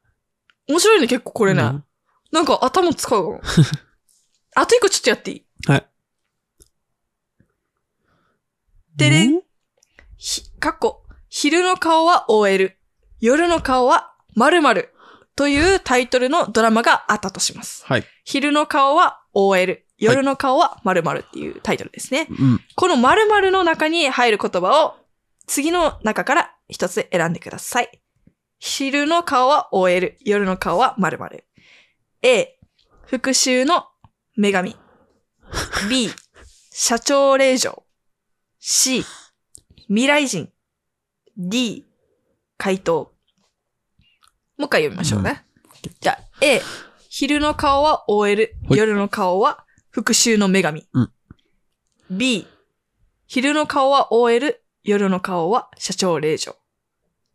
[0.68, 1.64] 面白いね、結構これね。
[1.64, 1.84] うん
[2.30, 3.42] なんか頭使うかも。
[4.60, 5.46] あと一個ちょっとやっていい？
[5.68, 5.88] はい。
[8.96, 9.42] でれんうん？
[10.18, 12.76] ひ、かっこ、昼の顔は OL、
[13.20, 14.94] 夜の顔は〇〇
[15.36, 17.86] というタイトルのドラマがあったとします。
[17.86, 18.04] はい。
[18.26, 22.28] 昼の顔は OL、夜の顔は〇〇っていうタイトルですね。
[22.28, 22.60] うん。
[22.76, 24.96] この〇〇の中に入る言葉を
[25.46, 28.02] 次の中から一つ選んでください。
[28.58, 31.46] 昼の顔は OL、夜の顔は〇〇。
[32.24, 32.58] A、
[33.06, 33.86] 復讐の
[34.38, 34.76] 女神。
[35.90, 36.12] B、
[36.72, 37.84] 社長令嬢。
[38.60, 39.04] C、
[39.88, 40.52] 未来人。
[41.36, 41.88] D、
[42.58, 43.12] 回答。
[44.58, 45.44] もう一回読みましょうね。
[46.00, 46.62] じゃあ、A、
[47.10, 50.88] 昼の顔は OL、はい夜の顔は復讐の女神。
[50.94, 51.12] うん
[52.12, 52.48] B、
[53.26, 56.56] 昼の顔は OL、夜の顔は社長令嬢。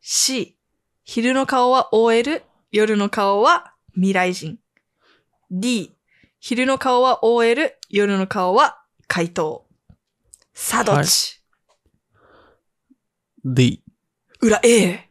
[0.00, 0.56] C、
[1.02, 4.58] 昼の顔は OL、夜の顔は未来人。
[5.50, 5.96] D、
[6.44, 9.64] 昼の顔は OL、夜の顔は回答。
[10.52, 11.40] さあ、どっち、
[13.44, 13.84] D。
[14.40, 15.08] 裏 A。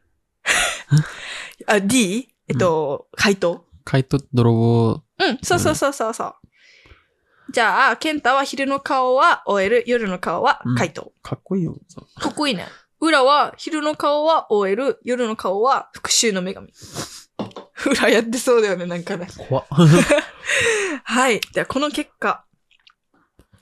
[1.67, 2.27] あ、D?
[2.49, 3.65] えっと、回答。
[3.85, 5.03] 怪盗泥棒。
[5.19, 6.35] うん、そうそうそうそうそう。
[7.53, 11.13] じゃあ、ケンタは昼の顔は OL、夜の顔は回答。
[11.21, 11.77] かっこいいよ。
[12.19, 12.67] かっこいいね。
[12.99, 16.73] 裏は昼の顔は OL、夜の顔は復讐の女神。
[17.89, 19.27] 裏やってそうだよね、なんかね。
[19.37, 19.65] 怖っ。
[21.03, 21.41] はい。
[21.53, 22.45] では、この結果。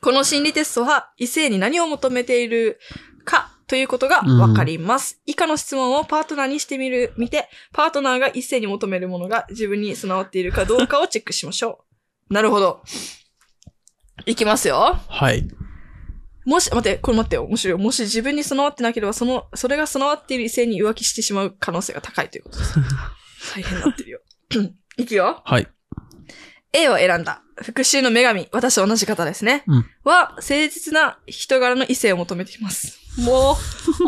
[0.02, 2.80] この心理テストは異性に何を求めている
[3.26, 5.22] かということがわかります。
[5.26, 11.86] 以下の質問をパートナーにしてみる、見て、パートナーが異性に求めるものが自分に備わっているかどうかをチェックしましょ
[12.30, 12.34] う。
[12.34, 12.82] なるほど。
[14.26, 15.00] いきますよ。
[15.08, 15.48] はい。
[16.46, 17.44] もし、待って、これ待ってよ。
[17.44, 17.78] 面白い。
[17.78, 22.74] もし自分に備わってなければ、その、それが備わっている異性に浮気してしまう可能性が高いということです。
[23.56, 24.20] 大変になってるよ。
[24.98, 25.41] いくよ。
[25.45, 25.68] はい。
[26.74, 27.41] A を選んだ。
[27.56, 28.48] 復讐の女神。
[28.52, 29.64] 私と同じ方ですね。
[29.68, 32.99] うんは、誠実な人柄の異性を求めています。
[33.18, 33.56] もう、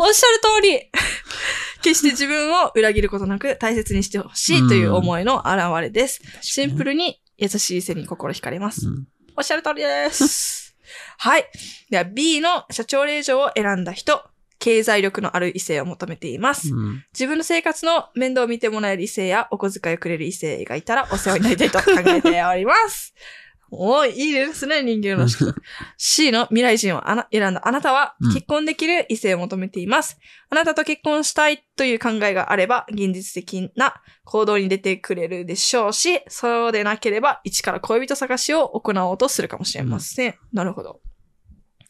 [0.00, 0.90] おっしゃる通り。
[1.82, 6.20] 決して自分を裏切ることなく大切にしてほしいという思いの表れです。
[6.40, 8.86] シンプルに優しい異性に心惹かれます。
[8.86, 10.76] うんおっしゃる通りです。
[11.16, 11.46] はい。
[11.90, 14.22] では B の社長令嬢を選んだ人。
[14.62, 16.72] 経済力のある異性を求めています。
[16.72, 23.12] うん自分の生活の面倒を見てもらえる異性やお小遣いをくれる異性がいたらお世話になりたいと考えております。
[23.74, 25.52] おーいいですね、人間の人。
[25.96, 30.16] C の未来人をあな選んだあなたはうん結婚できる異性を求めています。
[30.48, 40.34] あなたと結婚したいという考えがあれば現実的な行動に出てくれるでしょうし、そうでなければ一から恋人探しを行おうとするかもしれません。
[40.52, 41.00] なるほど。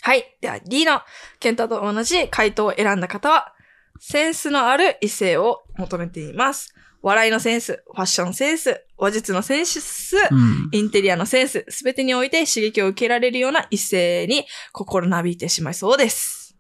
[0.03, 0.37] はい。
[0.41, 1.01] では D の
[1.41, 3.55] ケンタと同じ回答を選んだ方は、
[4.01, 6.74] センスのある異性を求めています。
[7.03, 10.69] 笑いのセンス、ファッションセンス、話術のセンス、うん。
[10.73, 16.57] インテリアのセンス、すべてにおいて刺激を受けられるような異性に心なびいてしまいそうです。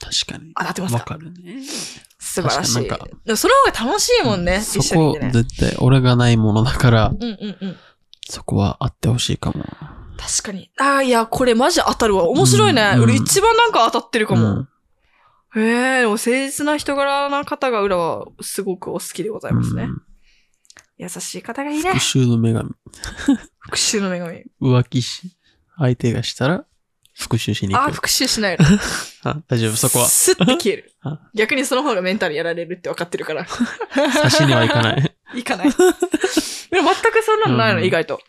[0.00, 0.52] 確かに。
[0.56, 0.98] 当たってますか？
[0.98, 1.62] わかるね。
[2.18, 2.84] 素晴らしい。
[2.84, 5.32] でもその方が楽しいもんね、そ一緒にいこてね。
[5.32, 7.76] 絶対俺がないものだから、うんうんうん。
[8.28, 9.64] そこはあってほしいかも。
[10.18, 10.70] 確かに。
[10.78, 12.28] ああ、いや、これマジ当たるわ。
[12.28, 12.92] 面白いね。
[12.96, 14.42] うん俺一番なんか当たってるかも。
[14.42, 14.68] うん
[15.56, 19.84] へえ、でも誠実な人柄な方が裏はすごくお好きでございますね。
[19.84, 20.02] うん
[21.00, 22.18] 優しい方がいいね復。
[22.18, 22.70] 讐の女神。
[23.60, 24.44] 復讐の女神。
[24.60, 25.38] 浮気し、
[25.78, 26.64] 相手がしたら、
[27.16, 27.94] 復讐しに行ああ、く。
[27.94, 28.58] 復讐しない
[29.46, 30.06] 大丈夫、そこは。
[30.06, 31.20] スッて消える あ。
[31.34, 33.46] 逆にその方がメンタルやられるって分かってるから。
[34.12, 35.14] 差しにはいかない。
[35.36, 35.70] いかない。
[35.70, 38.20] でも全くそんなのないの、うん意外と。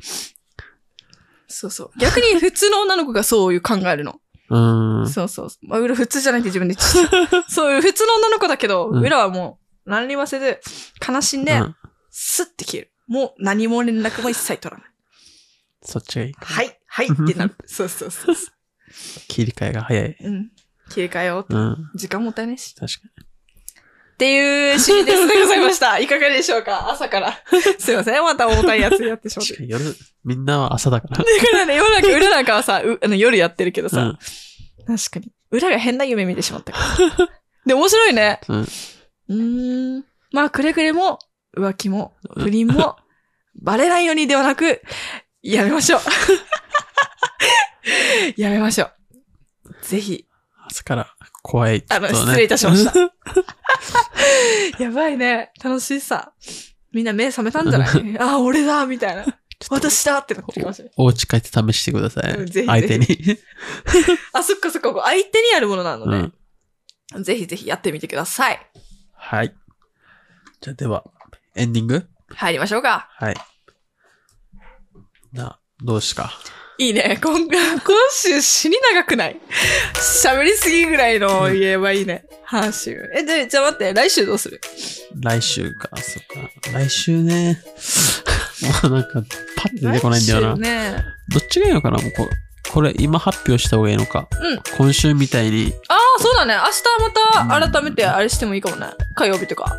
[1.49, 1.91] そうそう。
[1.99, 4.21] 逆に普通の女の子がそういう考えるの。
[4.49, 5.09] うーん。
[5.09, 5.49] そうそう。
[5.63, 10.59] まあ、裏普通じゃないって自分で言っちゃった そういう普通の女の子だけど、うん裏はもう何にもせず、
[11.05, 11.75] 悲しんで、うん
[12.11, 12.91] スッて消える。
[13.07, 14.89] もう何も連絡も一切取らない。
[15.81, 16.33] そっちがいい。
[16.37, 17.55] はい、はい ってなる。
[17.65, 18.51] そうそうそうそ
[19.27, 20.17] 切り替えが早い。
[20.19, 20.27] う。
[20.27, 20.51] うん。
[20.89, 21.55] 切り替えよう。
[21.55, 21.91] うん。
[21.95, 22.75] 時間もったいないし。
[22.75, 22.99] 確か
[24.19, 25.97] っていうシリーズでございました。
[25.99, 26.89] いかがでしょうか？
[26.91, 27.41] 朝から。
[27.79, 28.21] すいません。
[28.21, 29.49] また重たいやつやってしまに。
[29.53, 29.65] って。
[29.65, 31.17] 夜、みんなは朝だから。
[31.19, 34.17] だからね、夜なんか、裏なんかはさ、うあの夜やってるけどさ、うん。
[34.97, 35.31] 確かに。
[35.51, 36.79] 裏が変な夢見てしまったか
[37.17, 37.29] ら。
[37.65, 38.41] で、面白いね。
[38.49, 38.59] うん。
[38.59, 40.05] うーん。
[40.33, 41.19] まあ、くれぐれも、
[41.57, 42.97] 浮気も、不倫も、
[43.55, 44.81] バレないようにではなく、
[45.41, 46.01] やめましょう。
[48.35, 48.93] やめましょう。
[49.81, 50.25] ぜひ。
[50.67, 51.83] 朝から怖い。
[51.89, 52.93] あの失礼いたしました。
[54.83, 55.51] やばいね。
[55.63, 56.33] 楽しさ。
[56.91, 58.17] みんな目覚めたんじゃない？
[58.19, 59.25] あ、俺だみたいな。
[59.69, 60.93] 私だってなってるかもしれない。
[60.97, 62.33] お家帰って試してください。
[62.33, 63.07] うんぜひ相手に。
[64.33, 64.93] あ、そっかそっか。
[65.03, 67.23] 相手にあるものなのうねん。。
[67.23, 68.59] ぜひぜひやってみてください。
[69.15, 69.53] はい。
[70.61, 71.03] じゃあでは、
[71.55, 72.07] エンディング？
[72.29, 73.09] 入りましょうか。
[73.13, 73.35] はい。
[75.33, 76.31] なあ、どうですか？
[76.79, 77.19] いいね。
[77.21, 77.47] 今 今
[78.11, 79.39] 週死に長くない？
[80.23, 82.23] 喋りすぎぐらいの言えばいいね。
[82.43, 82.97] 話を。
[83.15, 84.59] え、で、じゃあ待って、来週どうする？
[85.21, 86.49] 来週か、そっか。
[86.73, 87.61] 来週ね。
[88.83, 89.21] もうなんか、
[89.57, 90.47] パッて出てこないんだよな。
[90.53, 91.03] 来週ね。
[91.29, 91.97] どっちがいいのかな？
[91.97, 92.29] もうこ
[92.71, 94.27] これ、今発表した方がいいのか。
[94.41, 94.61] うん。
[94.77, 96.53] 今週みたいに、ああ、あ、そうだね。
[96.55, 98.87] 明日また改めてあれしてもいいかもね。
[99.15, 99.75] 火曜日とか。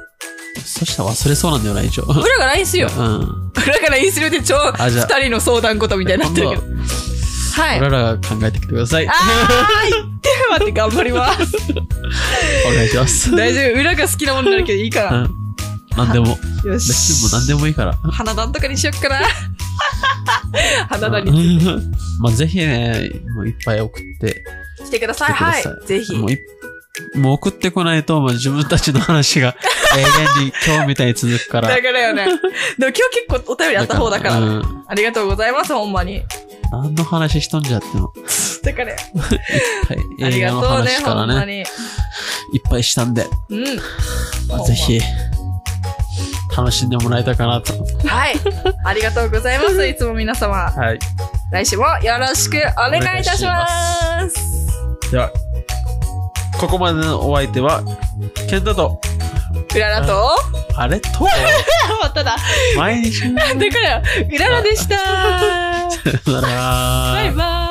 [0.64, 2.04] そしたら忘れそうなんだよな、一応。
[2.10, 2.90] 裏が LINE するよ。
[2.96, 3.52] うん。
[3.62, 6.62] 裏が LINE するって超、あじゃあ二人の相談事みたいになってるけど。
[7.52, 7.80] はい。
[7.80, 9.08] 俺らが考えてきてください。
[9.08, 11.40] あー、言って待って、頑張ります。
[12.68, 13.36] お願いします。
[13.36, 13.80] 大丈夫。
[13.80, 15.16] 裏が好きなものになるけどいいかな。
[15.18, 15.30] うん。
[16.04, 16.28] なんでも。
[16.64, 17.38] よ別にも。
[17.38, 17.94] 何でもいいから。
[18.12, 19.20] 花壇とかにしよっかな。
[20.88, 24.42] 花壇にうんまあ、ぜひね、もういっぱい送って
[24.84, 25.32] 来てください。
[25.32, 25.64] はい。
[25.86, 26.14] ぜひ。
[26.14, 26.38] もうい
[27.14, 29.56] もう送ってこないと、もう自分たちの話が
[29.96, 31.68] 永遠に今日みたいに続くから。
[31.68, 32.26] だからよね。
[32.26, 32.38] でも
[32.78, 34.38] 今日結構お便りあった方だから。
[34.38, 36.24] うんありがとうございます、ほんまに。
[36.72, 38.12] 何の話しとんじゃっても。
[38.64, 38.96] だからい。
[40.24, 41.58] あり映画のがとうね、話からね、ほんまに。
[41.60, 41.66] いっ
[42.68, 43.64] ぱいしたんで、うん。
[44.48, 45.00] まあぜひ、
[46.56, 47.72] 楽しんでもらえたかなと。
[48.06, 48.34] はい。
[48.84, 49.86] ありがとうございます。
[49.86, 50.70] いつも皆様。
[50.70, 50.98] はい。
[51.52, 53.66] 来週もよろしくお願いいたしま
[54.28, 55.10] す。
[55.10, 55.30] では、
[56.58, 57.82] ここまでのお相手は、
[58.48, 59.00] ケンタと、
[59.74, 60.30] うららと、
[60.76, 61.08] あれと、
[62.02, 62.36] まただ。
[62.76, 64.96] 毎日、だから、うららでした。
[65.90, 66.48] さよなら
[67.12, 67.69] バイバイ。